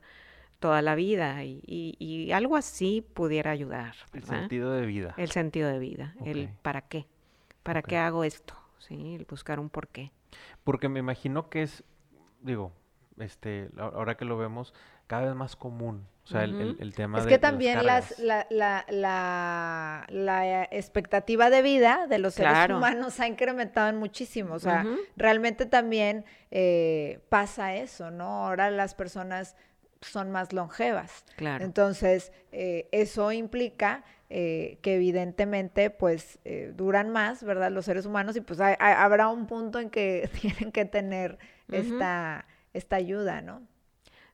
toda 0.60 0.82
la 0.82 0.96
vida 0.96 1.44
y, 1.44 1.62
y 1.66 2.32
algo 2.32 2.56
así 2.56 3.02
pudiera 3.14 3.52
ayudar. 3.52 3.96
¿verdad? 4.14 4.34
El 4.34 4.40
sentido 4.40 4.72
de 4.74 4.86
vida. 4.86 5.14
El 5.18 5.32
sentido 5.32 5.70
de 5.70 5.80
vida, 5.80 6.16
el 6.24 6.50
para 6.62 6.82
qué, 6.82 7.08
para 7.64 7.82
qué 7.82 7.98
hago 7.98 8.24
esto, 8.24 8.56
¿sí? 8.78 9.16
El 9.16 9.26
buscar 9.26 9.60
un 9.60 9.70
por 9.70 9.88
qué. 9.88 10.12
Porque 10.64 10.90
me 10.90 11.00
imagino 11.00 11.50
que 11.50 11.64
es, 11.64 11.84
digo, 12.42 12.74
este, 13.18 13.70
ahora 13.78 14.16
que 14.16 14.26
lo 14.26 14.38
vemos, 14.38 14.74
cada 15.08 15.26
vez 15.26 15.36
más 15.36 15.56
común. 15.56 16.08
O 16.24 16.28
sea, 16.32 16.44
el, 16.44 16.78
el, 16.80 16.94
tema 16.94 17.18
es 17.18 17.26
que 17.26 17.40
también 17.40 17.84
las, 17.84 18.20
la, 18.20 18.46
la, 18.52 20.06
la, 20.08 20.64
expectativa 20.66 21.50
de 21.50 21.64
vida 21.64 22.06
de 22.08 22.20
los 22.20 22.36
seres 22.36 22.70
humanos 22.70 23.20
ha 23.20 23.28
incrementado 23.28 23.90
en 23.90 23.98
muchísimo. 23.98 24.54
O 24.54 24.60
sea, 24.60 24.86
realmente 25.18 25.66
también 25.66 26.26
eh, 26.52 27.20
pasa 27.30 27.74
eso, 27.74 28.12
¿no? 28.12 28.46
Ahora 28.46 28.70
las 28.70 28.94
personas 28.94 29.56
son 30.02 30.32
más 30.32 30.54
longevas. 30.54 31.26
Claro. 31.36 31.64
Entonces, 31.64 32.32
eh, 32.52 32.88
eso 32.92 33.32
implica 33.32 34.04
eh, 34.30 34.78
que 34.82 34.96
evidentemente, 34.96 35.90
pues, 35.90 36.40
duran 36.76 37.10
más, 37.10 37.44
¿verdad? 37.44 37.72
Los 37.72 37.86
seres 37.86 38.06
humanos 38.06 38.36
y 38.36 38.42
pues 38.42 38.60
habrá 38.60 39.30
un 39.30 39.48
punto 39.48 39.80
en 39.80 39.90
que 39.90 40.30
tienen 40.42 40.72
que 40.72 40.86
tener 40.86 41.40
esta, 41.72 42.46
esta 42.74 42.96
ayuda, 42.96 43.42
¿no? 43.42 43.68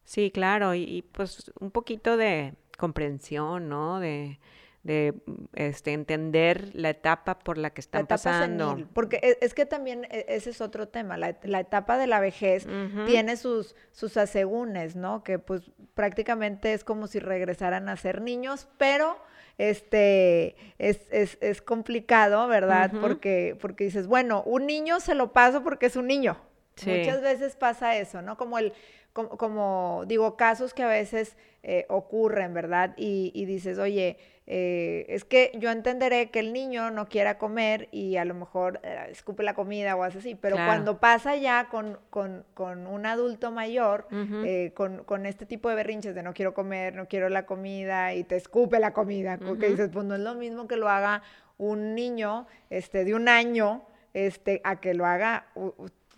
Sí, 0.04 0.32
claro, 0.32 0.76
y, 0.76 1.04
pues 1.12 1.52
un 1.60 1.72
poquito 1.72 2.16
de 2.16 2.54
comprensión, 2.78 3.70
¿no? 3.70 4.00
De, 4.00 4.40
de 4.86 5.16
este, 5.56 5.94
entender 5.94 6.70
la 6.74 6.92
etapa 6.92 7.40
por 7.40 7.58
la 7.58 7.72
que 7.72 7.82
están 7.82 8.06
pasando. 8.06 8.88
porque 8.94 9.20
e, 9.24 9.40
es, 9.42 9.56
que 9.56 9.66
también 9.66 10.06
e, 10.12 10.28
ese 10.30 10.52
es 10.52 10.62
otro 10.62 10.88
tema, 10.88 11.18
la, 11.18 11.30
etapa 11.60 11.98
de 11.98 12.06
la 12.06 12.20
vejez 12.20 12.68
tiene 13.08 13.36
sus, 13.36 13.76
sus 13.92 14.16
asegúnes, 14.16 14.96
¿no? 14.96 15.24
Que 15.24 15.40
pues 15.40 15.72
prácticamente 15.96 16.74
es 16.74 16.84
como 16.84 17.08
si 17.08 17.18
regresaran 17.18 17.90
a 17.90 17.98
ser 17.98 18.22
niños, 18.22 18.68
pero 18.78 19.18
este 19.58 20.56
es, 20.78 21.02
es, 21.10 21.40
es 21.42 21.64
complicado, 21.64 22.48
¿verdad? 22.48 22.92
porque, 23.02 23.58
porque 23.60 23.86
dices, 23.86 24.06
bueno, 24.06 24.44
un 24.44 24.68
niño 24.68 25.00
se 25.00 25.16
lo 25.16 25.34
paso 25.34 25.64
porque 25.64 25.88
es 25.88 25.96
un 25.96 26.06
niño. 26.06 26.38
Muchas 26.86 27.22
veces 27.22 27.56
pasa 27.56 27.98
eso, 27.98 28.22
¿no? 28.22 28.38
Como 28.38 28.60
el, 28.60 28.74
como, 29.14 30.04
digo, 30.08 30.36
casos 30.36 30.74
que 30.74 30.84
a 30.84 30.88
veces 30.88 31.38
eh, 31.64 31.86
ocurren, 31.88 32.54
¿verdad? 32.54 32.94
Y, 32.98 33.46
dices, 33.46 33.78
oye, 33.80 34.18
eh, 34.48 35.06
es 35.10 35.26
que 35.26 35.52
yo 35.56 35.72
entenderé 35.72 36.30
que 36.30 36.40
el 36.40 36.54
niño 36.54 36.92
no 36.92 37.08
quiera 37.08 37.38
comer 37.38 37.90
y 37.92 38.18
a 38.18 38.26
lo 38.26 38.36
mejor 38.36 38.80
eh, 38.84 39.08
escupe 39.10 39.42
la 39.44 39.56
comida 39.56 39.96
o 39.96 40.04
hace 40.04 40.20
así, 40.20 40.36
pero 40.36 40.56
cuando 40.56 41.00
pasa 41.00 41.36
ya 41.36 41.68
con, 41.70 41.98
con, 42.10 42.46
un 42.88 43.06
adulto 43.06 43.52
mayor, 43.52 44.08
con, 44.76 45.26
este 45.26 45.46
tipo 45.46 45.70
de 45.70 45.76
berrinches 45.76 46.14
de 46.14 46.24
no 46.24 46.34
quiero 46.34 46.54
comer, 46.54 46.96
no 46.96 47.08
quiero 47.08 47.30
la 47.30 47.46
comida 47.46 48.14
y 48.14 48.24
te 48.24 48.36
escupe 48.36 48.80
la 48.80 48.94
comida, 48.94 49.38
porque 49.38 49.70
dices, 49.70 49.90
pues 49.92 50.06
no 50.06 50.16
es 50.16 50.22
lo 50.22 50.36
mismo 50.36 50.68
que 50.68 50.78
lo 50.78 50.90
haga 50.90 51.24
un 51.58 51.96
niño 51.96 52.48
este, 52.70 53.06
de 53.06 53.16
un 53.16 53.28
año 53.28 53.86
este, 54.14 54.62
a 54.64 54.80
que 54.80 54.94
lo 54.94 55.06
haga 55.06 55.48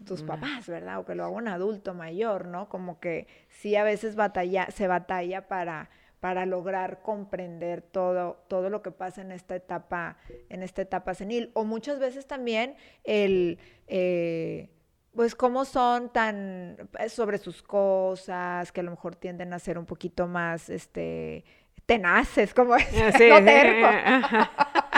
tus 0.05 0.23
papás, 0.23 0.67
¿verdad? 0.67 0.99
O 0.99 1.05
que 1.05 1.15
lo 1.15 1.23
haga 1.23 1.33
un 1.33 1.47
adulto 1.47 1.93
mayor, 1.93 2.45
¿no? 2.45 2.69
Como 2.69 2.99
que 2.99 3.27
sí 3.49 3.75
a 3.75 3.83
veces 3.83 4.15
batalla, 4.15 4.67
se 4.71 4.87
batalla 4.87 5.47
para, 5.47 5.89
para 6.19 6.45
lograr 6.45 7.01
comprender 7.01 7.81
todo, 7.81 8.43
todo 8.47 8.69
lo 8.69 8.81
que 8.81 8.91
pasa 8.91 9.21
en 9.21 9.31
esta 9.31 9.55
etapa, 9.55 10.17
en 10.49 10.63
esta 10.63 10.81
etapa 10.81 11.13
senil. 11.13 11.51
O 11.53 11.63
muchas 11.63 11.99
veces 11.99 12.25
también 12.25 12.75
el 13.03 13.59
eh, 13.87 14.69
pues 15.17 15.33
cómo 15.33 15.65
son 15.65 16.13
tan 16.13 16.77
eh, 16.99 17.09
sobre 17.09 17.39
sus 17.39 17.63
cosas, 17.63 18.71
que 18.71 18.81
a 18.81 18.83
lo 18.83 18.91
mejor 18.91 19.15
tienden 19.15 19.51
a 19.51 19.59
ser 19.59 19.77
un 19.79 19.85
poquito 19.85 20.27
más 20.27 20.69
este 20.69 21.43
tenaces, 21.87 22.53
como 22.53 22.75
es, 22.75 22.85
sí, 23.17 23.29
no 23.29 23.43
terco. 23.43 23.87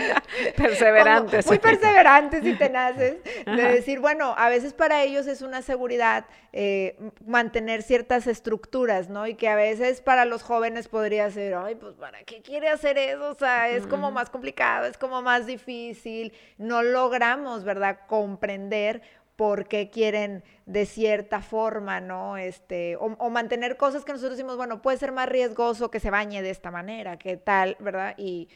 perseverantes. 0.55 1.47
muy 1.47 1.59
perseverantes 1.59 2.45
y 2.45 2.53
tenaces, 2.55 3.17
de 3.45 3.63
decir, 3.63 3.99
bueno, 3.99 4.33
a 4.38 4.49
veces 4.49 4.73
para 4.73 5.03
ellos 5.03 5.27
es 5.27 5.41
una 5.41 5.62
seguridad 5.62 6.25
eh, 6.51 6.97
mantener 7.25 7.83
ciertas 7.83 8.27
estructuras, 8.27 9.09
¿no? 9.09 9.27
Y 9.27 9.35
que 9.35 9.49
a 9.49 9.55
veces 9.55 10.01
para 10.01 10.25
los 10.25 10.41
jóvenes 10.41 10.88
podría 10.88 11.29
ser, 11.29 11.53
ay, 11.55 11.75
pues 11.75 11.93
¿para 11.95 12.23
qué 12.23 12.41
quiere 12.41 12.69
hacer 12.69 12.97
eso? 12.97 13.29
O 13.29 13.35
sea, 13.35 13.69
es 13.69 13.85
como 13.85 14.12
más 14.12 14.29
complicado, 14.29 14.85
es 14.88 14.97
como 14.97 15.21
más 15.21 15.45
difícil, 15.45 16.33
no 16.57 16.81
logramos, 16.81 17.63
¿verdad?, 17.63 17.99
comprender 18.07 19.01
por 19.39 19.69
qué 19.69 19.89
quieren 19.89 20.43
de 20.65 20.86
cierta 20.86 21.41
forma, 21.41 22.02
¿no? 22.02 22.36
Este, 22.36 22.97
o, 22.97 23.30
mantener 23.30 23.78
cosas 23.78 24.04
que 24.04 24.12
nosotros 24.12 24.36
decimos, 24.36 24.58
bueno, 24.58 24.82
puede 24.82 24.97
ser 24.97 25.13
más 25.13 25.30
riesgoso 25.30 25.89
que 25.89 26.02
se 26.02 26.10
bañe 26.10 26.41
de 26.41 26.49
esta 26.49 26.71
manera, 26.71 27.17
que 27.17 27.38
tal, 27.38 27.78
¿verdad? 27.80 28.15
Y, 28.17 28.49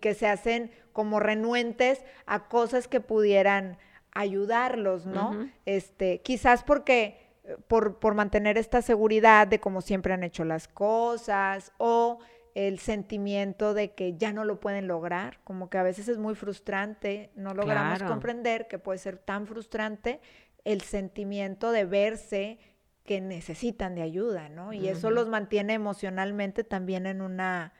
que 0.00 0.14
se 0.14 0.26
hacen 0.26 0.70
como 0.94 1.20
renuentes 1.20 2.02
a 2.24 2.48
cosas 2.48 2.88
que 2.88 3.00
pudieran 3.00 3.76
ayudarlos, 4.12 5.04
¿no? 5.04 5.46
Este, 5.66 6.22
quizás 6.22 6.64
porque 6.64 7.18
eh, 7.44 7.58
por, 7.68 7.98
por 7.98 8.14
mantener 8.14 8.56
esta 8.56 8.80
seguridad 8.80 9.46
de 9.46 9.60
cómo 9.60 9.82
siempre 9.82 10.14
han 10.14 10.24
hecho 10.24 10.46
las 10.46 10.68
cosas 10.68 11.70
o 11.76 12.18
el 12.54 12.78
sentimiento 12.78 13.74
de 13.74 13.94
que 13.94 14.16
ya 14.16 14.32
no 14.32 14.44
lo 14.44 14.60
pueden 14.60 14.88
lograr, 14.88 15.38
como 15.44 15.70
que 15.70 15.78
a 15.78 15.82
veces 15.82 16.08
es 16.08 16.18
muy 16.18 16.34
frustrante, 16.34 17.30
no 17.34 17.54
logramos 17.54 18.02
comprender 18.02 18.68
que 18.68 18.78
puede 18.78 18.98
ser 18.98 19.16
tan 19.18 19.46
frustrante 19.46 20.20
el 20.64 20.80
sentimiento 20.80 21.72
de 21.72 21.84
verse 21.84 22.58
que 23.04 23.20
necesitan 23.20 23.94
de 23.94 24.02
ayuda, 24.02 24.48
¿no? 24.48 24.72
Y 24.72 24.88
eso 24.88 25.10
los 25.10 25.28
mantiene 25.28 25.74
emocionalmente 25.74 26.64
también 26.64 27.06
en 27.06 27.22
una, 27.22 27.72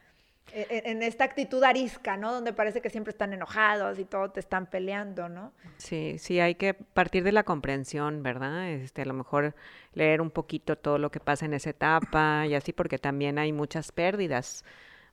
en, 0.53 1.01
esta 1.03 1.23
actitud 1.23 1.63
arisca, 1.63 2.17
¿no? 2.17 2.33
Donde 2.33 2.53
parece 2.53 2.81
que 2.81 2.89
siempre 2.89 3.11
están 3.11 3.33
enojados 3.33 3.99
y 3.99 4.05
todo 4.05 4.31
te 4.31 4.39
están 4.39 4.67
peleando, 4.67 5.29
¿no? 5.29 5.53
Sí, 5.77 6.17
sí, 6.17 6.39
hay 6.39 6.55
que 6.55 6.73
partir 6.73 7.23
de 7.23 7.31
la 7.31 7.43
comprensión, 7.43 8.23
¿verdad? 8.23 8.69
Este, 8.69 9.01
a 9.01 9.05
lo 9.05 9.13
mejor 9.13 9.55
leer 9.93 10.21
un 10.21 10.31
poquito 10.31 10.77
todo 10.77 10.97
lo 10.97 11.11
que 11.11 11.19
pasa 11.19 11.45
en 11.45 11.53
esa 11.53 11.71
etapa 11.71 12.45
y 12.47 12.55
así, 12.55 12.73
porque 12.73 12.97
también 12.97 13.39
hay 13.39 13.53
muchas 13.53 13.91
pérdidas, 13.91 14.63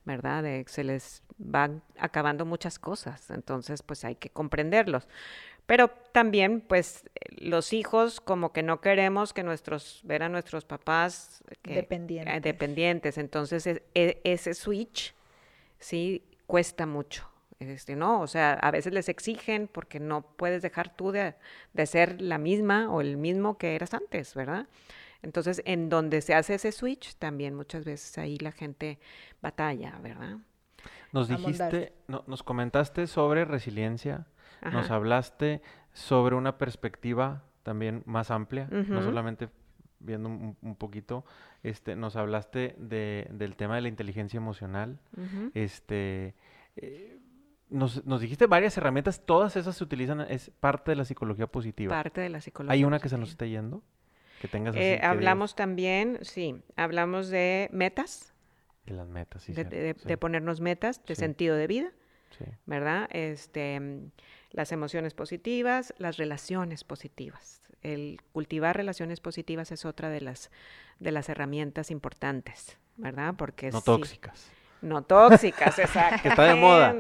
¿verdad? 0.05 0.43
De, 0.43 0.65
se 0.69 0.85
les 0.85 1.23
van 1.39 1.83
acabando 1.99 2.45
muchas 2.45 2.79
cosas, 2.79 3.31
entonces 3.31 3.83
pues 3.83 4.05
hay 4.05 4.17
que 4.17 4.31
comprenderlos. 4.31 5.09
Pero 5.69 5.91
también, 6.13 6.63
pues, 6.63 7.05
los 7.37 7.75
hijos 7.75 8.23
como 8.23 8.55
que 8.55 8.63
no 8.63 8.81
queremos 8.81 9.35
que 9.35 9.43
nuestros, 9.43 10.01
ver 10.03 10.23
a 10.23 10.31
nuestros 10.31 10.65
papás 10.65 11.45
dependientes. 11.63 12.43
dependientes. 12.43 13.19
Entonces, 13.19 13.67
e, 13.67 14.21
ese 14.25 14.55
switch 14.55 15.15
sí 15.79 16.25
cuesta 16.47 16.87
mucho. 16.87 17.29
Este, 17.61 17.97
¿no? 17.97 18.21
O 18.21 18.29
sea, 18.29 18.53
a 18.53 18.71
veces 18.71 18.93
les 18.93 19.09
exigen 19.09 19.67
porque 19.67 19.99
no 19.99 20.23
puedes 20.23 20.63
dejar 20.63 20.95
tú 20.95 21.11
de, 21.11 21.35
ser 21.87 22.23
la 22.23 22.39
misma 22.39 22.89
o 22.89 23.01
el 23.01 23.17
mismo 23.17 23.59
que 23.59 23.75
eras 23.75 23.95
antes, 23.95 24.35
¿verdad? 24.35 24.69
Entonces, 25.23 25.61
en 25.65 25.89
donde 25.89 26.21
se 26.21 26.35
hace 26.35 26.55
ese 26.55 26.71
switch, 26.71 27.17
también 27.17 27.55
muchas 27.55 27.85
veces 27.85 28.17
ahí 28.17 28.39
la 28.39 28.53
gente 28.53 29.01
batalla, 29.43 29.99
¿verdad? 30.01 30.37
Nos 31.13 31.27
dijiste, 31.27 31.93
nos 32.07 32.45
comentaste 32.45 33.09
sobre 33.09 33.45
resiliencia, 33.45 34.27
nos 34.63 34.93
hablaste 34.93 35.61
sobre 35.93 36.37
una 36.37 36.59
perspectiva 36.59 37.43
también 37.65 38.03
más 38.07 38.31
amplia, 38.31 38.69
no 38.71 39.03
solamente 39.03 39.49
viendo 40.01 40.29
un, 40.29 40.77
poquito, 40.77 41.25
este, 41.63 41.97
nos 41.97 42.17
hablaste 42.17 42.75
de, 42.79 43.29
del 43.31 43.57
tema 43.57 43.77
de 43.77 43.83
la 43.83 43.89
inteligencia 43.89 44.37
emocional, 44.37 44.99
este, 45.55 46.35
eh, 46.77 47.19
nos, 47.71 48.05
nos, 48.07 48.21
dijiste 48.21 48.47
varias 48.47 48.77
herramientas, 48.79 49.25
todas 49.25 49.57
esas 49.57 49.77
se 49.77 49.85
utilizan, 49.85 50.21
es 50.23 50.51
parte 50.61 50.93
de 50.93 50.97
la 50.97 51.05
psicología 51.05 51.47
positiva. 51.47 51.95
Parte 51.95 52.21
de 52.21 52.29
la 52.29 52.41
psicología 52.41 52.73
¿Hay 52.73 52.85
una 52.85 52.99
que 52.99 53.09
se 53.09 53.19
nos 53.19 53.31
está 53.31 53.47
yendo? 53.47 53.83
Que 54.41 54.49
tengas 54.49 54.75
así, 54.75 54.85
eh, 54.85 55.01
hablamos 55.03 55.57
también, 55.57 56.19
sí, 56.23 56.63
hablamos 56.77 57.29
de 57.29 57.69
metas. 57.73 58.33
De 58.87 58.95
las 58.95 59.09
metas, 59.09 59.43
sí. 59.43 59.53
De, 59.53 60.17
ponernos 60.19 60.61
metas 60.61 61.05
de 61.05 61.15
sentido 61.15 61.57
de 61.57 61.67
vida, 61.67 61.93
sí. 62.37 62.45
¿verdad? 62.67 63.09
Este, 63.11 63.81
las 64.51 64.73
emociones 64.73 65.15
positivas, 65.15 65.95
las 65.99 66.17
relaciones 66.17 66.85
positivas. 66.85 67.63
El 67.83 68.21
cultivar 68.33 68.77
relaciones 68.77 69.21
positivas 69.21 69.71
es 69.71 69.85
otra 69.85 70.09
de 70.09 70.21
las, 70.21 70.51
de 70.99 71.13
las 71.13 71.29
herramientas 71.29 71.91
importantes, 71.91 72.77
¿verdad? 72.97 73.35
Porque 73.37 73.71
no 73.71 73.81
tóxicas. 73.83 74.51
No 74.81 75.03
tóxicas, 75.03 75.79
exacto. 75.79 76.19
que 76.23 76.29
está 76.29 76.45
de 76.45 76.55
moda. 76.55 76.95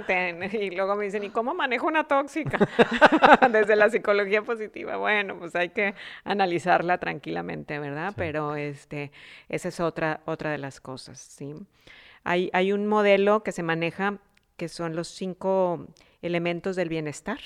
Y 0.52 0.70
luego 0.70 0.96
me 0.96 1.04
dicen, 1.04 1.22
¿y 1.24 1.30
cómo 1.30 1.54
manejo 1.54 1.86
una 1.86 2.04
tóxica? 2.04 2.58
Desde 3.50 3.76
la 3.76 3.88
psicología 3.88 4.42
positiva. 4.42 4.96
Bueno, 4.96 5.38
pues 5.38 5.54
hay 5.54 5.70
que 5.70 5.94
analizarla 6.24 6.98
tranquilamente, 6.98 7.78
¿verdad? 7.78 8.14
Pero 8.16 8.56
este, 8.56 9.12
esa 9.48 9.68
es 9.68 9.80
otra, 9.80 10.20
otra 10.24 10.50
de 10.50 10.58
las 10.58 10.80
cosas, 10.80 11.18
¿sí? 11.18 11.54
Hay, 12.24 12.50
hay 12.52 12.72
un 12.72 12.86
modelo 12.86 13.42
que 13.42 13.52
se 13.52 13.62
maneja 13.62 14.18
que 14.58 14.68
son 14.68 14.94
los 14.94 15.08
cinco 15.08 15.86
elementos 16.20 16.76
del 16.76 16.90
bienestar 16.90 17.38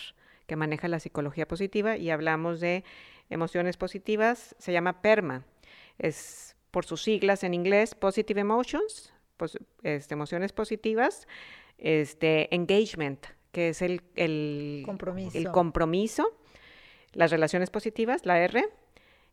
que 0.46 0.56
maneja 0.56 0.88
la 0.88 0.98
psicología 0.98 1.46
positiva 1.46 1.96
y 1.96 2.10
hablamos 2.10 2.58
de 2.58 2.82
emociones 3.30 3.76
positivas, 3.76 4.56
se 4.58 4.72
llama 4.72 5.02
PERMA. 5.02 5.44
Es 5.98 6.56
por 6.72 6.84
sus 6.84 7.02
siglas 7.02 7.44
en 7.44 7.54
inglés, 7.54 7.94
Positive 7.94 8.40
Emotions, 8.40 9.12
este, 9.82 10.14
emociones 10.14 10.52
positivas, 10.52 11.28
este, 11.78 12.52
engagement, 12.54 13.24
que 13.52 13.68
es 13.68 13.82
el, 13.82 14.02
el, 14.16 14.82
compromiso. 14.86 15.36
el 15.36 15.50
compromiso, 15.50 16.34
las 17.12 17.30
relaciones 17.30 17.68
positivas, 17.68 18.24
la 18.24 18.38
R, 18.40 18.68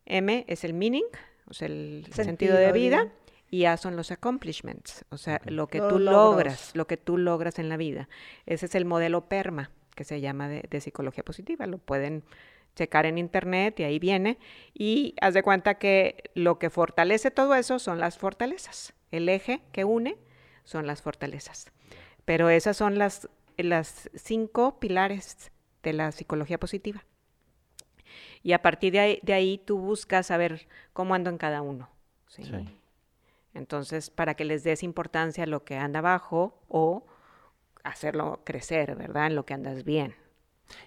M 0.04 0.44
es 0.48 0.64
el 0.64 0.74
meaning, 0.74 1.06
o 1.48 1.54
sea, 1.54 1.66
el 1.66 2.06
sentido, 2.12 2.56
de 2.56 2.72
vida, 2.72 3.10
y 3.50 3.64
A 3.64 3.76
son 3.76 3.96
los 3.96 4.10
accomplishments, 4.10 5.04
o 5.10 5.18
sea, 5.18 5.40
lo 5.46 5.66
que 5.66 5.80
tú 5.80 5.98
logras, 5.98 6.70
lo 6.74 6.86
que 6.86 6.96
tú 6.96 7.18
logras 7.18 7.58
en 7.58 7.68
la 7.68 7.76
vida. 7.76 8.08
Ese 8.46 8.66
es 8.66 8.74
el 8.74 8.84
modelo 8.84 9.28
PERMA, 9.28 9.70
que 9.94 10.04
se 10.04 10.20
llama 10.20 10.48
de, 10.48 10.64
de 10.70 10.80
psicología 10.80 11.24
positiva, 11.24 11.66
lo 11.66 11.78
pueden 11.78 12.24
checar 12.74 13.06
en 13.06 13.18
internet 13.18 13.80
y 13.80 13.84
ahí 13.84 13.98
viene. 13.98 14.38
Y 14.72 15.14
haz 15.20 15.34
de 15.34 15.42
cuenta 15.42 15.74
que 15.74 16.30
lo 16.34 16.58
que 16.58 16.70
fortalece 16.70 17.30
todo 17.30 17.54
eso 17.54 17.78
son 17.78 17.98
las 17.98 18.18
fortalezas. 18.18 18.94
El 19.10 19.28
eje 19.28 19.62
que 19.72 19.84
une 19.84 20.16
son 20.64 20.86
las 20.86 21.02
fortalezas. 21.02 21.72
Pero 22.24 22.48
esas 22.48 22.76
son 22.76 22.98
las, 22.98 23.28
las 23.56 24.10
cinco 24.14 24.78
pilares 24.78 25.50
de 25.82 25.92
la 25.92 26.12
psicología 26.12 26.58
positiva. 26.58 27.04
Y 28.42 28.52
a 28.52 28.62
partir 28.62 28.92
de 28.92 29.00
ahí, 29.00 29.20
de 29.22 29.32
ahí 29.32 29.58
tú 29.58 29.78
buscas 29.78 30.28
saber 30.28 30.68
cómo 30.92 31.14
ando 31.14 31.30
en 31.30 31.38
cada 31.38 31.62
uno. 31.62 31.90
Entonces, 33.54 34.10
para 34.10 34.34
que 34.34 34.44
les 34.44 34.64
des 34.64 34.82
importancia 34.82 35.44
a 35.44 35.46
lo 35.46 35.64
que 35.64 35.76
anda 35.76 35.98
abajo 35.98 36.62
o 36.68 37.06
hacerlo 37.82 38.40
crecer, 38.44 38.94
¿verdad? 38.96 39.26
En 39.26 39.34
lo 39.34 39.44
que 39.44 39.54
andas 39.54 39.84
bien. 39.84 40.14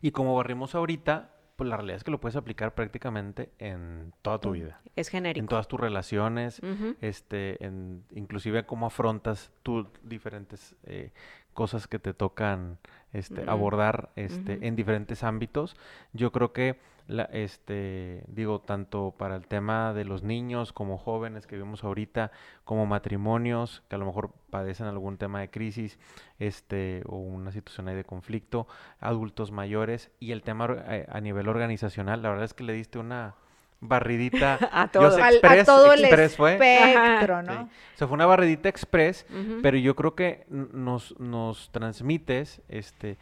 Y 0.02 0.12
como 0.12 0.36
barrimos 0.36 0.76
ahorita, 0.76 1.32
pues 1.56 1.70
la 1.70 1.78
realidad 1.78 1.98
es 1.98 2.04
que 2.04 2.12
lo 2.12 2.20
puedes 2.20 2.36
aplicar 2.36 2.74
prácticamente 2.74 3.52
en 3.60 4.14
toda 4.22 4.40
tu 4.40 4.52
vida. 4.52 4.82
Es 4.96 5.10
genérico. 5.10 5.44
En 5.44 5.48
todas 5.48 5.68
tus 5.68 5.80
relaciones, 5.80 6.62
este, 7.02 7.64
en, 7.64 8.04
inclusive 8.12 8.66
cómo 8.66 8.88
afrontas 8.88 9.52
tú 9.62 9.88
diferentes 10.04 10.76
eh, 10.84 11.12
cosas 11.54 11.88
que 11.88 12.00
te 12.00 12.14
tocan 12.14 12.80
este, 13.12 13.44
abordar 13.48 14.10
este, 14.16 14.66
en 14.66 14.76
diferentes 14.76 15.24
ámbitos. 15.24 15.76
Yo 16.14 16.32
creo 16.32 16.54
que 16.54 16.80
la, 17.08 17.24
este, 17.24 18.24
digo, 18.28 18.62
tanto 18.62 19.14
para 19.18 19.36
el 19.36 19.48
tema 19.48 19.94
de 19.94 20.06
los 20.06 20.24
niños 20.24 20.72
como 20.74 20.98
jóvenes 20.98 21.48
que 21.48 21.58
vemos 21.58 21.84
ahorita, 21.84 22.32
como 22.64 22.86
matrimonios 22.86 23.84
que 23.90 23.96
a 23.96 24.00
lo 24.00 24.06
mejor 24.06 24.32
padecen 24.50 24.88
algún 24.88 25.18
tema 25.18 25.42
de 25.42 25.50
crisis, 25.50 26.00
este, 26.40 27.04
o 27.06 27.18
una 27.18 27.52
situación 27.52 27.88
ahí 27.88 27.96
de 27.96 28.06
conflicto, 28.06 28.68
adultos 29.00 29.52
mayores 29.52 30.12
y 30.20 30.32
el 30.32 30.44
tema 30.44 30.68
eh, 30.88 31.06
a 31.10 31.20
nivel 31.22 31.50
organizacional, 31.50 32.22
la 32.22 32.30
verdad 32.30 32.46
es 32.46 32.54
que 32.54 32.64
le 32.64 32.74
diste 32.74 33.00
una 33.00 33.36
barridita. 33.84 34.58
A 34.72 34.88
todo, 34.88 35.18
a 35.22 35.64
todo 35.66 35.94
el 35.94 36.06
espectro, 36.06 37.42
¿no? 37.44 37.64
O 37.64 37.98
sea, 37.98 38.08
fue 38.08 38.16
una 38.16 38.26
barridita 38.26 38.70
express, 38.70 39.26
pero 39.62 39.78
yo 39.78 39.96
creo 39.96 40.16
que 40.16 40.46
nos, 40.50 41.20
nos 41.20 41.70
transmites 41.72 42.62
este 42.70 43.18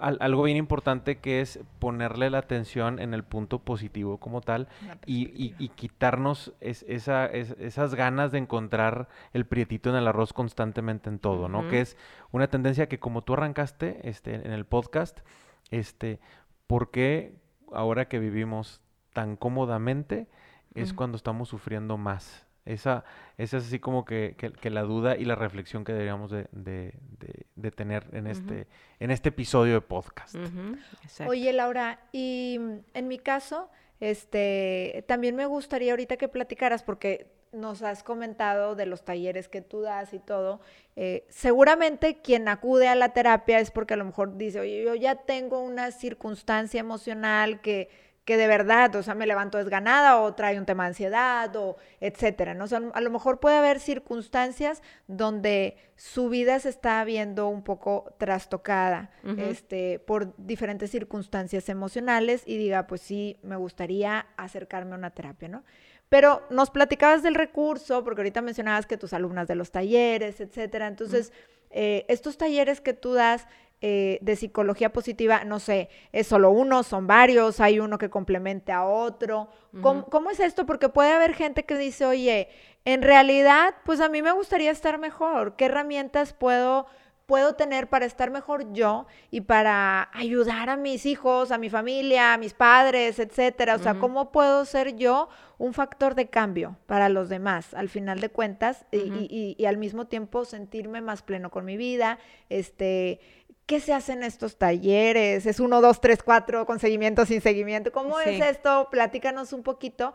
algo 0.00 0.42
bien 0.42 0.56
importante 0.56 1.18
que 1.18 1.40
es 1.40 1.60
ponerle 1.78 2.30
la 2.30 2.38
atención 2.38 2.98
en 2.98 3.14
el 3.14 3.24
punto 3.24 3.58
positivo 3.58 4.18
como 4.18 4.40
tal 4.40 4.68
y, 5.06 5.54
y, 5.58 5.68
quitarnos 5.70 6.52
esa, 6.60 7.26
esas 7.26 7.94
ganas 7.94 8.32
de 8.32 8.38
encontrar 8.38 9.08
el 9.32 9.46
prietito 9.46 9.90
en 9.90 9.96
el 9.96 10.08
arroz 10.08 10.32
constantemente 10.32 11.08
en 11.08 11.18
todo, 11.18 11.48
¿no? 11.48 11.68
Que 11.68 11.80
es 11.80 11.96
una 12.32 12.48
tendencia 12.48 12.88
que 12.88 12.98
como 12.98 13.22
tú 13.22 13.34
arrancaste 13.34 14.08
este, 14.08 14.34
en 14.34 14.52
el 14.52 14.64
podcast, 14.64 15.20
este, 15.70 16.20
¿por 16.66 16.90
qué 16.90 17.36
ahora 17.72 18.08
que 18.08 18.18
vivimos 18.18 18.80
tan 19.12 19.36
cómodamente 19.36 20.28
es 20.74 20.92
cuando 20.92 21.16
estamos 21.16 21.48
sufriendo 21.48 21.96
más? 21.96 22.45
Esa, 22.66 23.04
esa 23.38 23.58
es 23.58 23.66
así 23.66 23.78
como 23.78 24.04
que, 24.04 24.34
que, 24.36 24.70
la 24.70 24.82
duda 24.82 25.16
y 25.16 25.24
la 25.24 25.36
reflexión 25.36 25.84
que 25.84 25.92
deberíamos 25.92 26.30
de, 26.32 26.48
de, 26.50 27.70
tener 27.70 28.06
en, 28.12 28.26
este, 28.26 28.66
en 28.98 29.12
este 29.12 29.28
episodio 29.28 29.74
de 29.74 29.80
podcast. 29.80 30.34
Oye, 31.26 31.52
Laura, 31.52 32.00
y 32.12 32.58
mm, 32.60 32.72
en 32.94 33.08
mi 33.08 33.18
caso, 33.18 33.70
este, 34.00 35.04
también 35.06 35.36
me 35.36 35.46
gustaría 35.46 35.92
ahorita 35.92 36.16
que 36.16 36.28
platicaras, 36.28 36.82
porque 36.82 37.28
nos 37.52 37.82
has 37.82 38.02
comentado 38.02 38.74
de 38.74 38.86
los 38.86 39.04
talleres 39.04 39.48
que 39.48 39.62
tú 39.62 39.80
das 39.80 40.12
y 40.12 40.18
todo, 40.18 40.60
eh, 40.94 41.24
seguramente 41.28 42.20
quien 42.20 42.48
acude 42.48 42.88
a 42.88 42.94
la 42.94 43.10
terapia 43.10 43.60
es 43.60 43.70
porque 43.70 43.94
a 43.94 43.96
lo 43.96 44.04
mejor 44.04 44.36
dice, 44.36 44.60
oye, 44.60 44.82
yo 44.84 44.94
ya 44.94 45.14
tengo 45.14 45.60
una 45.60 45.90
circunstancia 45.90 46.80
emocional 46.80 47.60
que 47.60 47.88
que 48.26 48.36
de 48.36 48.48
verdad, 48.48 48.94
o 48.96 49.04
sea, 49.04 49.14
me 49.14 49.24
levanto 49.24 49.56
desganada 49.56 50.20
o 50.20 50.34
trae 50.34 50.58
un 50.58 50.66
tema 50.66 50.82
de 50.82 50.88
ansiedad 50.88 51.54
o 51.54 51.76
etcétera, 52.00 52.54
¿no? 52.54 52.64
O 52.64 52.66
sea, 52.66 52.82
a 52.92 53.00
lo 53.00 53.10
mejor 53.10 53.38
puede 53.38 53.56
haber 53.56 53.78
circunstancias 53.78 54.82
donde 55.06 55.76
su 55.94 56.28
vida 56.28 56.58
se 56.58 56.68
está 56.68 57.02
viendo 57.04 57.46
un 57.46 57.62
poco 57.62 58.12
trastocada, 58.18 59.10
este, 59.38 60.00
por 60.00 60.34
diferentes 60.38 60.90
circunstancias 60.90 61.68
emocionales 61.68 62.42
y 62.46 62.58
diga, 62.58 62.88
pues 62.88 63.00
sí, 63.00 63.38
me 63.44 63.54
gustaría 63.54 64.26
acercarme 64.36 64.94
a 64.94 64.98
una 64.98 65.10
terapia, 65.10 65.48
¿no? 65.48 65.62
Pero 66.08 66.42
nos 66.50 66.70
platicabas 66.70 67.22
del 67.22 67.36
recurso, 67.36 68.02
porque 68.02 68.22
ahorita 68.22 68.42
mencionabas 68.42 68.86
que 68.86 68.96
tus 68.96 69.12
alumnas 69.12 69.46
de 69.46 69.54
los 69.54 69.70
talleres, 69.70 70.40
etcétera. 70.40 70.88
Entonces, 70.88 71.32
eh, 71.70 72.04
estos 72.08 72.38
talleres 72.38 72.80
que 72.80 72.92
tú 72.92 73.14
das, 73.14 73.46
eh, 73.82 74.18
de 74.22 74.36
psicología 74.36 74.92
positiva, 74.92 75.44
no 75.44 75.58
sé, 75.58 75.90
es 76.12 76.26
solo 76.26 76.50
uno, 76.50 76.82
son 76.82 77.06
varios, 77.06 77.60
hay 77.60 77.78
uno 77.78 77.98
que 77.98 78.08
complemente 78.08 78.72
a 78.72 78.84
otro. 78.84 79.48
¿Cómo, 79.82 80.30
es 80.30 80.40
esto? 80.40 80.64
Porque 80.64 80.88
puede 80.88 81.12
haber 81.12 81.34
gente 81.34 81.64
que 81.64 81.76
dice, 81.76 82.06
oye, 82.06 82.48
en 82.86 83.02
realidad, 83.02 83.74
pues 83.84 84.00
a 84.00 84.08
mí 84.08 84.22
me 84.22 84.32
gustaría 84.32 84.70
estar 84.70 84.98
mejor. 84.98 85.56
¿Qué 85.56 85.66
herramientas 85.66 86.32
puedo 86.32 86.86
puedo 87.26 87.54
tener 87.54 87.88
para 87.88 88.06
estar 88.06 88.30
mejor 88.30 88.72
yo 88.72 89.06
y 89.30 89.42
para 89.42 90.08
ayudar 90.14 90.70
a 90.70 90.76
mis 90.76 91.06
hijos, 91.06 91.50
a 91.50 91.58
mi 91.58 91.68
familia, 91.68 92.32
a 92.32 92.38
mis 92.38 92.54
padres, 92.54 93.18
etcétera. 93.18 93.74
O 93.74 93.78
sea, 93.78 93.98
¿cómo 93.98 94.30
puedo 94.30 94.64
ser 94.64 94.96
yo 94.96 95.28
un 95.58 95.74
factor 95.74 96.14
de 96.14 96.28
cambio 96.28 96.76
para 96.86 97.08
los 97.08 97.28
demás, 97.28 97.74
al 97.74 97.88
final 97.88 98.20
de 98.20 98.28
cuentas, 98.28 98.86
y, 98.92 99.56
y, 99.58 99.66
al 99.66 99.76
mismo 99.76 100.06
tiempo 100.06 100.44
sentirme 100.44 101.00
más 101.00 101.22
pleno 101.22 101.50
con 101.50 101.64
mi 101.64 101.76
vida, 101.76 102.18
este, 102.48 103.20
¿Qué 103.66 103.80
se 103.80 103.92
hace 103.92 104.12
en 104.12 104.22
estos 104.22 104.56
talleres? 104.56 105.44
¿Es 105.44 105.58
uno, 105.58 105.80
dos, 105.80 106.00
tres, 106.00 106.22
cuatro, 106.22 106.66
con 106.66 106.78
seguimiento, 106.78 107.26
sin 107.26 107.40
seguimiento? 107.40 107.90
¿Cómo 107.90 108.20
es 108.20 108.40
esto? 108.40 108.88
Platícanos 108.92 109.52
un 109.52 109.64
poquito, 109.64 110.14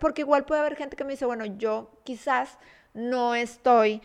porque 0.00 0.20
igual 0.20 0.44
puede 0.44 0.60
haber 0.60 0.76
gente 0.76 0.96
que 0.96 1.04
me 1.04 1.12
dice, 1.12 1.24
bueno, 1.24 1.46
yo 1.46 1.90
quizás 2.04 2.58
no 2.92 3.34
estoy, 3.34 4.02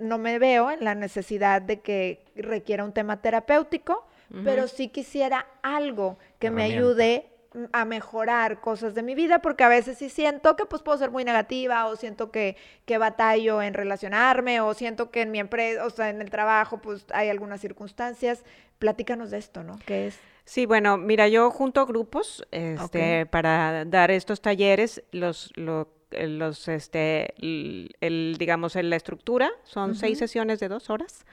no 0.00 0.18
me 0.18 0.38
veo 0.38 0.70
en 0.70 0.84
la 0.84 0.94
necesidad 0.94 1.62
de 1.62 1.80
que 1.80 2.24
requiera 2.36 2.84
un 2.84 2.92
tema 2.92 3.22
terapéutico, 3.22 4.06
pero 4.44 4.68
sí 4.68 4.88
quisiera 4.88 5.46
algo 5.62 6.18
que 6.38 6.50
me 6.50 6.64
ayude 6.64 7.30
a 7.72 7.84
mejorar 7.84 8.60
cosas 8.60 8.94
de 8.94 9.02
mi 9.02 9.14
vida, 9.14 9.40
porque 9.40 9.64
a 9.64 9.68
veces 9.68 9.98
sí 9.98 10.08
siento 10.08 10.56
que 10.56 10.66
pues 10.66 10.82
puedo 10.82 10.98
ser 10.98 11.10
muy 11.10 11.24
negativa 11.24 11.86
o 11.86 11.96
siento 11.96 12.30
que, 12.30 12.56
que 12.84 12.98
batallo 12.98 13.62
en 13.62 13.74
relacionarme 13.74 14.60
o 14.60 14.74
siento 14.74 15.10
que 15.10 15.22
en 15.22 15.30
mi 15.30 15.38
empresa, 15.38 15.86
o 15.86 15.90
sea, 15.90 16.10
en 16.10 16.20
el 16.20 16.30
trabajo 16.30 16.78
pues 16.78 17.06
hay 17.12 17.28
algunas 17.28 17.60
circunstancias. 17.60 18.44
Platícanos 18.78 19.30
de 19.30 19.38
esto, 19.38 19.62
¿no? 19.62 19.78
¿Qué 19.86 20.08
es? 20.08 20.18
Sí, 20.44 20.66
bueno, 20.66 20.98
mira, 20.98 21.28
yo 21.28 21.50
junto 21.50 21.86
grupos 21.86 22.46
este, 22.50 23.24
para 23.26 23.84
dar 23.86 24.10
estos 24.10 24.42
talleres, 24.42 25.02
los, 25.10 25.52
los 25.56 26.68
este, 26.68 27.34
el, 27.40 28.36
digamos, 28.38 28.76
en 28.76 28.90
la 28.90 28.96
estructura 28.96 29.50
son 29.62 29.94
seis 29.94 30.18
sesiones 30.18 30.60
de 30.60 30.68
dos 30.68 30.90
horas, 30.90 31.24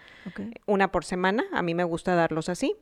una 0.65 0.91
por 0.91 1.03
semana, 1.03 1.43
a 1.51 1.61
mí 1.61 1.73
me 1.73 1.83
gusta 1.83 2.15
darlos 2.15 2.47
así. 2.47 2.75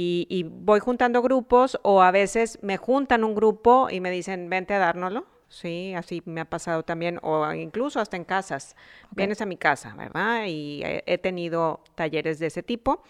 Y, 0.00 0.28
y, 0.30 0.44
voy 0.44 0.78
juntando 0.78 1.22
grupos 1.22 1.76
o 1.82 2.02
a 2.02 2.12
veces 2.12 2.60
me 2.62 2.76
juntan 2.76 3.24
un 3.24 3.34
grupo 3.34 3.88
y 3.90 3.98
me 3.98 4.12
dicen, 4.12 4.48
vente 4.48 4.72
a 4.74 4.78
dárnoslo. 4.78 5.26
Sí, 5.48 5.92
así 5.92 6.22
me 6.24 6.40
ha 6.40 6.44
pasado 6.44 6.84
también, 6.84 7.18
o 7.20 7.52
incluso 7.52 7.98
hasta 7.98 8.16
en 8.16 8.22
casas. 8.22 8.76
Vienes 9.10 9.40
a 9.40 9.46
mi 9.46 9.56
casa, 9.56 9.96
¿verdad? 9.96 10.44
Y 10.46 10.82
he, 10.84 11.18
tenido 11.18 11.82
talleres 11.96 12.38
de 12.38 12.46
ese 12.46 12.62
tipo. 12.62 13.02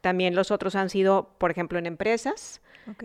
También 0.00 0.34
los 0.34 0.50
otros 0.50 0.76
han 0.76 0.88
sido, 0.88 1.34
por 1.36 1.50
ejemplo, 1.50 1.78
en 1.78 1.84
empresas, 1.84 2.62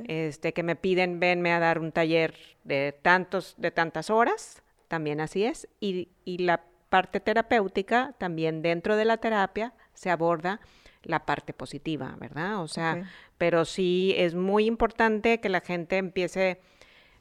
este, 0.07 0.53
que 0.53 0.63
me 0.63 0.77
piden, 0.77 1.19
venme 1.19 1.51
a 1.51 1.59
dar 1.59 1.79
un 1.79 1.91
taller 1.91 2.35
de 2.63 2.97
tantos, 3.01 3.55
de 3.57 3.69
tantas 3.69 4.09
horas, 4.09 4.63
también 4.87 5.19
así 5.19 5.43
es. 5.43 5.67
Y, 5.81 6.07
y 6.23 6.37
la 6.37 6.63
parte 6.87 7.19
terapéutica, 7.19 8.15
también 8.17 8.61
dentro 8.61 8.95
de 8.95 9.03
la 9.03 9.17
terapia, 9.17 9.73
se 9.93 10.09
aborda 10.09 10.61
la 11.05 11.25
parte 11.25 11.53
positiva, 11.53 12.15
¿verdad? 12.19 12.61
O 12.61 12.67
sea, 12.67 13.09
pero 13.37 13.65
sí 13.65 14.13
es 14.17 14.35
muy 14.35 14.65
importante 14.65 15.39
que 15.39 15.49
la 15.49 15.61
gente 15.61 15.97
empiece 15.97 16.59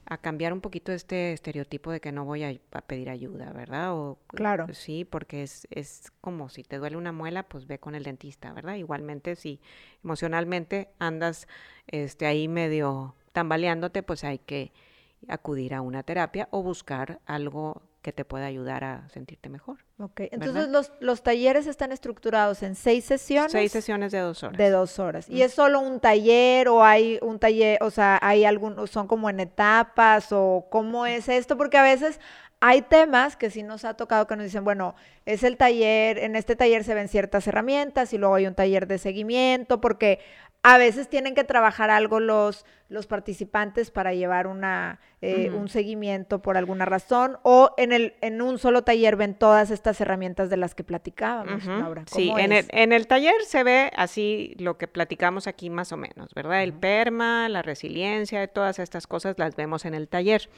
a 0.07 0.18
cambiar 0.18 0.53
un 0.53 0.61
poquito 0.61 0.93
este 0.93 1.32
estereotipo 1.32 1.91
de 1.91 2.01
que 2.01 2.12
no 2.12 2.24
voy 2.24 2.45
a, 2.45 2.55
pedir 2.87 3.09
ayuda, 3.09 3.53
¿verdad? 3.53 3.95
O, 3.95 4.18
claro. 4.26 4.66
Sí, 4.72 5.05
porque 5.05 5.43
es, 5.43 5.66
es 5.70 6.12
como 6.20 6.49
si 6.49 6.62
te 6.62 6.78
duele 6.78 6.97
una 6.97 7.12
muela, 7.12 7.45
pues 7.45 7.66
ve 7.66 7.78
con 7.78 7.95
el 7.95 8.05
dentista, 8.05 8.53
¿verdad? 8.53 8.74
Igualmente, 8.74 9.35
si 9.37 9.61
emocionalmente 10.03 10.91
andas 10.99 11.49
este, 11.87 12.26
ahí 12.26 12.49
medio 12.49 13.14
tambaleándote, 13.32 14.03
pues 14.03 14.24
hay 14.24 14.39
que 14.39 14.72
acudir 15.28 15.74
a 15.74 15.80
una 15.80 16.03
terapia 16.03 16.49
o 16.51 16.62
buscar 16.62 17.20
algo 17.24 17.82
que 18.05 18.13
te 18.13 18.27
pueda 18.27 18.45
ayudar 18.45 18.85
a 18.85 19.09
sentirte 19.09 19.49
mejor. 19.49 19.79
Ok, 19.99 20.21
entonces 20.31 20.69
los, 20.69 20.93
los, 21.01 21.23
talleres 21.23 21.67
están 21.67 21.91
estructurados 21.91 22.63
en 22.63 22.75
seis 22.75 23.07
sesiones. 23.07 23.51
Seis 23.51 23.73
sesiones 23.73 24.13
de 24.13 24.19
dos 24.19 24.43
horas. 24.43 24.59
De 24.59 24.69
dos 24.69 24.99
horas. 24.99 25.27
¿Y 25.27 25.41
es 25.41 25.55
solo 25.55 25.81
un 25.81 26.01
taller 26.01 26.69
o 26.69 26.85
hay 26.85 27.19
un 27.23 27.39
taller, 27.39 27.83
o 27.83 27.91
sea, 27.91 28.19
hay 28.21 28.45
algún, 28.45 28.87
son 28.89 29.07
como 29.07 29.31
en 29.31 29.41
etapas 29.41 30.33
o 30.33 30.67
cómo 30.71 31.07
es 31.07 31.31
esto? 31.31 31.57
Porque 31.57 31.79
a 31.79 31.83
veces 31.83 32.21
hay 32.61 32.83
temas 32.83 33.37
que 33.37 33.49
sí 33.49 33.63
nos 33.63 33.87
ha 33.87 33.95
tocado 33.95 34.27
que 34.27 34.37
nos 34.37 34.45
dicen, 34.45 34.65
bueno, 34.65 34.95
es 35.25 35.43
el 35.43 35.57
taller, 35.57 36.19
en 36.19 36.37
este 36.37 36.57
taller 36.57 36.85
se 36.85 36.93
ven 36.93 37.09
ciertas 37.09 37.47
herramientas 37.47 38.13
y 38.13 38.19
luego 38.19 38.35
hay 38.35 38.47
un 38.47 38.55
taller 38.55 38.87
de 38.87 38.99
seguimiento, 38.99 39.81
porque 39.81 40.21
a 40.65 40.79
veces 40.79 41.11
tienen 41.11 41.35
que 41.35 41.45
trabajar 41.45 41.91
algo 41.91 42.21
los, 42.21 42.65
los 42.89 43.07
participantes 43.07 43.91
para 43.91 44.15
llevar 44.15 44.47
una, 44.47 44.99
eh, 45.21 45.51
un 45.51 45.69
seguimiento 45.69 46.41
por 46.41 46.57
alguna 46.57 46.87
razón, 46.87 47.37
o 47.43 47.75
en, 47.77 47.93
el, 47.93 48.15
en 48.23 48.41
un 48.41 48.59
solo 48.59 48.83
taller 48.83 49.17
ven 49.17 49.35
todas 49.35 49.71
estas 49.71 50.01
herramientas 50.01 50.49
de 50.49 50.57
las 50.57 50.75
que 50.75 50.83
platicábamos, 50.83 51.67
Laura. 51.67 52.05
Sí, 52.11 52.33
en 52.39 52.53
el, 52.53 52.65
en 52.71 52.95
el, 52.95 53.07
taller 53.07 53.35
se 53.47 53.62
ve 53.62 53.91
así 53.95 54.55
lo 54.59 54.79
que 54.79 54.89
platicamos 54.89 55.47
aquí 55.49 55.69
más 55.69 55.93
o 55.93 55.99
menos, 55.99 56.33
¿verdad? 56.33 56.62
El 56.62 56.73
PERMA, 56.73 57.51
la 57.51 57.61
resiliencia, 57.61 58.49
todas 58.49 58.79
estas 58.79 59.07
cosas 59.07 59.39
las 59.39 59.57
vemos 59.57 59.85
en 59.85 59.93
el 59.93 60.09
taller. 60.09 60.49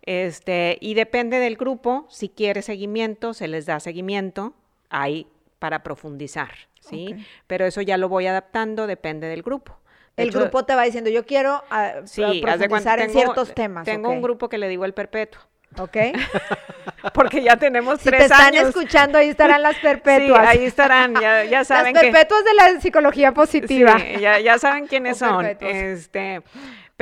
Este, 0.00 0.78
y 0.80 0.94
depende 0.94 1.38
del 1.40 1.58
grupo, 1.58 2.06
si 2.08 2.30
quiere 2.30 2.62
seguimiento, 2.62 3.34
se 3.34 3.48
les 3.48 3.66
da 3.66 3.80
seguimiento, 3.80 4.54
ahí 4.88 5.26
para 5.58 5.82
profundizar. 5.82 6.71
¿Sí? 6.82 7.16
Pero 7.46 7.64
eso 7.64 7.80
ya 7.80 7.96
lo 7.96 8.08
voy 8.08 8.26
adaptando, 8.26 8.86
depende 8.86 9.26
del 9.28 9.42
grupo. 9.42 9.78
el 10.16 10.30
grupo 10.30 10.64
te 10.64 10.74
va 10.74 10.82
diciendo, 10.82 11.10
yo 11.10 11.24
quiero 11.24 11.62
ah, 11.70 12.02
profundizar 12.42 13.00
en 13.00 13.10
ciertos 13.10 13.54
temas. 13.54 13.84
Tengo 13.84 14.10
un 14.10 14.22
grupo 14.22 14.48
que 14.48 14.58
le 14.58 14.68
digo 14.68 14.84
el 14.84 14.94
perpetuo. 14.94 15.40
Ok. 15.78 15.96
Porque 17.14 17.42
ya 17.42 17.56
tenemos 17.56 18.00
si 18.00 18.08
tres 18.08 18.18
te 18.18 18.24
están 18.26 18.54
escuchando, 18.54 19.18
ahí 19.18 19.30
estarán 19.30 19.62
las 19.62 19.76
perpetuas. 19.82 20.46
ahí 20.46 20.64
estarán, 20.64 21.14
ya, 21.14 21.64
saben. 21.64 21.94
Las 21.94 22.02
perpetuas 22.02 22.44
de 22.44 22.54
la 22.54 22.80
psicología 22.80 23.32
positiva. 23.32 23.96
ya, 24.20 24.38
ya 24.38 24.58
saben 24.58 24.86
quiénes 24.86 25.18
son. 25.18 25.46
Este, 25.46 26.42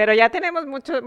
pero 0.01 0.15
ya 0.15 0.31
tenemos 0.31 0.67
muchos, 0.67 1.03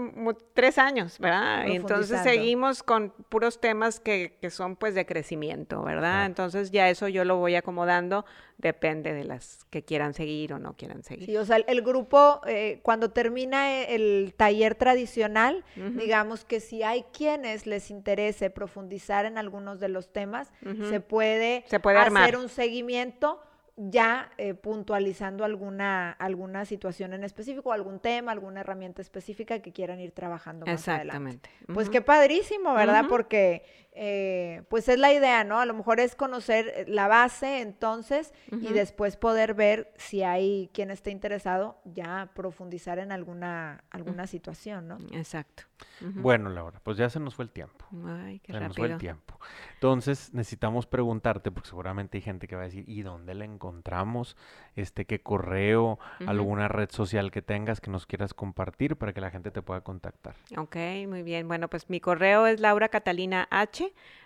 tres 0.52 0.78
años, 0.78 1.18
¿verdad? 1.18 1.66
Y 1.66 1.74
entonces 1.74 2.20
seguimos 2.22 2.84
con 2.84 3.10
puros 3.28 3.60
temas 3.60 3.98
que, 3.98 4.38
que, 4.40 4.50
son 4.50 4.76
pues 4.76 4.94
de 4.94 5.04
crecimiento, 5.04 5.82
¿verdad? 5.82 6.26
Entonces 6.26 6.70
ya 6.70 6.88
eso 6.88 7.08
yo 7.08 7.24
lo 7.24 7.38
voy 7.38 7.56
acomodando, 7.56 8.24
depende 8.56 9.12
de 9.12 9.24
las 9.24 9.66
que 9.70 9.82
quieran 9.82 10.14
seguir 10.14 10.52
o 10.52 10.60
no 10.60 10.76
quieran 10.76 11.02
seguir. 11.02 11.26
Sí, 11.26 11.36
o 11.36 11.44
sea, 11.44 11.56
el, 11.56 11.82
grupo, 11.82 12.40
eh, 12.46 12.78
cuando 12.84 13.10
termina 13.10 13.80
e, 13.80 13.96
el 13.96 14.32
taller 14.36 14.76
tradicional, 14.76 15.64
digamos 15.74 16.44
que 16.44 16.60
si 16.60 16.84
hay 16.84 17.04
quienes 17.12 17.66
les 17.66 17.90
interese 17.90 18.48
profundizar 18.48 19.26
en 19.26 19.38
algunos 19.38 19.80
de 19.80 19.88
los 19.88 20.12
temas, 20.12 20.52
se 20.88 21.00
puede, 21.00 21.64
se 21.66 21.80
puede 21.80 21.98
hacer 21.98 22.36
un 22.36 22.48
seguimiento 22.48 23.40
ya 23.76 24.30
eh, 24.38 24.54
puntualizando 24.54 25.44
alguna, 25.44 26.12
alguna 26.12 26.64
situación 26.64 27.12
en 27.12 27.24
específico, 27.24 27.72
algún 27.72 27.98
tema, 27.98 28.30
alguna 28.30 28.60
herramienta 28.60 29.02
específica 29.02 29.60
que 29.60 29.72
quieran 29.72 30.00
ir 30.00 30.12
trabajando 30.12 30.64
más 30.64 30.74
Exactamente. 30.74 31.50
Pues 31.72 31.90
qué 31.90 32.00
padrísimo, 32.00 32.74
¿verdad? 32.74 33.06
Porque 33.08 33.64
eh, 33.96 34.62
pues 34.68 34.88
es 34.88 34.98
la 34.98 35.12
idea, 35.12 35.44
¿no? 35.44 35.60
A 35.60 35.66
lo 35.66 35.74
mejor 35.74 36.00
es 36.00 36.16
conocer 36.16 36.84
la 36.88 37.06
base 37.06 37.60
entonces 37.60 38.34
y 38.50 38.72
después 38.72 39.16
poder 39.16 39.54
ver 39.54 39.92
si 39.96 40.24
hay 40.24 40.68
quien 40.72 40.90
esté 40.90 41.10
interesado 41.10 41.80
ya 41.84 42.30
profundizar 42.34 42.98
en 42.98 43.12
alguna, 43.12 43.84
alguna 43.90 44.26
situación, 44.26 44.88
¿no? 44.88 44.98
Exacto. 45.12 45.64
Bueno, 46.00 46.50
Laura, 46.50 46.80
pues 46.82 46.96
ya 46.96 47.08
se 47.08 47.20
nos 47.20 47.34
fue 47.34 47.44
el 47.44 47.50
tiempo. 47.50 47.86
Ay, 48.06 48.40
qué 48.40 48.52
se 48.52 48.60
nos 48.60 48.76
fue 48.76 48.88
el 48.88 48.98
tiempo. 48.98 49.38
Entonces 49.74 50.34
necesitamos 50.34 50.86
preguntarte, 50.86 51.50
porque 51.50 51.68
seguramente 51.68 52.18
hay 52.18 52.22
gente 52.22 52.48
que 52.48 52.56
va 52.56 52.62
a 52.62 52.64
decir, 52.64 52.84
¿y 52.88 53.02
dónde 53.02 53.34
la 53.34 53.44
encontramos? 53.44 54.36
Este, 54.74 55.04
¿Qué 55.04 55.20
correo? 55.20 55.98
¿Alguna 56.26 56.68
red 56.68 56.90
social 56.90 57.30
que 57.30 57.42
tengas 57.42 57.80
que 57.80 57.90
nos 57.90 58.06
quieras 58.06 58.34
compartir 58.34 58.96
para 58.96 59.12
que 59.12 59.20
la 59.20 59.30
gente 59.30 59.50
te 59.50 59.62
pueda 59.62 59.82
contactar? 59.82 60.34
Ok, 60.56 60.76
muy 61.06 61.22
bien. 61.22 61.46
Bueno, 61.46 61.68
pues 61.68 61.88
mi 61.88 62.00
correo 62.00 62.46
es 62.46 62.60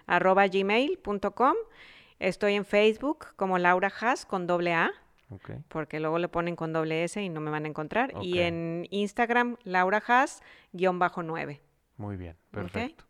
lauracatalinaH 0.06 1.54
Estoy 2.18 2.54
en 2.54 2.64
Facebook 2.64 3.26
como 3.36 3.58
Laura 3.58 3.92
Haas 4.00 4.26
con 4.26 4.46
doble 4.46 4.74
A. 4.74 4.90
Porque 5.68 6.00
luego 6.00 6.18
le 6.18 6.28
ponen 6.28 6.56
con 6.56 6.72
doble 6.72 7.04
S 7.04 7.22
y 7.22 7.28
no 7.28 7.40
me 7.40 7.50
van 7.50 7.64
a 7.64 7.68
encontrar. 7.68 8.14
Y 8.22 8.40
en 8.40 8.86
Instagram, 8.90 9.56
Laura 9.62 10.02
Haas, 10.06 10.42
guion 10.72 10.98
bajo 10.98 11.22
9. 11.22 11.60
Muy 11.98 12.16
bien, 12.16 12.36
perfecto. 12.50 13.04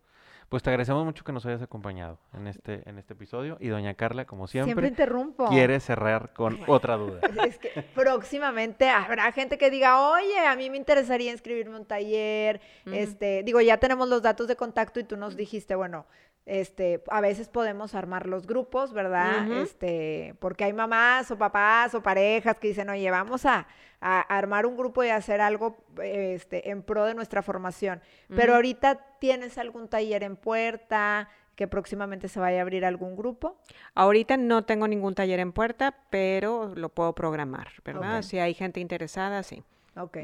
Pues 0.49 0.63
te 0.63 0.71
agradecemos 0.71 1.05
mucho 1.05 1.23
que 1.23 1.31
nos 1.31 1.45
hayas 1.45 1.61
acompañado 1.61 2.17
en 2.33 2.47
este, 2.47 2.81
en 2.89 2.97
este 2.97 3.13
episodio. 3.13 3.57
Y 3.59 3.67
doña 3.67 3.93
Carla, 3.93 4.25
como 4.25 4.47
siempre, 4.47 4.73
siempre 4.73 4.87
interrumpo. 4.87 5.47
quiere 5.47 5.79
cerrar 5.79 6.33
con 6.33 6.59
otra 6.65 6.97
duda. 6.97 7.21
Es 7.47 7.59
que 7.59 7.69
próximamente 7.93 8.89
habrá 8.89 9.31
gente 9.31 9.59
que 9.59 9.69
diga, 9.69 10.09
oye, 10.09 10.39
a 10.39 10.55
mí 10.55 10.71
me 10.71 10.77
interesaría 10.77 11.31
inscribirme 11.31 11.75
a 11.75 11.79
un 11.79 11.85
taller. 11.85 12.61
Este, 12.87 13.43
digo, 13.43 13.61
ya 13.61 13.77
tenemos 13.77 14.09
los 14.09 14.23
datos 14.23 14.47
de 14.47 14.55
contacto 14.55 14.99
y 14.99 15.03
tú 15.03 15.17
nos 15.17 15.35
dijiste, 15.35 15.75
bueno, 15.75 16.07
este, 16.45 17.03
a 17.09 17.21
veces 17.21 17.47
podemos 17.47 17.95
armar 17.95 18.25
los 18.25 18.47
grupos, 18.47 18.93
¿verdad? 18.93 19.51
Este, 19.51 20.35
porque 20.39 20.63
hay 20.63 20.73
mamás 20.73 21.29
o 21.31 21.37
papás 21.37 21.93
o 21.93 22.01
parejas 22.01 22.57
que 22.57 22.69
dicen, 22.69 22.89
oye, 22.89 23.09
vamos 23.11 23.45
a, 23.45 23.67
armar 24.01 24.65
un 24.65 24.77
grupo 24.77 25.03
y 25.03 25.09
hacer 25.09 25.41
algo 25.41 25.77
este, 26.01 26.71
en 26.71 26.83
pro 26.83 27.05
de 27.05 27.13
nuestra 27.13 27.41
formación. 27.41 28.01
Pero 28.29 28.55
ahorita 28.55 29.17
tienes 29.19 29.57
algún 29.57 29.89
taller 29.89 30.23
en 30.23 30.37
puerta, 30.37 31.27
que 31.59 31.67
próximamente 31.67 32.29
se 32.29 32.39
vaya 32.39 32.59
a 32.59 32.61
abrir 32.61 32.85
algún 32.85 33.17
grupo? 33.17 33.57
Ahorita 33.93 34.37
no 34.37 34.63
tengo 34.63 34.87
ningún 34.87 35.13
taller 35.13 35.41
en 35.41 35.51
puerta, 35.51 35.93
pero 36.09 36.73
lo 36.73 36.87
puedo 36.87 37.13
programar, 37.13 37.67
¿verdad? 37.83 38.21
Si 38.21 38.39
hay 38.39 38.53
gente 38.53 38.79
interesada, 38.79 39.43
sí. 39.43 39.61
Ok, 39.97 40.19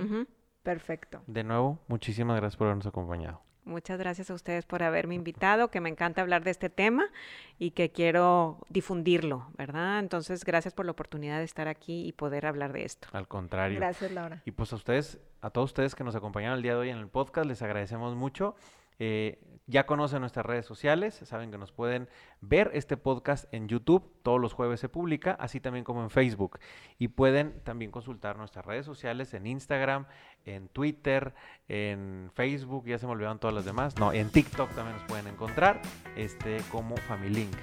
perfecto. 0.63 1.23
De 1.27 1.43
nuevo, 1.43 1.79
muchísimas 1.89 2.37
gracias 2.37 2.55
por 2.55 2.67
habernos 2.67 2.87
acompañado. 2.87 3.41
Muchas 3.65 3.97
gracias 3.97 4.29
a 4.29 4.35
ustedes 4.35 4.63
por 4.63 4.83
haberme 4.83 5.15
invitado, 5.15 5.69
que 5.69 5.81
me 5.81 5.89
encanta 5.89 6.21
hablar 6.21 6.43
de 6.43 6.51
este 6.51 6.69
tema 6.69 7.09
y 7.57 7.71
que 7.71 7.91
quiero 7.91 8.59
difundirlo, 8.69 9.47
¿verdad? 9.57 9.97
Entonces, 9.99 10.45
gracias 10.45 10.75
por 10.75 10.85
la 10.85 10.91
oportunidad 10.91 11.39
de 11.39 11.45
estar 11.45 11.67
aquí 11.67 12.07
y 12.07 12.11
poder 12.11 12.45
hablar 12.45 12.73
de 12.73 12.85
esto. 12.85 13.07
Al 13.11 13.27
contrario. 13.27 13.79
Gracias, 13.79 14.11
Laura. 14.11 14.43
Y 14.45 14.51
pues 14.51 14.71
a 14.71 14.75
ustedes, 14.75 15.19
a 15.41 15.49
todos 15.49 15.71
ustedes 15.71 15.95
que 15.95 16.03
nos 16.03 16.15
acompañaron 16.15 16.57
el 16.57 16.61
día 16.61 16.73
de 16.73 16.77
hoy 16.77 16.89
en 16.89 16.97
el 16.97 17.07
podcast, 17.07 17.47
les 17.47 17.61
agradecemos 17.63 18.15
mucho. 18.15 18.55
Eh, 18.99 19.39
ya 19.67 19.85
conocen 19.85 20.19
nuestras 20.19 20.45
redes 20.45 20.65
sociales, 20.65 21.19
saben 21.23 21.49
que 21.49 21.57
nos 21.57 21.71
pueden 21.71 22.07
ver 22.41 22.69
este 22.73 22.97
podcast 22.97 23.51
en 23.51 23.67
YouTube, 23.67 24.11
todos 24.21 24.39
los 24.39 24.53
jueves 24.53 24.79
se 24.79 24.89
publica, 24.89 25.31
así 25.39 25.59
también 25.59 25.83
como 25.83 26.03
en 26.03 26.11
Facebook. 26.11 26.59
Y 26.99 27.07
pueden 27.07 27.59
también 27.63 27.89
consultar 27.89 28.37
nuestras 28.37 28.65
redes 28.65 28.85
sociales 28.85 29.33
en 29.33 29.47
Instagram, 29.47 30.05
en 30.45 30.67
Twitter, 30.67 31.33
en 31.67 32.29
Facebook, 32.35 32.85
ya 32.85 32.99
se 32.99 33.07
me 33.07 33.13
olvidaron 33.13 33.39
todas 33.39 33.55
las 33.55 33.65
demás. 33.65 33.97
No, 33.97 34.13
en 34.13 34.29
TikTok 34.29 34.69
también 34.75 34.97
nos 34.97 35.05
pueden 35.07 35.27
encontrar 35.27 35.81
este, 36.15 36.57
como 36.71 36.95
Familink. 36.97 37.55